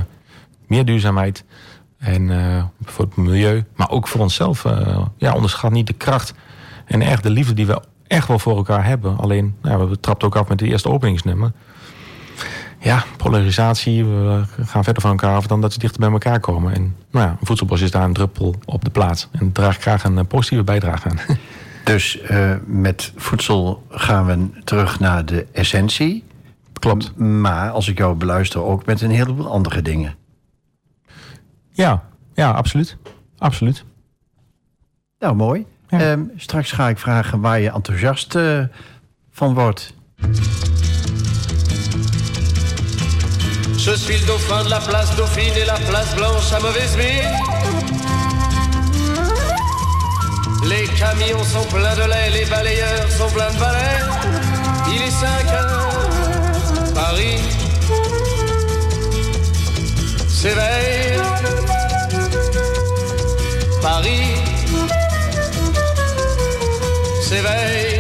meer 0.67 0.85
duurzaamheid. 0.85 1.45
En 1.99 2.73
voor 2.85 3.05
het 3.05 3.17
milieu. 3.17 3.65
Maar 3.77 3.91
ook 3.91 4.09
voor 4.09 4.21
onszelf. 4.21 4.65
ja, 5.17 5.35
onderschat 5.35 5.73
niet 5.73 5.87
de 5.87 5.93
kracht. 5.93 6.35
En 6.85 7.03
echt 7.03 7.23
de 7.23 7.31
liefde 7.31 7.55
die 7.55 7.67
we 7.67 7.83
echt 8.07 8.29
wel 8.29 8.39
voor 8.39 8.57
elkaar 8.57 8.85
hebben. 8.85 9.17
Alleen, 9.17 9.57
nou, 9.63 9.89
we 9.89 10.01
trapten 10.01 10.29
ook 10.29 10.37
af 10.37 10.49
met 10.49 10.59
de 10.59 10.67
eerste 10.67 10.89
openingsnummer 10.89 11.53
ja, 12.85 13.05
polarisatie. 13.17 14.05
We 14.05 14.45
gaan 14.65 14.85
verder 14.85 15.03
van 15.03 15.11
elkaar 15.11 15.35
af 15.35 15.47
dan 15.47 15.61
dat 15.61 15.73
ze 15.73 15.79
dichter 15.79 16.01
bij 16.01 16.11
elkaar 16.11 16.41
komen. 16.41 16.75
En 16.75 16.97
nou 17.11 17.27
ja, 17.27 17.37
een 17.41 17.47
voedselbos 17.47 17.81
is 17.81 17.91
daar 17.91 18.05
een 18.05 18.13
druppel 18.13 18.55
op 18.65 18.85
de 18.85 18.91
plaats. 18.91 19.29
En 19.33 19.53
draag 19.53 19.79
graag 19.79 20.05
een 20.05 20.19
eh, 20.19 20.25
positieve 20.25 20.65
bijdrage 20.65 21.09
aan. 21.09 21.19
Dus 21.85 22.21
eh, 22.21 22.55
met 22.67 23.13
voedsel 23.17 23.87
gaan 23.91 24.27
we 24.27 24.61
terug 24.65 25.01
naar 25.01 25.25
de 25.25 25.47
essentie. 25.53 26.25
Klopt. 26.73 27.17
Maar 27.17 27.71
als 27.71 27.89
ik 27.89 27.99
jou 27.99 28.15
beluister, 28.15 28.63
ook 28.63 28.87
met 28.87 29.01
een 29.01 29.11
heleboel 29.11 29.51
andere 29.51 29.83
dingen. 29.83 30.15
Ja, 31.71 32.03
ja, 32.35 32.51
absoluut. 32.51 32.97
Absoluut. 33.39 33.85
Nou, 35.19 35.35
mooi. 35.35 35.67
Ja. 35.89 36.01
Ehm, 36.01 36.21
straks 36.37 36.73
ga 36.73 36.89
ik 36.89 36.99
vragen 36.99 37.41
waar 37.41 37.61
je 37.61 37.71
enthousiast 37.71 38.35
eh, 38.35 38.63
van 39.31 39.55
wordt. 39.55 39.95
Je 43.87 43.95
suis 43.97 44.17
le 44.17 44.25
dauphin 44.25 44.65
de 44.65 44.71
la 44.71 44.81
place 44.81 45.15
Dauphine 45.15 45.53
et 45.55 45.67
la 45.67 45.75
place 45.75 46.15
Blanche 46.17 46.51
à 46.55 46.59
mauvaise 46.59 46.97
mine. 46.97 47.31
Les 50.65 50.87
camions 50.99 51.45
sont 51.45 51.65
pleins 51.65 51.95
de 51.95 52.09
lait, 52.09 52.31
les 52.31 52.47
balayeurs 52.47 53.11
sont 53.11 53.29
pleins 53.29 53.51
de 53.51 53.59
balais. 53.59 54.01
Il 54.89 55.03
est 55.03 55.11
5 55.11 55.27
heures, 55.53 55.99
Paris 56.95 57.43
s'éveille. 60.31 61.21
Paris 63.83 64.37
s'éveille. 67.21 67.94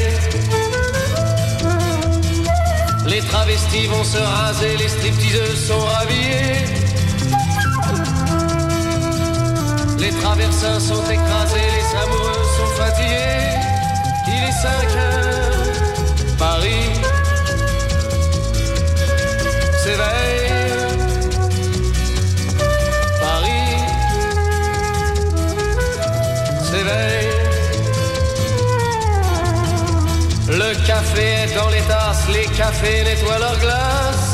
Travestis 3.54 3.86
vont 3.86 4.04
se 4.04 4.18
raser, 4.18 4.76
les 4.76 4.88
stripteaseuses 4.88 5.66
sont 5.68 5.78
rhabillées. 5.78 6.64
Les 9.98 10.10
traversins 10.10 10.80
sont 10.80 11.04
écrasés, 11.10 11.68
les 11.78 11.96
amoureux 12.02 12.44
sont 12.56 12.72
fatigués. 12.82 13.58
Il 14.26 14.42
est 14.48 14.52
5 14.52 14.68
heures, 14.96 16.36
Paris 16.38 16.90
s'éveille. 19.84 20.50
Paris 23.20 23.76
s'éveille. 26.70 27.33
Le 30.66 30.74
café 30.86 31.26
est 31.44 31.54
dans 31.54 31.68
les 31.68 31.82
tasses, 31.82 32.26
les 32.32 32.46
cafés 32.56 33.04
nettoient 33.04 33.38
leurs 33.38 33.58
glaces. 33.58 34.32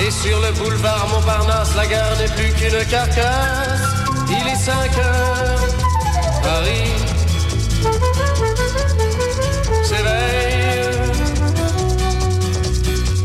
Et 0.00 0.10
sur 0.10 0.40
le 0.40 0.50
boulevard 0.58 1.06
Montparnasse, 1.08 1.76
la 1.76 1.86
gare 1.86 2.16
n'est 2.18 2.34
plus 2.34 2.52
qu'une 2.54 2.84
carcasse. 2.86 3.82
Il 4.28 4.48
est 4.48 4.56
5 4.56 4.98
heures, 4.98 5.60
Paris 6.42 6.90
s'éveille. 9.84 10.70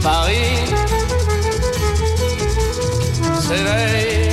Paris 0.03 0.56
s'éveille. 3.41 4.30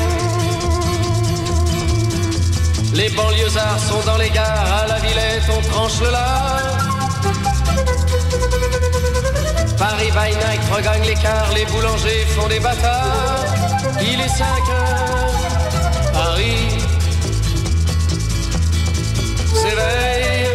Les 2.95 3.09
banlieusards 3.09 3.81
sont 3.81 4.03
dans 4.05 4.19
les 4.19 4.29
gares, 4.29 4.82
on 5.51 5.61
tranche 5.71 6.01
le 6.01 6.11
lard. 6.11 6.63
Paris 9.79 10.11
by 10.13 10.31
night 10.37 10.63
regagne 10.75 11.05
l'écart, 11.05 11.51
les 11.55 11.65
boulangers 11.67 12.25
font 12.35 12.49
des 12.49 12.61
bâtards. 12.61 13.45
Il 14.01 14.21
est 14.21 14.29
5 14.29 14.45
heures, 14.47 16.13
Paris 16.13 16.69
s'éveille. 19.55 20.49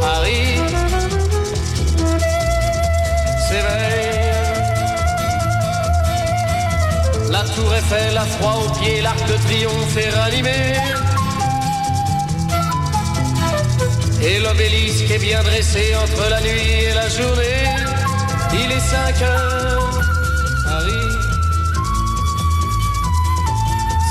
Paris 0.00 0.60
s'éveille. 3.48 4.12
La 7.30 7.42
tour 7.54 7.74
Eiffel 7.74 8.16
a 8.16 8.24
froid 8.24 8.56
aux 8.64 8.70
pieds, 8.78 9.00
l'arc 9.00 9.24
de 9.26 9.36
triomphe 9.46 9.96
est 9.96 10.10
ranimé. 10.10 11.01
Et 14.24 14.38
l'obélisque 14.38 15.10
est 15.10 15.18
bien 15.18 15.42
dressé 15.42 15.94
entre 15.96 16.30
la 16.30 16.40
nuit 16.40 16.84
et 16.90 16.94
la 16.94 17.08
journée. 17.08 17.66
Il 18.52 18.70
est 18.70 18.80
5 18.80 19.22
heures, 19.22 20.00
Paris 20.64 21.18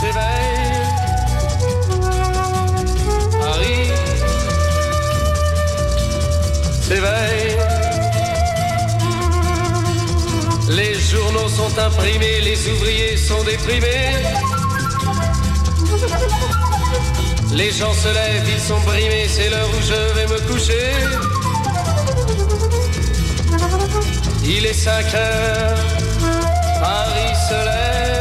s'éveille. 0.02 0.62
Paris 3.40 3.92
s'éveille. 6.82 7.58
Les 10.70 10.94
journaux 11.00 11.50
sont 11.50 11.80
imprimés, 11.80 12.42
les 12.42 12.70
ouvriers 12.70 13.18
sont 13.18 13.44
déprimés. 13.44 14.12
Les 17.54 17.72
gens 17.72 17.94
se 17.94 18.08
lèvent, 18.08 18.50
ils 18.56 18.62
sont 18.62 18.80
brimés, 18.82 19.28
c'est 19.28 19.50
l'heure 19.50 19.70
où 19.70 19.82
je 19.82 20.14
vais 20.16 20.28
me 20.28 20.40
coucher. 20.48 20.94
Il 24.44 24.66
est 24.66 24.74
5 24.74 25.14
heures, 25.14 25.78
Paris 26.80 27.36
se 27.50 27.60
lève. 27.70 28.12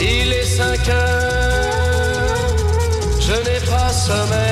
Il 0.00 0.32
est 0.32 0.44
5 0.44 0.88
heures, 0.88 2.46
je 3.20 3.32
n'ai 3.32 3.60
pas 3.70 3.92
sommeil. 3.92 4.49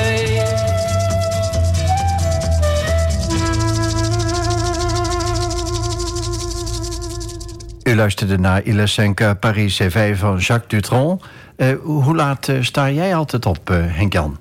Luisterde 7.99 8.37
naar 8.37 8.63
Il 8.63 8.79
est 8.79 8.93
5 8.93 9.39
Paris 9.39 9.77
CV 9.77 10.17
van 10.17 10.37
Jacques 10.37 10.67
Dutronc. 10.67 11.23
Eh, 11.55 11.67
hoe 11.83 12.15
laat 12.15 12.47
eh, 12.47 12.61
sta 12.61 12.91
jij 12.91 13.15
altijd 13.15 13.45
op, 13.45 13.69
eh, 13.69 13.77
Henk-Jan? 13.79 14.37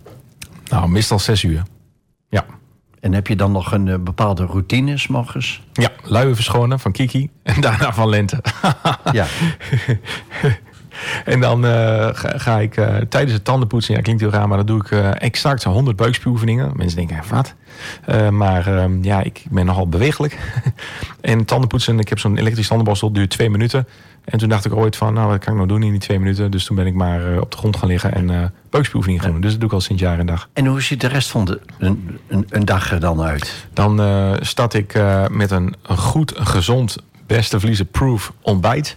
Nou, 0.69 0.89
meestal 0.89 1.19
zes 1.19 1.43
uur. 1.43 1.63
Ja. 2.29 2.45
En 3.01 3.13
heb 3.13 3.27
je 3.27 3.37
dan 3.37 3.53
nog 3.53 3.73
een 3.73 4.05
bepaalde 4.05 4.45
routine 4.45 4.99
morgens? 5.09 5.63
Ja, 5.73 5.91
luien 6.03 6.35
verschonen 6.35 6.81
van 6.81 6.93
Kiki 6.93 7.31
en 7.43 7.61
daarna 7.61 7.93
van 7.93 8.09
Lente. 8.09 8.43
Ja. 9.13 9.27
En 11.25 11.41
dan 11.41 11.67
eh, 11.67 12.09
ga, 12.13 12.39
ga 12.39 12.59
ik 12.59 12.77
eh, 12.77 12.97
tijdens 13.09 13.33
het 13.33 13.45
tandenpoetsen, 13.45 13.95
ja 13.95 14.01
klinkt 14.01 14.21
heel 14.21 14.31
raar, 14.31 14.49
maar 14.49 14.57
dan 14.57 14.67
doe 14.67 14.81
ik 14.81 14.91
eh, 14.91 15.11
exact 15.19 15.63
zo'n 15.63 15.73
100 15.73 15.97
buikspuwoefeningen. 15.97 16.73
Mensen 16.77 16.97
denken, 16.97 17.23
wat? 17.31 17.55
Maar 18.33 18.77
ehm, 18.77 19.03
ja, 19.03 19.23
ik 19.23 19.45
ben 19.51 19.67
nogal 19.67 19.89
bewegelijk. 19.89 20.39
en 21.21 21.45
tandenpoetsen, 21.45 21.99
ik 21.99 22.09
heb 22.09 22.19
zo'n 22.19 22.37
elektrisch 22.37 22.67
tandenborstel, 22.67 23.13
duurt 23.13 23.31
twee 23.31 23.51
minuten. 23.51 23.87
En 24.25 24.39
toen 24.39 24.49
dacht 24.49 24.65
ik 24.65 24.75
ooit 24.75 24.97
van, 24.97 25.15
nou 25.15 25.29
wat 25.29 25.39
kan 25.39 25.53
ik 25.53 25.57
nou 25.57 25.69
doen 25.69 25.83
in 25.83 25.91
die 25.91 26.01
twee 26.01 26.19
minuten? 26.19 26.51
Dus 26.51 26.65
toen 26.65 26.77
ben 26.77 26.87
ik 26.87 26.95
maar 26.95 27.41
op 27.41 27.51
de 27.51 27.57
grond 27.57 27.77
gaan 27.77 27.89
liggen 27.89 28.15
en 28.15 28.31
eh 28.31 28.45
buikspuwoefeningen 28.71 29.25
gaan 29.25 29.33
doen. 29.33 29.41
Dus 29.41 29.51
dat 29.51 29.61
doe 29.61 29.69
ik 29.69 29.75
al 29.75 29.81
sinds 29.81 30.03
jaar 30.03 30.19
en 30.19 30.27
dag. 30.27 30.49
En 30.53 30.67
hoe 30.67 30.83
ziet 30.83 31.01
de 31.01 31.07
rest 31.07 31.31
van 31.31 31.45
de, 31.45 31.61
een, 31.79 32.19
een, 32.29 32.47
een 32.49 32.65
dag 32.65 32.93
er 32.93 33.01
dan 33.01 33.21
uit? 33.21 33.67
Dan 33.73 34.01
start 34.41 34.75
ik 34.75 35.01
met 35.31 35.51
een, 35.51 35.75
een 35.83 35.97
goed, 35.97 36.33
gezond, 36.37 36.97
beste 37.27 37.61
vliezen-proof 37.61 38.33
ontbijt. 38.41 38.97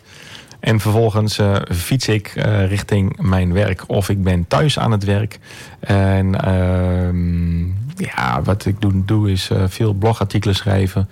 En 0.61 0.79
vervolgens 0.79 1.37
eh, 1.37 1.55
fiets 1.71 2.07
ik 2.07 2.27
eh, 2.35 2.67
richting 2.67 3.17
mijn 3.21 3.53
werk 3.53 3.83
of 3.87 4.09
ik 4.09 4.23
ben 4.23 4.47
thuis 4.47 4.79
aan 4.79 4.91
het 4.91 5.03
werk. 5.03 5.39
En 5.79 6.43
ehm, 6.43 7.61
ja, 7.95 8.41
wat 8.43 8.65
ik 8.65 8.81
doe, 8.81 9.05
doe 9.05 9.31
is 9.31 9.49
eh, 9.49 9.63
veel 9.67 9.93
blogartikelen 9.93 10.55
schrijven. 10.55 11.09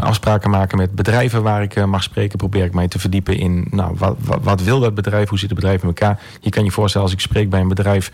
afspraken 0.00 0.50
maken 0.50 0.78
met 0.78 0.94
bedrijven 0.94 1.42
waar 1.42 1.62
ik 1.62 1.86
mag 1.86 2.02
spreken. 2.02 2.38
Probeer 2.38 2.64
ik 2.64 2.74
mij 2.74 2.88
te 2.88 2.98
verdiepen 2.98 3.38
in 3.38 3.66
nou, 3.70 3.94
wat, 3.98 4.16
wat, 4.42 4.62
wil 4.62 4.80
dat 4.80 4.94
bedrijf? 4.94 5.28
Hoe 5.28 5.38
zit 5.38 5.50
het 5.50 5.58
bedrijf 5.58 5.80
in 5.80 5.88
elkaar? 5.88 6.20
Je 6.40 6.50
kan 6.50 6.64
je 6.64 6.70
voorstellen 6.70 7.06
als 7.06 7.16
ik 7.16 7.22
spreek 7.22 7.50
bij 7.50 7.60
een 7.60 7.68
bedrijf 7.68 8.12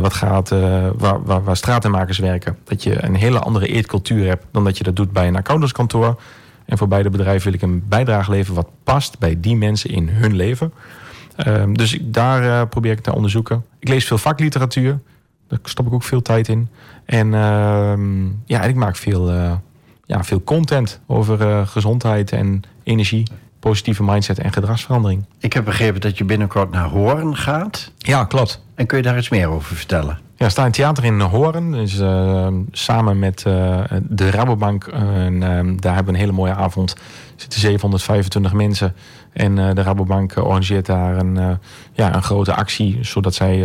wat 0.00 0.14
gaat, 0.14 0.48
waar, 0.96 1.22
waar, 1.24 1.44
waar 1.44 1.56
stratenmakers 1.56 2.18
werken. 2.18 2.56
Dat 2.64 2.82
je 2.82 3.04
een 3.04 3.14
hele 3.14 3.38
andere 3.38 3.66
eetcultuur 3.66 4.26
hebt 4.26 4.44
dan 4.50 4.64
dat 4.64 4.78
je 4.78 4.84
dat 4.84 4.96
doet 4.96 5.12
bij 5.12 5.26
een 5.26 5.36
accountantskantoor. 5.36 6.20
En 6.70 6.78
voor 6.78 6.88
beide 6.88 7.10
bedrijven 7.10 7.44
wil 7.44 7.52
ik 7.52 7.62
een 7.62 7.82
bijdrage 7.88 8.30
leveren 8.30 8.54
wat 8.54 8.70
past 8.84 9.18
bij 9.18 9.40
die 9.40 9.56
mensen 9.56 9.90
in 9.90 10.08
hun 10.08 10.36
leven. 10.36 10.72
Ehm, 11.36 11.72
dus 11.72 11.94
ik, 11.94 12.14
daar 12.14 12.42
eh, 12.42 12.68
probeer 12.68 12.92
ik 12.92 13.00
te 13.00 13.14
onderzoeken. 13.14 13.64
Ik 13.78 13.88
lees 13.88 14.06
veel 14.06 14.18
vakliteratuur. 14.18 15.00
Daar 15.48 15.58
stop 15.62 15.86
ik 15.86 15.92
ook 15.92 16.02
veel 16.02 16.22
tijd 16.22 16.48
in. 16.48 16.68
En 17.04 17.34
ehm, 17.34 18.24
ja, 18.44 18.62
en 18.62 18.68
ik 18.68 18.74
maak 18.74 18.96
veel, 18.96 19.30
eh, 19.30 19.52
ja, 20.06 20.24
veel 20.24 20.42
content 20.42 21.00
over 21.06 21.40
eh, 21.40 21.66
gezondheid 21.66 22.32
en 22.32 22.62
energie, 22.82 23.26
positieve 23.60 24.02
mindset 24.02 24.38
en 24.38 24.52
gedragsverandering. 24.52 25.24
Ik 25.38 25.52
heb 25.52 25.64
begrepen 25.64 26.00
dat 26.00 26.18
je 26.18 26.24
binnenkort 26.24 26.70
naar 26.70 26.88
Hoorn 26.88 27.36
gaat. 27.36 27.92
Ja, 27.98 28.24
klopt. 28.24 28.62
En 28.74 28.86
kun 28.86 28.96
je 28.96 29.02
daar 29.02 29.18
iets 29.18 29.28
meer 29.28 29.48
over 29.48 29.76
vertellen? 29.76 30.18
Ja, 30.40 30.48
sta 30.48 30.64
in 30.64 30.70
theater 30.70 31.04
in 31.04 31.20
Hoorn. 31.20 31.72
Dus, 31.72 31.98
eh, 31.98 32.48
samen 32.70 33.18
met 33.18 33.42
eh, 33.42 33.82
de 34.02 34.30
Rabobank. 34.30 34.86
en, 34.86 35.42
ehm, 35.42 35.76
daar 35.76 35.94
hebben 35.94 36.12
we 36.12 36.18
een 36.18 36.24
hele 36.24 36.36
mooie 36.36 36.54
avond. 36.54 36.90
Er 36.90 37.00
zitten 37.36 37.60
725 37.60 38.52
mensen. 38.52 38.94
En 39.32 39.58
eh, 39.58 39.74
de 39.74 39.82
Rabobank 39.82 40.32
eh, 40.32 40.44
organiseert 40.44 40.86
daar 40.86 41.16
een, 41.16 41.58
ja, 41.92 42.14
een 42.14 42.22
grote 42.22 42.54
actie. 42.54 42.98
Zodat 43.00 43.34
zij 43.34 43.56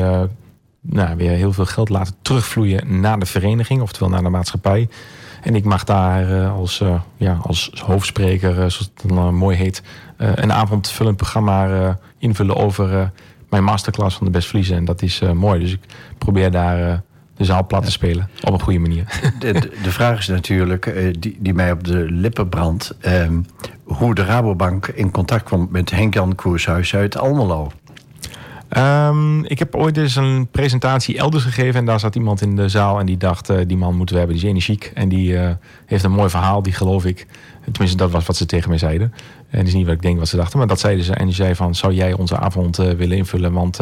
nou, 0.82 1.16
weer 1.16 1.32
heel 1.32 1.54
veel 1.54 1.66
geld 1.66 1.90
laten 1.90 2.16
terugvloeien 2.22 3.00
naar 3.00 3.20
de 3.20 3.26
vereniging. 3.26 3.82
Oftewel 3.82 4.10
naar 4.10 4.24
de 4.24 4.30
maatschappij. 4.30 4.90
En 5.42 5.56
ik 5.56 5.64
mag 5.64 5.84
daar 5.84 6.48
als, 6.48 6.84
ja, 7.18 7.38
als 7.42 7.72
hoofdspreker, 7.86 8.54
zoals 8.54 8.80
het 8.80 9.10
dan 9.10 9.36
mooi 9.36 9.58
heet... 9.58 9.84
een 10.18 10.54
avondvullend 10.54 11.18
programma 11.18 11.98
invullen 12.18 12.56
over... 12.56 13.12
mijn 13.56 13.68
masterclass 13.68 14.18
van 14.18 14.26
de 14.26 14.32
best 14.32 14.48
vliezen. 14.48 14.76
En 14.76 14.86
dat 14.86 15.02
is 15.02 15.22
eh, 15.22 15.32
mooi. 15.32 15.60
Dus 15.60 15.72
ik 15.72 15.80
probeer 16.18 16.52
daar 16.52 16.92
eh, 16.92 16.98
de 17.36 17.44
zaal 17.44 17.66
plat 17.66 17.86
te 17.86 17.92
spelen. 17.92 18.30
Op 18.44 18.54
een 18.54 18.62
goede 18.62 18.80
manier. 18.80 19.04
De, 19.40 19.54
de, 19.54 19.72
de 19.84 19.92
vraag 19.92 20.20
is 20.20 20.28
natuurlijk, 20.28 20.86
eh, 20.86 21.14
die, 21.20 21.38
die 21.40 21.54
mij 21.54 21.72
op 21.72 21.84
de 21.84 22.06
lippen 22.12 22.50
brandt... 22.50 22.96
ehm, 23.00 23.42
hoe 23.84 24.16
de 24.16 24.24
Rabobank 24.24 24.88
in 24.88 25.12
contact 25.12 25.44
kwam 25.44 25.68
met 25.72 25.92
Henk-Jan 25.92 26.36
Koershuis 26.36 26.96
uit 26.96 27.18
Almelo. 27.18 27.72
Ehm, 28.76 29.44
ik 29.44 29.60
heb 29.60 29.76
ooit 29.76 29.98
eens 29.98 30.16
een 30.16 30.48
presentatie 30.52 31.18
elders 31.18 31.44
gegeven. 31.44 31.80
En 31.80 31.86
daar 31.86 32.00
zat 32.00 32.16
iemand 32.16 32.42
in 32.42 32.56
de 32.56 32.70
zaal. 32.70 33.00
En 33.00 33.06
die 33.06 33.18
dacht, 33.18 33.50
eh, 33.50 33.58
die 33.68 33.78
man 33.78 33.96
moeten 33.96 34.16
we 34.16 34.22
hebben. 34.22 34.38
Die 34.40 34.46
is 34.46 34.52
energiek. 34.52 34.92
En 34.94 35.10
die 35.10 35.38
eh, 35.38 35.52
heeft 35.86 36.04
een 36.04 36.12
mooi 36.12 36.30
verhaal. 36.30 36.62
Die 36.62 36.74
geloof 36.74 37.06
ik. 37.06 37.28
Tenminste, 37.72 37.98
dat 37.98 38.12
was 38.12 38.26
wat 38.26 38.36
ze 38.36 38.46
tegen 38.46 38.70
mij 38.70 38.78
zeiden. 38.78 39.14
En 39.50 39.58
dat 39.58 39.68
is 39.68 39.74
niet 39.74 39.86
wat 39.86 39.96
ik 39.96 40.02
denk 40.02 40.18
wat 40.20 40.28
ze 40.28 40.36
dachten. 40.36 40.58
Maar 40.58 40.68
dat 40.68 40.80
zeiden 40.80 41.06
ze. 41.06 41.14
En 41.14 41.26
die 41.26 41.36
zei 41.36 41.56
van, 41.56 41.76
zou 41.76 41.94
jij 41.94 42.14
onze 42.14 42.38
avond 42.38 42.80
eh, 42.80 42.92
willen 42.92 43.18
invullen? 43.18 43.54
Want 43.54 43.80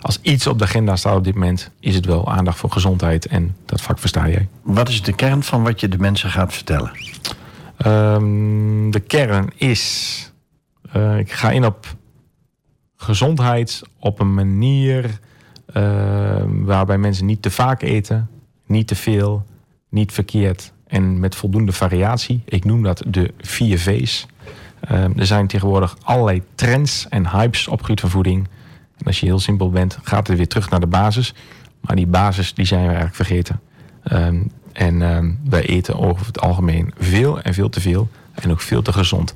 als 0.00 0.18
iets 0.22 0.46
op 0.46 0.58
de 0.58 0.64
agenda 0.64 0.96
staat 0.96 1.16
op 1.16 1.24
dit 1.24 1.34
moment... 1.34 1.70
is 1.80 1.94
het 1.94 2.06
wel 2.06 2.32
aandacht 2.32 2.58
voor 2.58 2.70
gezondheid. 2.70 3.26
En 3.26 3.56
dat 3.66 3.80
vak 3.80 3.98
versta 3.98 4.28
jij. 4.28 4.48
Wat 4.62 4.88
is 4.88 5.02
de 5.02 5.14
kern 5.14 5.42
van 5.42 5.62
wat 5.62 5.80
je 5.80 5.88
de 5.88 5.98
mensen 5.98 6.30
gaat 6.30 6.52
vertellen? 6.52 6.90
Ehm, 7.76 8.90
de 8.90 9.00
kern 9.06 9.50
is... 9.56 10.32
ik 11.18 11.32
ga 11.32 11.50
in 11.50 11.64
op 11.64 11.96
gezondheid 13.04 13.82
op 13.98 14.20
een 14.20 14.34
manier 14.34 15.18
ehm, 15.72 16.64
waarbij 16.64 16.98
mensen 16.98 17.26
niet 17.26 17.42
te 17.42 17.50
vaak 17.50 17.82
eten, 17.82 18.28
niet 18.66 18.86
te 18.86 18.94
veel, 18.94 19.46
niet 19.88 20.12
verkeerd 20.12 20.72
en 20.86 21.20
met 21.20 21.34
voldoende 21.34 21.72
variatie. 21.72 22.42
Ik 22.44 22.64
noem 22.64 22.82
dat 22.82 23.02
de 23.06 23.32
vier 23.38 23.78
V's. 23.78 24.26
Ehm, 24.80 25.18
er 25.18 25.26
zijn 25.26 25.46
tegenwoordig 25.46 25.96
allerlei 26.02 26.42
trends 26.54 27.06
en 27.08 27.30
hypes 27.30 27.68
op 27.68 27.82
gebied 27.82 28.00
van 28.00 28.10
voeding. 28.10 28.48
En 28.96 29.06
als 29.06 29.20
je 29.20 29.26
heel 29.26 29.38
simpel 29.38 29.70
bent, 29.70 29.98
gaat 30.02 30.26
het 30.26 30.36
weer 30.36 30.48
terug 30.48 30.70
naar 30.70 30.80
de 30.80 30.86
basis. 30.86 31.34
Maar 31.80 31.96
die 31.96 32.06
basis 32.06 32.54
die 32.54 32.64
zijn 32.64 32.80
we 32.80 32.86
eigenlijk 32.86 33.16
vergeten. 33.16 33.60
Ehm, 34.02 34.42
en 34.72 35.02
ehm, 35.02 35.32
wij 35.44 35.66
eten 35.66 35.98
over 35.98 36.26
het 36.26 36.40
algemeen 36.40 36.94
veel 36.98 37.40
en 37.40 37.54
veel 37.54 37.68
te 37.68 37.80
veel. 37.80 38.08
En 38.34 38.50
ook 38.50 38.60
veel 38.60 38.82
te 38.82 38.92
gezond. 38.92 39.34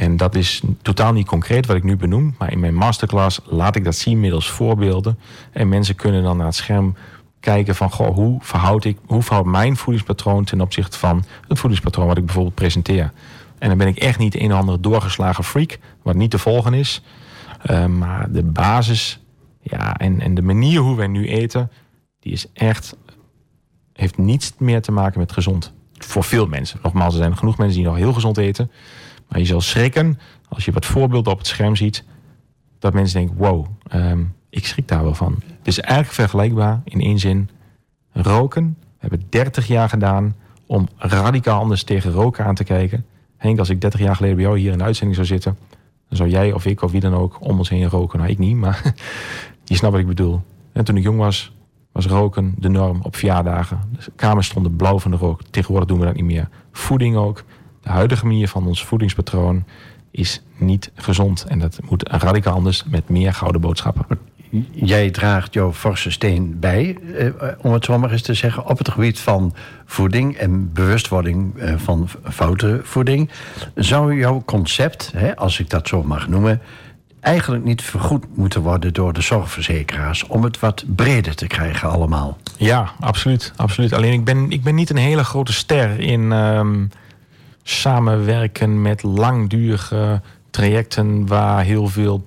En 0.00 0.16
dat 0.16 0.34
is 0.34 0.62
totaal 0.82 1.12
niet 1.12 1.26
concreet 1.26 1.66
wat 1.66 1.76
ik 1.76 1.82
nu 1.82 1.96
benoem. 1.96 2.34
Maar 2.38 2.52
in 2.52 2.60
mijn 2.60 2.74
masterclass 2.74 3.40
laat 3.44 3.76
ik 3.76 3.84
dat 3.84 3.94
zien 3.94 4.20
middels 4.20 4.50
voorbeelden. 4.50 5.18
En 5.52 5.68
mensen 5.68 5.94
kunnen 5.94 6.22
dan 6.22 6.36
naar 6.36 6.46
het 6.46 6.54
scherm 6.54 6.94
kijken 7.40 7.74
van... 7.74 7.90
Goh, 7.90 8.14
hoe, 8.14 8.38
verhoud 8.42 8.84
ik, 8.84 8.98
hoe 9.06 9.22
verhoudt 9.22 9.48
mijn 9.48 9.76
voedingspatroon 9.76 10.44
ten 10.44 10.60
opzichte 10.60 10.98
van 10.98 11.24
het 11.48 11.58
voedingspatroon 11.58 12.06
wat 12.06 12.16
ik 12.16 12.24
bijvoorbeeld 12.24 12.54
presenteer. 12.54 13.12
En 13.58 13.68
dan 13.68 13.78
ben 13.78 13.86
ik 13.86 13.96
echt 13.96 14.18
niet 14.18 14.40
een 14.40 14.52
of 14.52 14.58
andere 14.58 14.80
doorgeslagen 14.80 15.44
freak, 15.44 15.78
wat 16.02 16.14
niet 16.14 16.30
te 16.30 16.38
volgen 16.38 16.74
is. 16.74 17.02
Uh, 17.70 17.86
maar 17.86 18.32
de 18.32 18.42
basis 18.42 19.20
ja, 19.62 19.96
en, 19.96 20.20
en 20.20 20.34
de 20.34 20.42
manier 20.42 20.80
hoe 20.80 20.96
wij 20.96 21.06
nu 21.06 21.28
eten, 21.28 21.70
die 22.20 22.32
is 22.32 22.46
echt, 22.52 22.96
heeft 23.92 24.18
niets 24.18 24.52
meer 24.58 24.82
te 24.82 24.92
maken 24.92 25.20
met 25.20 25.32
gezond. 25.32 25.72
Voor 25.92 26.24
veel 26.24 26.46
mensen. 26.46 26.78
Nogmaals, 26.82 27.14
er 27.14 27.20
zijn 27.20 27.36
genoeg 27.36 27.58
mensen 27.58 27.76
die 27.76 27.86
nog 27.86 27.96
heel 27.96 28.12
gezond 28.12 28.36
eten. 28.36 28.70
Maar 29.30 29.38
je 29.38 29.46
zal 29.46 29.60
schrikken 29.60 30.18
als 30.48 30.64
je 30.64 30.72
wat 30.72 30.86
voorbeelden 30.86 31.32
op 31.32 31.38
het 31.38 31.46
scherm 31.46 31.76
ziet. 31.76 32.04
Dat 32.78 32.92
mensen 32.92 33.18
denken, 33.18 33.36
wow, 33.36 33.66
um, 33.94 34.34
ik 34.50 34.66
schrik 34.66 34.88
daar 34.88 35.02
wel 35.02 35.14
van. 35.14 35.34
Het 35.58 35.66
is 35.66 35.80
eigenlijk 35.80 36.14
vergelijkbaar 36.14 36.80
in 36.84 37.00
één 37.00 37.18
zin. 37.18 37.50
Roken, 38.12 38.76
we 38.78 38.96
hebben 38.98 39.26
30 39.28 39.66
jaar 39.66 39.88
gedaan 39.88 40.34
om 40.66 40.88
radicaal 40.96 41.60
anders 41.60 41.82
tegen 41.82 42.10
roken 42.10 42.44
aan 42.44 42.54
te 42.54 42.64
kijken. 42.64 43.06
Henk, 43.36 43.58
als 43.58 43.70
ik 43.70 43.80
30 43.80 44.00
jaar 44.00 44.16
geleden 44.16 44.36
bij 44.36 44.44
jou 44.44 44.58
hier 44.58 44.72
in 44.72 44.78
de 44.78 44.84
uitzending 44.84 45.14
zou 45.14 45.26
zitten... 45.26 45.58
dan 46.08 46.16
zou 46.16 46.28
jij 46.28 46.52
of 46.52 46.66
ik 46.66 46.82
of 46.82 46.90
wie 46.90 47.00
dan 47.00 47.14
ook 47.14 47.40
om 47.40 47.58
ons 47.58 47.68
heen 47.68 47.88
roken. 47.88 48.18
Nou, 48.18 48.30
ik 48.30 48.38
niet, 48.38 48.56
maar 48.56 48.82
je 49.64 49.74
snapt 49.74 49.92
wat 49.92 50.02
ik 50.02 50.08
bedoel. 50.08 50.42
En 50.72 50.84
toen 50.84 50.96
ik 50.96 51.02
jong 51.02 51.18
was, 51.18 51.52
was 51.92 52.06
roken 52.06 52.54
de 52.58 52.68
norm 52.68 52.98
op 53.02 53.16
verjaardagen. 53.16 53.80
De 53.92 54.12
kamers 54.16 54.46
stonden 54.46 54.76
blauw 54.76 54.98
van 54.98 55.10
de 55.10 55.16
rook. 55.16 55.42
Tegenwoordig 55.50 55.88
doen 55.88 55.98
we 55.98 56.04
dat 56.04 56.14
niet 56.14 56.24
meer. 56.24 56.48
Voeding 56.72 57.16
ook. 57.16 57.44
De 57.80 57.90
huidige 57.90 58.26
manier 58.26 58.48
van 58.48 58.66
ons 58.66 58.84
voedingspatroon 58.84 59.64
is 60.10 60.42
niet 60.56 60.90
gezond. 60.94 61.44
En 61.48 61.58
dat 61.58 61.78
moet 61.88 62.08
radicaal 62.08 62.54
anders 62.54 62.84
met 62.84 63.08
meer 63.08 63.34
gouden 63.34 63.60
boodschappen. 63.60 64.06
Jij 64.72 65.10
draagt 65.10 65.54
jouw 65.54 65.72
forse 65.72 66.10
steen 66.10 66.56
bij, 66.60 66.98
eh, 67.18 67.26
om 67.58 67.72
het 67.72 67.84
zo 67.84 67.98
maar 67.98 68.10
eens 68.10 68.22
te 68.22 68.34
zeggen, 68.34 68.66
op 68.66 68.78
het 68.78 68.88
gebied 68.90 69.20
van 69.20 69.54
voeding 69.84 70.36
en 70.36 70.72
bewustwording 70.72 71.58
eh, 71.58 71.74
van 71.76 72.08
foute 72.30 72.80
voeding. 72.82 73.30
Zou 73.74 74.14
jouw 74.14 74.42
concept, 74.44 75.12
hè, 75.16 75.36
als 75.36 75.60
ik 75.60 75.70
dat 75.70 75.88
zo 75.88 76.02
mag 76.02 76.28
noemen, 76.28 76.60
eigenlijk 77.20 77.64
niet 77.64 77.82
vergoed 77.82 78.24
moeten 78.36 78.62
worden 78.62 78.92
door 78.92 79.12
de 79.12 79.20
zorgverzekeraars 79.20 80.26
om 80.26 80.44
het 80.44 80.60
wat 80.60 80.84
breder 80.94 81.34
te 81.34 81.46
krijgen 81.46 81.90
allemaal? 81.90 82.38
Ja, 82.56 82.90
absoluut. 83.00 83.52
absoluut. 83.56 83.92
Alleen 83.92 84.12
ik 84.12 84.24
ben, 84.24 84.50
ik 84.50 84.62
ben 84.62 84.74
niet 84.74 84.90
een 84.90 84.96
hele 84.96 85.24
grote 85.24 85.52
ster 85.52 86.00
in 86.00 86.32
ehm, 86.32 86.84
samenwerken 87.62 88.82
met 88.82 89.02
langdurige 89.02 90.20
trajecten 90.50 91.26
waar 91.26 91.62
heel 91.62 91.86
veel, 91.86 92.26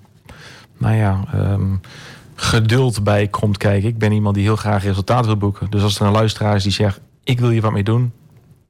nou 0.78 0.96
ja, 0.96 1.24
ehm, 1.34 1.76
geduld 2.36 3.04
bij 3.04 3.28
komt 3.28 3.58
kijken. 3.58 3.90
Ik 3.90 3.98
ben 3.98 4.12
iemand 4.12 4.36
die 4.36 4.44
heel 4.44 4.56
graag 4.56 4.84
resultaat 4.84 5.26
wil 5.26 5.38
boeken. 5.38 5.70
Dus 5.70 5.84
als 5.84 6.00
er 6.00 6.06
een 6.06 6.12
luisteraar 6.12 6.56
is 6.56 6.64
die 6.64 6.72
zegt, 6.72 7.00
ik 7.24 7.40
wil 7.40 7.50
hier 7.50 7.62
wat 7.62 7.72
mee 7.72 7.84
doen, 7.84 8.12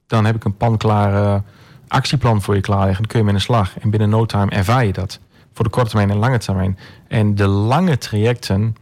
dan 0.06 0.24
heb 0.24 0.34
ik 0.34 0.44
een 0.44 0.56
panklare 0.56 1.42
actieplan 1.88 2.42
voor 2.42 2.54
je 2.54 2.60
klaar 2.60 2.86
liggen. 2.86 3.02
Dan 3.02 3.06
kun 3.06 3.20
je 3.20 3.28
aan 3.28 3.34
de 3.34 3.40
slag. 3.40 3.78
En 3.78 3.90
binnen 3.90 4.08
no 4.08 4.26
time 4.26 4.50
ervaar 4.50 4.84
je 4.84 4.92
dat. 4.92 5.20
Voor 5.52 5.64
de 5.64 5.70
korte 5.70 5.88
termijn 5.88 6.10
en 6.10 6.16
lange 6.16 6.38
termijn. 6.38 6.78
En 7.08 7.34
de 7.34 7.46
lange 7.46 7.98
trajecten 7.98 8.76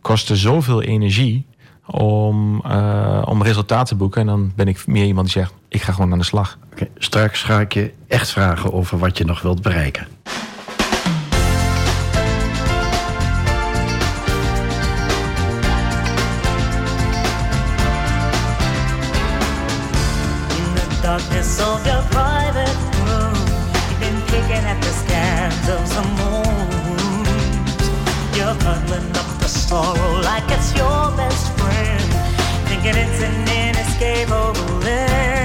kosten 0.00 0.36
zoveel 0.36 0.82
energie 0.82 1.46
om, 1.86 2.62
uh, 2.66 3.22
om 3.24 3.42
resultaat 3.42 3.86
te 3.86 3.94
boeken. 3.94 4.20
En 4.20 4.26
dan 4.26 4.52
ben 4.54 4.68
ik 4.68 4.86
meer 4.86 5.04
iemand 5.04 5.26
die 5.26 5.42
zegt, 5.42 5.52
ik 5.70 5.82
ga 5.82 5.92
gewoon 5.92 6.12
aan 6.12 6.18
de 6.18 6.24
slag. 6.24 6.58
Okay, 6.72 6.90
straks 6.96 7.42
ga 7.42 7.60
ik 7.60 7.72
je 7.72 7.92
echt 8.08 8.30
vragen 8.30 8.72
over 8.72 8.98
wat 8.98 9.18
je 9.18 9.24
nog 9.24 9.42
wilt 9.42 9.62
bereiken. 9.62 10.06
In 20.56 20.74
the 20.74 21.00
darkness 21.02 21.60
of 21.60 21.84
your 21.84 22.04
private 22.08 22.76
room, 23.06 23.34
you've 23.34 23.98
been 23.98 24.22
picking 24.24 24.64
at 24.66 24.82
the 24.82 24.92
scans 25.04 25.68
of 25.68 25.92
some 25.92 26.10
moons. 26.22 27.88
You're 28.36 28.56
cuddling 28.56 29.16
up 29.16 29.40
the 29.40 29.48
sorrow 29.48 30.20
like 30.20 30.54
it's 30.56 30.72
your 30.72 31.12
best 31.16 31.46
friend, 31.56 32.02
thinking 32.64 32.96
it's 32.96 33.22
an 33.22 33.48
inescapable 33.48 34.88
end. 34.88 35.39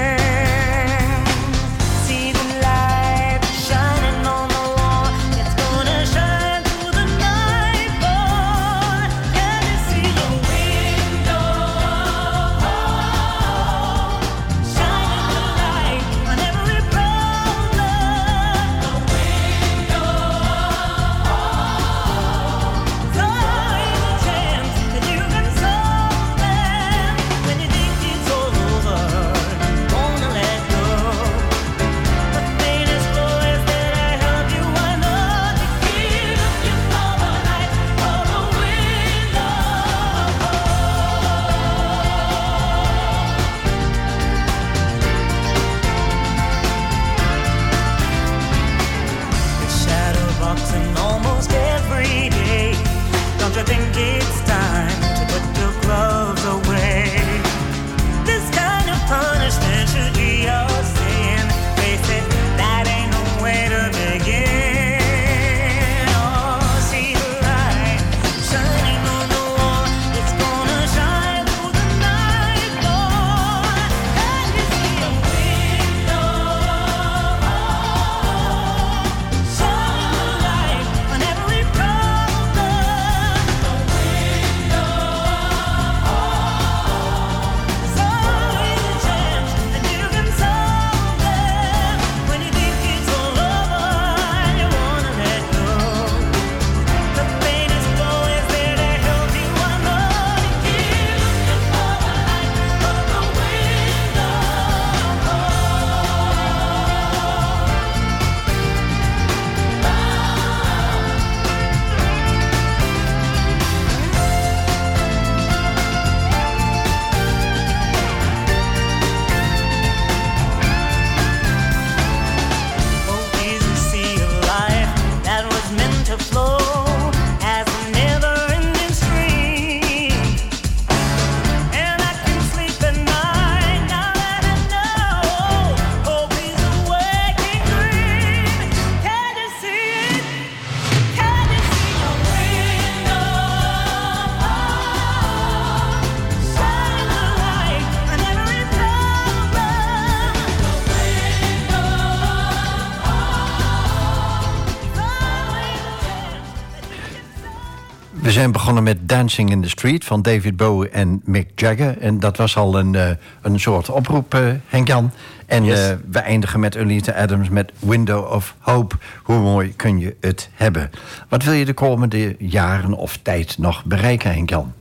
Zijn 158.46 158.58
begonnen 158.58 158.82
met 158.82 159.08
Dancing 159.08 159.50
in 159.50 159.62
the 159.62 159.68
Street 159.68 160.04
van 160.04 160.22
David 160.22 160.56
Bowie 160.56 160.88
en 160.90 161.20
Mick 161.24 161.60
Jagger. 161.60 161.98
En 161.98 162.20
dat 162.20 162.36
was 162.36 162.56
al 162.56 162.78
een, 162.78 162.94
eh, 162.94 163.10
een 163.42 163.60
soort 163.60 163.90
oproep, 163.90 164.34
eh, 164.34 164.40
Henk-Jan. 164.66 165.10
En 165.46 165.64
Yes. 165.64 165.88
eh, 165.88 165.96
we 166.10 166.18
eindigen 166.18 166.60
met 166.60 166.76
Olita 166.78 167.12
Adams 167.12 167.48
met 167.48 167.72
Window 167.78 168.32
of 168.32 168.54
Hope. 168.58 168.96
Hoe 169.22 169.38
mooi 169.38 169.74
kun 169.76 169.98
je 169.98 170.16
het 170.20 170.48
hebben? 170.54 170.90
Wat 171.28 171.42
wil 171.44 171.52
je 171.52 171.64
de 171.64 171.72
komende 171.72 172.36
jaren 172.38 172.92
of 172.92 173.18
tijd 173.22 173.58
nog 173.58 173.84
bereiken, 173.84 174.32
Henk-Jan? 174.32 174.72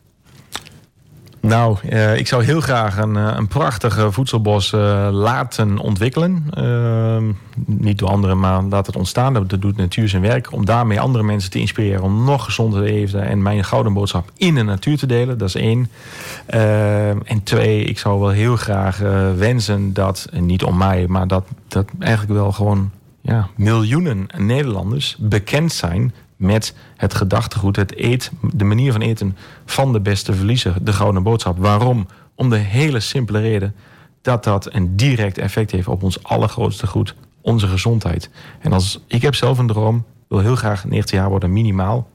Nou, 1.47 1.77
eh, 1.89 2.17
ik 2.17 2.27
zou 2.27 2.43
heel 2.43 2.61
graag 2.61 2.97
een, 2.97 3.15
eh, 3.15 3.33
een 3.35 3.47
prachtige 3.47 4.11
voedselbos 4.11 4.73
eh, 4.73 5.07
laten 5.11 5.77
ontwikkelen. 5.77 6.43
Niet 7.65 7.99
door 7.99 8.09
anderen, 8.09 8.39
maar 8.39 8.63
laat 8.63 8.85
het 8.85 8.95
ontstaan. 8.95 9.33
Dat, 9.33 9.61
doet 9.61 9.77
natuur 9.77 10.09
zijn 10.09 10.21
werk. 10.21 10.51
Om 10.51 10.65
daarmee 10.65 10.99
andere 10.99 11.23
mensen 11.23 11.51
te 11.51 11.59
inspireren 11.59 12.03
om 12.03 12.23
nog 12.23 12.43
gezonder 12.43 12.83
te 12.83 12.91
eten. 12.91 13.23
En 13.23 13.41
mijn 13.41 13.63
gouden 13.63 13.93
boodschap 13.93 14.31
in 14.37 14.55
de 14.55 14.63
natuur 14.63 14.97
te 14.97 15.05
delen. 15.05 15.37
Dat 15.37 15.47
is 15.47 15.55
één. 15.55 15.89
En 17.25 17.43
twee, 17.43 17.83
ik 17.83 17.99
zou 17.99 18.19
wel 18.19 18.29
heel 18.29 18.55
graag 18.55 18.97
wensen 19.37 19.93
dat, 19.93 20.29
niet 20.31 20.63
om 20.63 20.77
mij, 20.77 21.05
maar 21.07 21.27
dat, 21.27 21.45
dat 21.67 21.85
eigenlijk 21.99 22.33
wel 22.33 22.51
gewoon 22.51 22.91
ja, 23.21 23.47
miljoenen 23.55 24.27
Nederlanders 24.37 25.15
bekend 25.19 25.71
zijn 25.71 26.13
met 26.35 26.75
het 26.95 27.13
gedachtegoed, 27.13 27.75
het 27.75 27.97
eet, 27.97 28.31
de 28.53 28.63
manier 28.63 28.91
van 28.91 29.01
eten 29.01 29.37
van 29.65 29.93
de 29.93 29.99
beste 29.99 30.33
verliezer, 30.33 30.75
de 30.81 30.93
gouden 30.93 31.23
boodschap. 31.23 31.57
Waarom? 31.57 32.07
Om 32.35 32.49
de 32.49 32.57
hele 32.57 32.99
simpele 32.99 33.39
reden 33.39 33.75
dat 34.21 34.43
dat 34.43 34.73
een 34.73 34.95
direct 34.95 35.37
effect 35.37 35.71
heeft 35.71 35.87
op 35.87 36.03
ons 36.03 36.23
allergrootste 36.23 36.87
goed, 36.87 37.15
onze 37.41 37.67
gezondheid. 37.67 38.29
En 38.59 38.73
als 38.73 39.03
ik 39.07 39.21
heb 39.21 39.35
zelf 39.35 39.57
een 39.57 39.67
droom, 39.67 40.05
wil 40.27 40.39
heel 40.39 40.55
graag 40.55 40.85
90 40.85 41.15
jaar 41.15 41.29
worden 41.29 41.53
minimaal. 41.53 42.09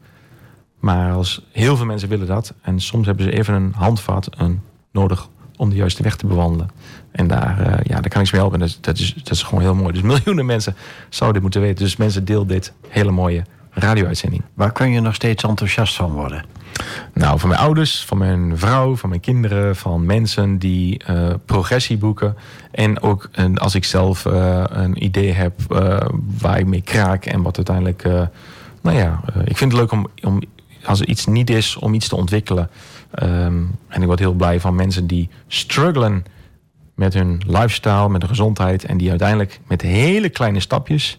Maar 0.78 1.12
als 1.12 1.46
heel 1.52 1.76
veel 1.76 1.86
mensen 1.86 2.08
willen 2.08 2.26
dat, 2.26 2.54
en 2.62 2.80
soms 2.80 3.06
hebben 3.06 3.24
ze 3.24 3.32
even 3.32 3.54
een 3.54 3.72
handvat 3.76 4.28
een, 4.36 4.60
nodig 4.92 5.28
om 5.56 5.70
de 5.70 5.76
juiste 5.76 6.02
weg 6.02 6.16
te 6.16 6.26
bewandelen. 6.26 6.70
En 7.10 7.26
daar, 7.26 7.60
eh, 7.60 7.84
ja, 7.84 8.00
daar 8.00 8.10
kan 8.10 8.20
ik 8.20 8.26
ze 8.26 8.34
mee 8.34 8.42
helpen. 8.42 8.60
En 8.60 8.66
Dat, 8.66 8.78
dat, 8.80 8.98
is, 8.98 9.14
dat 9.14 9.30
is 9.32 9.42
gewoon 9.42 9.62
heel 9.62 9.74
mooi. 9.74 9.92
Dus 9.92 10.02
miljoenen 10.02 10.46
mensen 10.46 10.74
zouden 11.08 11.32
dit 11.32 11.42
moeten 11.42 11.60
weten. 11.60 11.84
Dus 11.84 11.96
mensen, 11.96 12.24
deel 12.24 12.46
dit 12.46 12.72
hele 12.88 13.10
mooie 13.10 13.44
radio-uitzending. 13.70 14.42
Waar 14.54 14.72
kun 14.72 14.90
je 14.90 15.00
nog 15.00 15.14
steeds 15.14 15.42
enthousiast 15.42 15.96
van 15.96 16.12
worden? 16.12 16.44
Nou, 17.14 17.38
van 17.38 17.48
mijn 17.48 17.60
ouders, 17.60 18.04
van 18.04 18.18
mijn 18.18 18.58
vrouw, 18.58 18.96
van 18.96 19.08
mijn 19.08 19.20
kinderen, 19.20 19.76
van 19.76 20.06
mensen 20.06 20.58
die 20.58 21.04
eh, 21.04 21.28
progressie 21.44 21.98
boeken. 21.98 22.36
En 22.70 23.02
ook 23.02 23.30
als 23.54 23.74
ik 23.74 23.84
zelf 23.84 24.26
eh, 24.26 24.64
een 24.68 25.04
idee 25.04 25.32
heb 25.32 25.52
eh, 25.68 26.00
waar 26.40 26.58
ik 26.58 26.66
mee 26.66 26.82
kraak 26.82 27.26
en 27.26 27.42
wat 27.42 27.56
uiteindelijk. 27.56 28.02
nou 28.82 28.96
ja, 28.96 29.20
ik 29.44 29.56
vind 29.56 29.72
het 29.72 29.80
leuk 29.80 29.92
om, 29.92 30.06
om 30.22 30.40
als 30.84 31.00
er 31.00 31.08
iets 31.08 31.26
niet 31.26 31.50
is, 31.50 31.76
om 31.76 31.94
iets 31.94 32.08
te 32.08 32.16
ontwikkelen. 32.16 32.70
Ehm, 33.10 33.62
en 33.88 34.00
ik 34.00 34.06
word 34.06 34.18
heel 34.18 34.32
blij 34.32 34.60
van 34.60 34.74
mensen 34.74 35.06
die 35.06 35.28
struggelen 35.46 36.24
met 36.94 37.14
hun 37.14 37.42
lifestyle, 37.46 38.08
met 38.08 38.20
hun 38.20 38.30
gezondheid. 38.30 38.84
En 38.84 38.96
die 38.96 39.10
uiteindelijk 39.10 39.60
met 39.66 39.82
hele 39.82 40.28
kleine 40.28 40.60
stapjes 40.60 41.18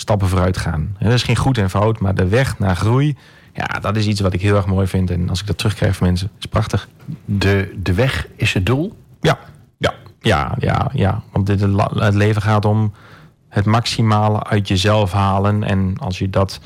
stappen 0.00 0.28
vooruit 0.28 0.56
gaan. 0.56 0.96
Er 0.98 1.12
is 1.12 1.22
geen 1.22 1.36
goed 1.36 1.58
en 1.58 1.70
fout, 1.70 2.00
maar 2.00 2.14
de 2.14 2.28
weg 2.28 2.58
naar 2.58 2.76
groei, 2.76 3.16
ja, 3.52 3.66
dat 3.80 3.96
is 3.96 4.06
iets 4.06 4.20
wat 4.20 4.32
ik 4.32 4.40
heel 4.42 4.56
erg 4.56 4.66
mooi 4.66 4.86
vind. 4.86 5.10
En 5.10 5.28
als 5.28 5.40
ik 5.40 5.46
dat 5.46 5.58
terugkrijg 5.58 5.96
van 5.96 6.06
mensen, 6.06 6.30
is 6.38 6.46
prachtig. 6.46 6.88
De, 7.24 7.74
de 7.82 7.94
weg 7.94 8.26
is 8.36 8.54
het 8.54 8.66
doel. 8.66 8.96
Ja, 9.20 9.38
ja, 9.78 9.94
ja, 10.20 10.54
ja, 10.58 10.90
ja. 10.92 11.22
Want 11.32 11.46
dit, 11.46 11.60
het 11.94 12.14
leven 12.14 12.42
gaat 12.42 12.64
om 12.64 12.92
het 13.48 13.64
maximale 13.64 14.44
uit 14.44 14.68
jezelf 14.68 15.12
halen. 15.12 15.62
En 15.64 15.94
als 15.98 16.18
je 16.18 16.30
dat. 16.30 16.60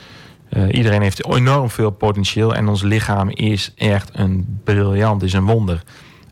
eh, 0.49 0.69
iedereen 0.73 1.03
heeft 1.03 1.27
enorm 1.27 1.71
veel 1.71 1.91
potentieel. 1.91 2.55
En 2.55 2.69
ons 2.69 2.83
lichaam 2.83 3.29
is 3.29 3.73
echt 3.77 4.11
een 4.13 4.61
briljant, 4.65 5.23
is 5.23 5.33
een 5.33 5.45
wonder. 5.47 5.83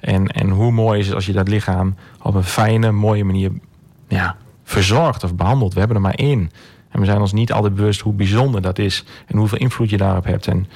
En, 0.01 0.27
en 0.27 0.49
hoe 0.51 0.73
mooi 0.73 0.99
is 1.01 1.07
het 1.07 1.15
als 1.15 1.27
je 1.27 1.33
dat 1.33 1.49
lichaam 1.49 1.95
op 2.23 2.35
een 2.35 2.45
fijne, 2.45 2.91
mooie 2.91 3.25
manier 3.25 3.51
ja, 4.09 4.37
verzorgt 4.65 5.25
of 5.25 5.35
behandelt. 5.35 5.73
We 5.73 5.79
hebben 5.79 5.97
er 5.97 6.03
maar 6.03 6.15
één. 6.15 6.51
En 6.91 7.01
we 7.01 7.07
zijn 7.07 7.21
ons 7.21 7.33
niet 7.33 7.53
altijd 7.53 7.75
bewust 7.75 8.01
hoe 8.01 8.13
bijzonder 8.13 8.63
dat 8.63 8.79
is. 8.79 9.05
En 9.27 9.39
hoeveel 9.39 9.59
invloed 9.59 9.91
je 9.91 9.97
daarop 9.97 10.25
hebt. 10.25 10.47
En 10.47 10.67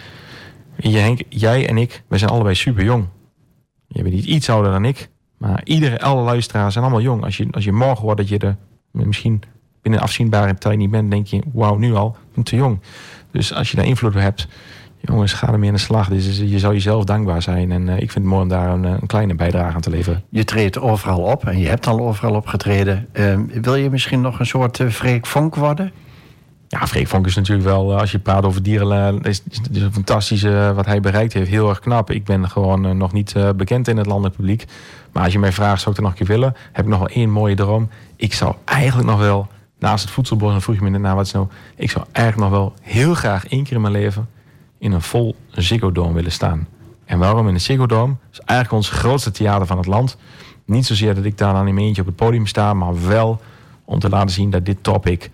Henk, 0.77 1.21
jij 1.29 1.69
en 1.69 1.79
ik, 1.79 2.03
we 2.09 2.19
zijn 2.19 2.31
allebei 2.31 2.55
super 2.55 2.85
jong. 2.85 3.07
Je 3.87 4.03
bent 4.03 4.15
niet 4.15 4.25
iets 4.25 4.51
ouder 4.51 4.71
dan 4.71 4.85
ik. 4.85 5.09
Maar 5.39 5.61
iedere, 5.65 6.01
alle 6.01 6.23
luisteraars 6.23 6.73
zijn 6.73 6.85
allemaal 6.85 7.03
jong. 7.03 7.25
Als 7.25 7.37
je, 7.37 7.47
als 7.51 7.65
je 7.65 7.73
morgen 7.73 8.05
wordt 8.05 8.21
dat 8.21 8.29
je 8.29 8.39
er 8.39 8.57
misschien 8.91 9.43
binnen 9.83 10.01
een 10.01 10.07
afzienbare 10.07 10.55
tijd 10.55 10.79
niet 10.79 10.91
bent, 10.91 11.11
denk 11.11 11.27
je, 11.27 11.43
wauw, 11.53 11.77
nu 11.77 11.95
al, 11.95 12.17
ik 12.29 12.35
ben 12.35 12.45
te 12.45 12.57
jong. 12.57 12.81
Dus 13.31 13.55
als 13.55 13.71
je 13.71 13.77
daar 13.77 13.87
invloed 13.87 14.15
op 14.15 14.21
hebt, 14.21 14.49
jongens, 15.01 15.33
ga 15.33 15.53
ermee 15.53 15.69
aan 15.69 15.75
de 15.75 15.81
slag. 15.81 16.09
Dus 16.09 16.39
je 16.39 16.59
zou 16.59 16.73
jezelf 16.73 17.05
dankbaar 17.05 17.43
zijn. 17.43 17.73
En 17.73 17.89
eh, 17.89 17.95
ik 17.95 18.11
vind 18.11 18.15
het 18.15 18.25
mooi 18.25 18.43
om 18.43 18.49
daar 18.49 18.69
een, 18.69 18.85
eh, 18.85 18.91
een 19.01 19.07
kleine 19.07 19.35
bijdrage 19.35 19.75
aan 19.75 19.81
te 19.81 19.91
leveren. 19.91 20.25
Je 20.29 20.45
treedt 20.45 20.81
overal 20.81 21.21
op 21.21 21.47
en 21.47 21.59
je 21.59 21.69
hebt 21.69 21.87
al 21.87 22.01
overal 22.01 22.35
opgetreden. 22.35 23.09
Ehm, 23.13 23.45
wil 23.63 23.75
je 23.75 23.91
misschien 23.91 24.21
nog 24.21 24.39
een 24.39 24.47
soort 24.47 24.79
uh, 24.79 24.89
Freek 24.89 25.27
Vonk 25.27 25.55
worden? 25.55 25.93
Ja, 26.75 26.87
Freek 26.87 27.09
Vonk 27.09 27.27
is 27.27 27.35
natuurlijk 27.35 27.69
wel, 27.69 27.93
eh, 27.93 27.99
als 27.99 28.11
je 28.11 28.19
praat 28.19 28.45
over 28.45 28.63
dieren, 28.63 29.21
is, 29.21 29.43
is, 29.51 29.61
een 29.73 29.93
fantastische 29.93 30.59
eh, 30.59 30.75
wat 30.75 30.87
hij 30.87 31.01
bereikt 31.01 31.33
heeft. 31.33 31.51
Heel 31.51 31.69
erg 31.69 31.79
knap. 31.79 32.11
Ik 32.11 32.25
ben 32.25 32.51
gewoon 32.51 32.87
eh, 32.87 32.91
nog 32.91 33.13
niet 33.13 33.35
bekend 33.57 33.89
in 33.89 33.97
het 33.97 34.07
landelijk 34.07 34.37
publiek. 34.37 34.65
Maar 35.13 35.25
als 35.25 35.33
je 35.33 35.39
mij 35.39 35.53
vraagt, 35.53 35.81
zou 35.81 35.91
ik 35.91 35.97
het 35.97 36.05
nog 36.05 36.11
een 36.11 36.27
keer 36.27 36.37
willen? 36.37 36.55
Heb 36.73 36.85
ik 36.85 36.91
nog 36.91 36.99
wel 36.99 37.09
één 37.09 37.31
mooie 37.31 37.55
droom. 37.55 37.89
Ik 38.17 38.33
zou 38.33 38.55
eigenlijk 38.65 39.09
nog 39.09 39.19
wel, 39.19 39.49
naast 39.79 40.05
het 40.05 40.13
voedselbos, 40.13 40.51
dan 40.51 40.63
vroeg 40.63 40.77
je 40.77 40.83
me 40.83 40.91
net 40.91 41.01
naar 41.01 41.15
wat 41.15 41.27
is 41.27 41.33
nou. 41.33 41.47
Ik 41.77 41.91
zou 41.91 42.05
eigenlijk 42.13 42.51
nog 42.51 42.61
wel 42.61 42.75
heel 42.81 43.15
graag 43.15 43.47
één 43.47 43.65
keer 43.65 43.77
in 43.77 43.81
mijn 43.81 43.93
leven 43.93 44.29
in 44.79 44.93
een 44.93 45.03
vol 45.03 45.37
Ziggo 45.51 46.13
willen 46.13 46.33
staan. 46.33 46.67
En 47.05 47.19
waarom 47.19 47.49
in 47.49 47.55
een 47.55 47.61
Ziggo 47.61 47.87
Dome? 47.87 48.15
Is 48.33 48.41
eigenlijk 48.41 48.79
ons 48.79 48.99
grootste 48.99 49.31
theater 49.31 49.67
van 49.67 49.77
het 49.77 49.87
land. 49.87 50.17
Niet 50.65 50.87
zozeer 50.87 51.15
dat 51.15 51.25
ik 51.25 51.39
daar 51.39 51.53
dan 51.53 51.69
in 51.69 51.75
mijn 51.75 51.87
eentje 51.87 52.03
op 52.03 52.09
het 52.09 52.17
podium 52.17 52.47
sta, 52.47 52.75
maar 52.75 53.07
wel 53.07 53.41
om 53.85 53.99
te 53.99 54.09
laten 54.09 54.31
zien 54.31 54.51
dat 54.51 54.67
dit 54.67 54.83
topic 54.83 55.31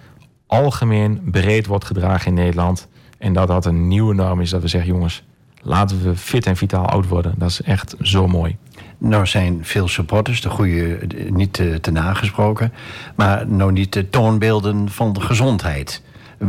algemeen 0.51 1.21
breed 1.25 1.67
wordt 1.67 1.85
gedragen 1.85 2.27
in 2.27 2.35
Nederland. 2.35 2.89
En 3.19 3.33
dat 3.33 3.49
dat 3.49 3.67
een 3.67 3.89
nieuwe 3.89 4.15
norm 4.15 4.41
is. 4.41 4.51
Dat 4.51 4.63
we 4.63 4.69
zeggen, 4.69 4.91
jongens, 4.91 5.23
laten 5.63 6.03
we 6.03 6.17
fit 6.17 6.47
en 6.47 6.57
vitaal 6.57 6.87
oud 6.87 7.09
worden. 7.09 7.35
Dat 7.37 7.49
is 7.49 7.63
echt 7.63 7.95
zo 8.01 8.27
mooi. 8.27 8.57
Nou 8.99 9.27
zijn 9.27 9.59
veel 9.63 9.89
supporters, 9.89 10.41
de 10.41 10.51
goede 10.51 10.99
niet 11.29 11.53
te, 11.53 11.79
te 11.81 11.91
nagesproken... 11.91 12.73
maar 13.17 13.47
nou 13.49 13.73
niet 13.73 13.93
de 13.93 14.11
toonbeelden 14.11 14.89
van 14.89 15.13
de 15.13 15.21
gezondheid. 15.21 16.03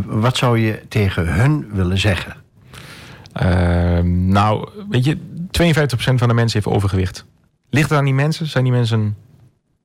Wat 0.06 0.38
zou 0.38 0.60
je 0.60 0.82
tegen 0.88 1.34
hun 1.34 1.68
willen 1.72 1.98
zeggen? 1.98 2.36
Ehm, 3.34 4.28
nou, 4.28 4.70
weet 4.90 5.06
je, 5.06 5.18
52% 5.18 5.20
van 5.94 6.28
de 6.28 6.34
mensen 6.34 6.62
heeft 6.64 6.76
overgewicht. 6.76 7.26
Ligt 7.70 7.90
het 7.90 7.98
aan 7.98 8.06
die 8.06 8.14
mensen? 8.14 8.46
Zijn 8.46 8.64
die 8.64 8.74
mensen 8.74 9.16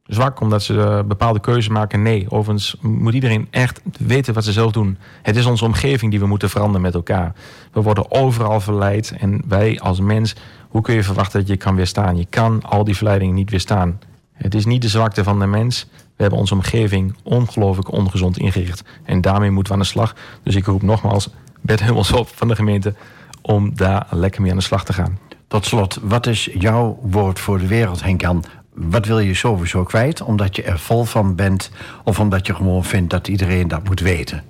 zwak 0.07 0.41
omdat 0.41 0.63
ze 0.63 0.83
eh, 0.83 1.03
bepaalde 1.03 1.41
keuzes 1.41 1.69
maken? 1.69 2.03
Nee. 2.03 2.27
Overigens 2.29 2.77
moet 2.81 3.15
iedereen 3.15 3.49
echt 3.51 3.81
weten 3.99 4.35
wat 4.35 4.45
ze 4.45 4.53
zelf 4.53 4.73
doen. 4.73 4.99
Het 5.23 5.37
is 5.37 5.47
onze 5.47 5.65
omgeving 5.65 6.11
die 6.11 6.21
we 6.21 6.27
moeten 6.27 6.51
veranderen 6.51 6.83
met 6.83 6.95
elkaar. 6.95 7.35
We 7.73 7.83
worden 7.83 8.11
overal 8.11 8.61
verleid. 8.61 9.15
En 9.19 9.43
wij 9.49 9.81
als 9.81 10.01
mens, 10.01 10.35
hoe 10.69 10.83
kun 10.83 10.95
je 10.95 11.03
verwachten 11.03 11.41
dat 11.41 11.49
je 11.49 11.57
kan 11.57 11.77
weerstaan? 11.77 12.17
Je 12.17 12.27
kan 12.31 12.63
al 12.63 12.85
die 12.85 12.97
verleidingen 12.97 13.35
niet 13.35 13.51
weerstaan. 13.51 14.01
Het 14.33 14.55
is 14.55 14.65
niet 14.65 14.83
de 14.83 14.89
zwakte 14.89 15.25
van 15.25 15.39
de 15.39 15.47
mens. 15.47 15.87
We 15.93 16.23
hebben 16.23 16.39
onze 16.39 16.55
omgeving 16.55 17.15
ongelooflijk 17.23 17.93
ongezond 17.93 18.39
ingericht. 18.39 18.85
En 19.05 19.21
daarmee 19.21 19.51
moeten 19.51 19.73
we 19.73 19.79
aan 19.79 19.85
de 19.85 19.91
slag. 19.91 20.15
Dus 20.43 20.55
ik 20.55 20.67
roep 20.67 20.83
nogmaals 20.83 21.29
Bert 21.61 21.83
Hummels 21.83 22.13
op 22.13 22.29
van 22.35 22.49
de 22.49 22.55
gemeente 22.55 22.95
om 23.43 23.77
daar 23.77 24.07
lekker 24.11 24.43
mee 24.43 24.51
aan 24.51 24.57
de 24.57 24.63
slag 24.63 24.85
te 24.85 24.93
gaan. 24.93 25.19
Tot 25.49 25.67
slot, 25.67 25.99
wat 26.03 26.27
is 26.27 26.49
jouw 26.59 26.99
woord 27.03 27.39
voor 27.39 27.59
de 27.59 27.67
wereld, 27.67 28.03
Henk-Jan? 28.03 28.45
Wat 28.79 29.07
wil 29.07 29.19
je 29.19 29.35
sowieso 29.35 29.83
kwijt, 29.83 30.21
omdat 30.21 30.57
je 30.57 30.63
er 30.63 30.79
vol 30.79 31.05
van 31.05 31.35
bent... 31.35 31.71
of 32.05 32.21
omdat 32.21 32.47
je 32.47 32.55
gewoon 32.55 32.85
vindt 32.85 33.11
dat 33.11 33.29
iedereen 33.29 33.69
dat 33.69 33.85
moet 33.85 34.01
weten? 34.01 34.45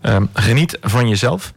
Ehm, 0.00 0.26
geniet 0.32 0.78
van 0.80 1.08
jezelf. 1.08 1.52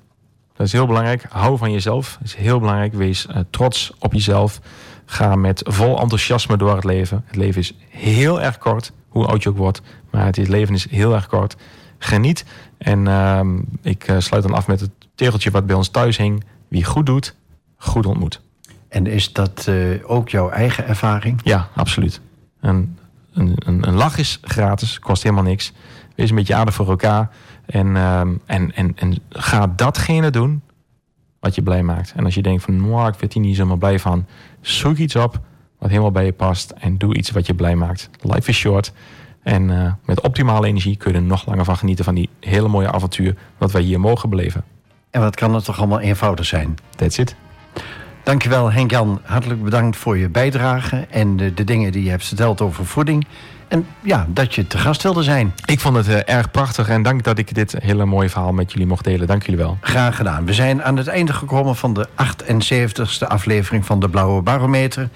Dat 0.53 0.67
is 0.67 0.73
heel 0.73 0.87
belangrijk. 0.87 1.25
Hou 1.29 1.57
van 1.57 1.71
jezelf. 1.71 2.17
Dat 2.19 2.27
is 2.27 2.35
heel 2.35 2.59
belangrijk. 2.59 2.93
Wees 2.93 3.27
eh, 3.27 3.39
trots 3.49 3.91
op 3.99 4.13
jezelf. 4.13 4.59
Ga 5.05 5.35
met 5.35 5.61
vol 5.65 5.99
enthousiasme 5.99 6.57
door 6.57 6.75
het 6.75 6.83
leven. 6.83 7.23
Het 7.25 7.35
leven 7.35 7.61
is 7.61 7.73
heel 7.89 8.41
erg 8.41 8.57
kort, 8.57 8.91
hoe 9.07 9.25
oud 9.25 9.43
je 9.43 9.49
ook 9.49 9.57
wordt. 9.57 9.81
Maar 10.11 10.25
het 10.25 10.47
leven 10.47 10.75
is 10.75 10.89
heel 10.89 11.13
erg 11.13 11.27
kort. 11.27 11.55
Geniet. 11.97 12.45
En 12.77 13.07
ehm, 13.07 13.57
ik 13.81 14.07
eh, 14.07 14.19
sluit 14.19 14.43
dan 14.43 14.53
af 14.53 14.67
met 14.67 14.79
het 14.79 14.91
tegeltje 15.15 15.51
wat 15.51 15.65
bij 15.65 15.75
ons 15.75 15.89
thuis 15.89 16.17
hing. 16.17 16.43
Wie 16.67 16.85
goed 16.85 17.05
doet, 17.05 17.35
goed 17.77 18.05
ontmoet. 18.05 18.41
En 18.89 19.07
is 19.07 19.33
dat 19.33 19.65
eh, 19.67 19.75
ook 20.03 20.29
jouw 20.29 20.49
eigen 20.49 20.87
ervaring? 20.87 21.39
Ja, 21.43 21.67
absoluut. 21.75 22.21
Een, 22.59 22.97
een, 23.33 23.55
een, 23.65 23.87
een 23.87 23.93
lach 23.93 24.17
is 24.17 24.39
gratis, 24.41 24.99
kost 24.99 25.23
helemaal 25.23 25.43
niks. 25.43 25.73
Wees 26.15 26.29
een 26.29 26.35
beetje 26.35 26.55
aardig 26.55 26.73
voor 26.73 26.89
elkaar. 26.89 27.29
En, 27.65 27.95
ehm, 27.95 28.33
en, 28.45 28.75
en, 28.75 28.91
en 28.95 29.15
ga 29.29 29.67
datgene 29.75 30.29
doen 30.29 30.61
wat 31.39 31.55
je 31.55 31.61
blij 31.61 31.83
maakt. 31.83 32.13
En 32.15 32.25
als 32.25 32.35
je 32.35 32.41
denkt 32.41 32.63
van, 32.63 32.89
nou, 32.89 33.07
ik 33.07 33.19
werd 33.19 33.33
hier 33.33 33.43
niet 33.43 33.55
zomaar 33.55 33.77
blij 33.77 33.99
van. 33.99 34.25
Zoek 34.61 34.97
iets 34.97 35.15
op 35.15 35.39
wat 35.77 35.89
helemaal 35.89 36.11
bij 36.11 36.25
je 36.25 36.33
past. 36.33 36.71
En 36.71 36.97
doe 36.97 37.15
iets 37.15 37.31
wat 37.31 37.45
je 37.45 37.53
blij 37.53 37.75
maakt. 37.75 38.09
Life 38.21 38.49
is 38.49 38.57
short. 38.57 38.93
En 39.43 39.69
eh, 39.69 39.91
met 40.05 40.21
optimale 40.21 40.67
energie 40.67 40.95
kun 40.95 41.11
je 41.11 41.17
er 41.17 41.23
nog 41.23 41.45
langer 41.45 41.65
van 41.65 41.77
genieten 41.77 42.05
van 42.05 42.15
die 42.15 42.29
hele 42.39 42.67
mooie 42.67 42.91
avontuur. 42.91 43.35
Wat 43.57 43.71
wij 43.71 43.81
hier 43.81 43.99
mogen 43.99 44.29
beleven. 44.29 44.63
En 45.09 45.21
wat 45.21 45.35
kan 45.35 45.53
het 45.53 45.63
toch 45.63 45.77
allemaal 45.77 45.99
eenvoudig 45.99 46.45
zijn? 46.45 46.75
That's 46.95 47.17
it. 47.17 47.35
Dankjewel 48.29 48.71
Henk-Jan, 48.71 49.21
hartelijk 49.23 49.63
bedankt 49.63 49.97
voor 49.97 50.17
je 50.17 50.29
bijdrage... 50.29 51.07
en 51.09 51.37
de, 51.37 51.53
de 51.53 51.63
dingen 51.63 51.91
die 51.91 52.03
je 52.03 52.09
hebt 52.09 52.25
verteld 52.25 52.61
over 52.61 52.85
voeding. 52.85 53.27
En 53.67 53.87
ja, 54.03 54.25
dat 54.29 54.55
je 54.55 54.67
te 54.67 54.77
gast 54.77 55.03
wilde 55.03 55.23
zijn. 55.23 55.53
Ik 55.65 55.79
vond 55.79 55.95
het 55.95 56.07
eh, 56.07 56.35
erg 56.35 56.51
prachtig 56.51 56.89
en 56.89 57.03
dank 57.03 57.23
dat 57.23 57.37
ik 57.37 57.55
dit 57.55 57.75
hele 57.79 58.05
mooie 58.05 58.29
verhaal 58.29 58.51
met 58.51 58.71
jullie 58.71 58.87
mocht 58.87 59.03
delen. 59.03 59.27
Dank 59.27 59.43
jullie 59.43 59.57
wel. 59.57 59.77
Graag 59.81 60.15
gedaan. 60.15 60.45
We 60.45 60.53
zijn 60.53 60.83
aan 60.83 60.97
het 60.97 61.07
einde 61.07 61.33
gekomen 61.33 61.75
van 61.75 61.93
de 61.93 62.07
78ste 62.09 63.27
aflevering 63.27 63.85
van 63.85 63.99
de 63.99 64.09
Blauwe 64.09 64.41
Barometer. 64.41 65.09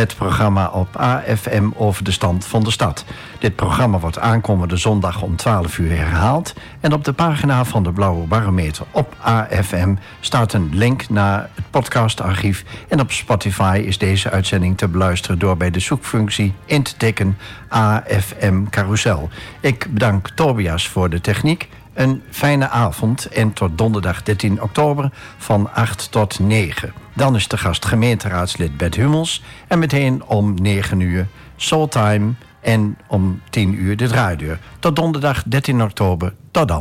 Het 0.00 0.16
programma 0.16 0.68
op 0.68 0.96
AFM 0.96 1.70
over 1.76 2.04
de 2.04 2.10
stand 2.10 2.46
van 2.46 2.64
de 2.64 2.70
stad. 2.70 3.04
Dit 3.38 3.56
programma 3.56 3.98
wordt 3.98 4.18
aankomende 4.18 4.76
zondag 4.76 5.22
om 5.22 5.36
12 5.36 5.78
uur 5.78 5.96
herhaald. 5.96 6.54
En 6.80 6.92
op 6.92 7.04
de 7.04 7.12
pagina 7.12 7.64
van 7.64 7.82
de 7.82 7.92
Blauwe 7.92 8.26
Barometer 8.26 8.86
op 8.90 9.16
AFM 9.20 9.94
staat 10.20 10.52
een 10.52 10.70
link 10.72 11.08
naar 11.08 11.50
het 11.54 11.70
podcastarchief. 11.70 12.64
En 12.88 13.00
op 13.00 13.12
Spotify 13.12 13.82
is 13.86 13.98
deze 13.98 14.30
uitzending 14.30 14.78
te 14.78 14.88
beluisteren 14.88 15.38
door 15.38 15.56
bij 15.56 15.70
de 15.70 15.80
zoekfunctie 15.80 16.54
in 16.64 16.82
te 16.82 16.96
tikken 16.96 17.38
AFM 17.68 18.64
Carousel. 18.70 19.28
Ik 19.60 19.86
bedank 19.90 20.28
Tobias 20.28 20.88
voor 20.88 21.10
de 21.10 21.20
techniek. 21.20 21.68
Een 22.00 22.22
fijne 22.30 22.68
avond 22.68 23.26
en 23.28 23.52
tot 23.52 23.78
donderdag 23.78 24.22
13 24.22 24.62
oktober 24.62 25.10
van 25.38 25.74
8 25.74 26.10
tot 26.10 26.38
9. 26.38 26.92
Dan 27.14 27.36
is 27.36 27.48
de 27.48 27.56
gast 27.56 27.84
gemeenteraadslid 27.84 28.76
Bert 28.76 28.94
Hummels. 28.94 29.42
En 29.68 29.78
meteen 29.78 30.24
om 30.24 30.54
9 30.54 31.00
uur 31.00 31.26
Soultime 31.56 32.32
en 32.60 32.98
om 33.06 33.40
10 33.50 33.74
uur 33.74 33.96
de 33.96 34.08
draaideur. 34.08 34.58
Tot 34.78 34.96
donderdag 34.96 35.42
13 35.46 35.82
oktober. 35.82 36.34
Tot 36.50 36.68
dan. 36.68 36.78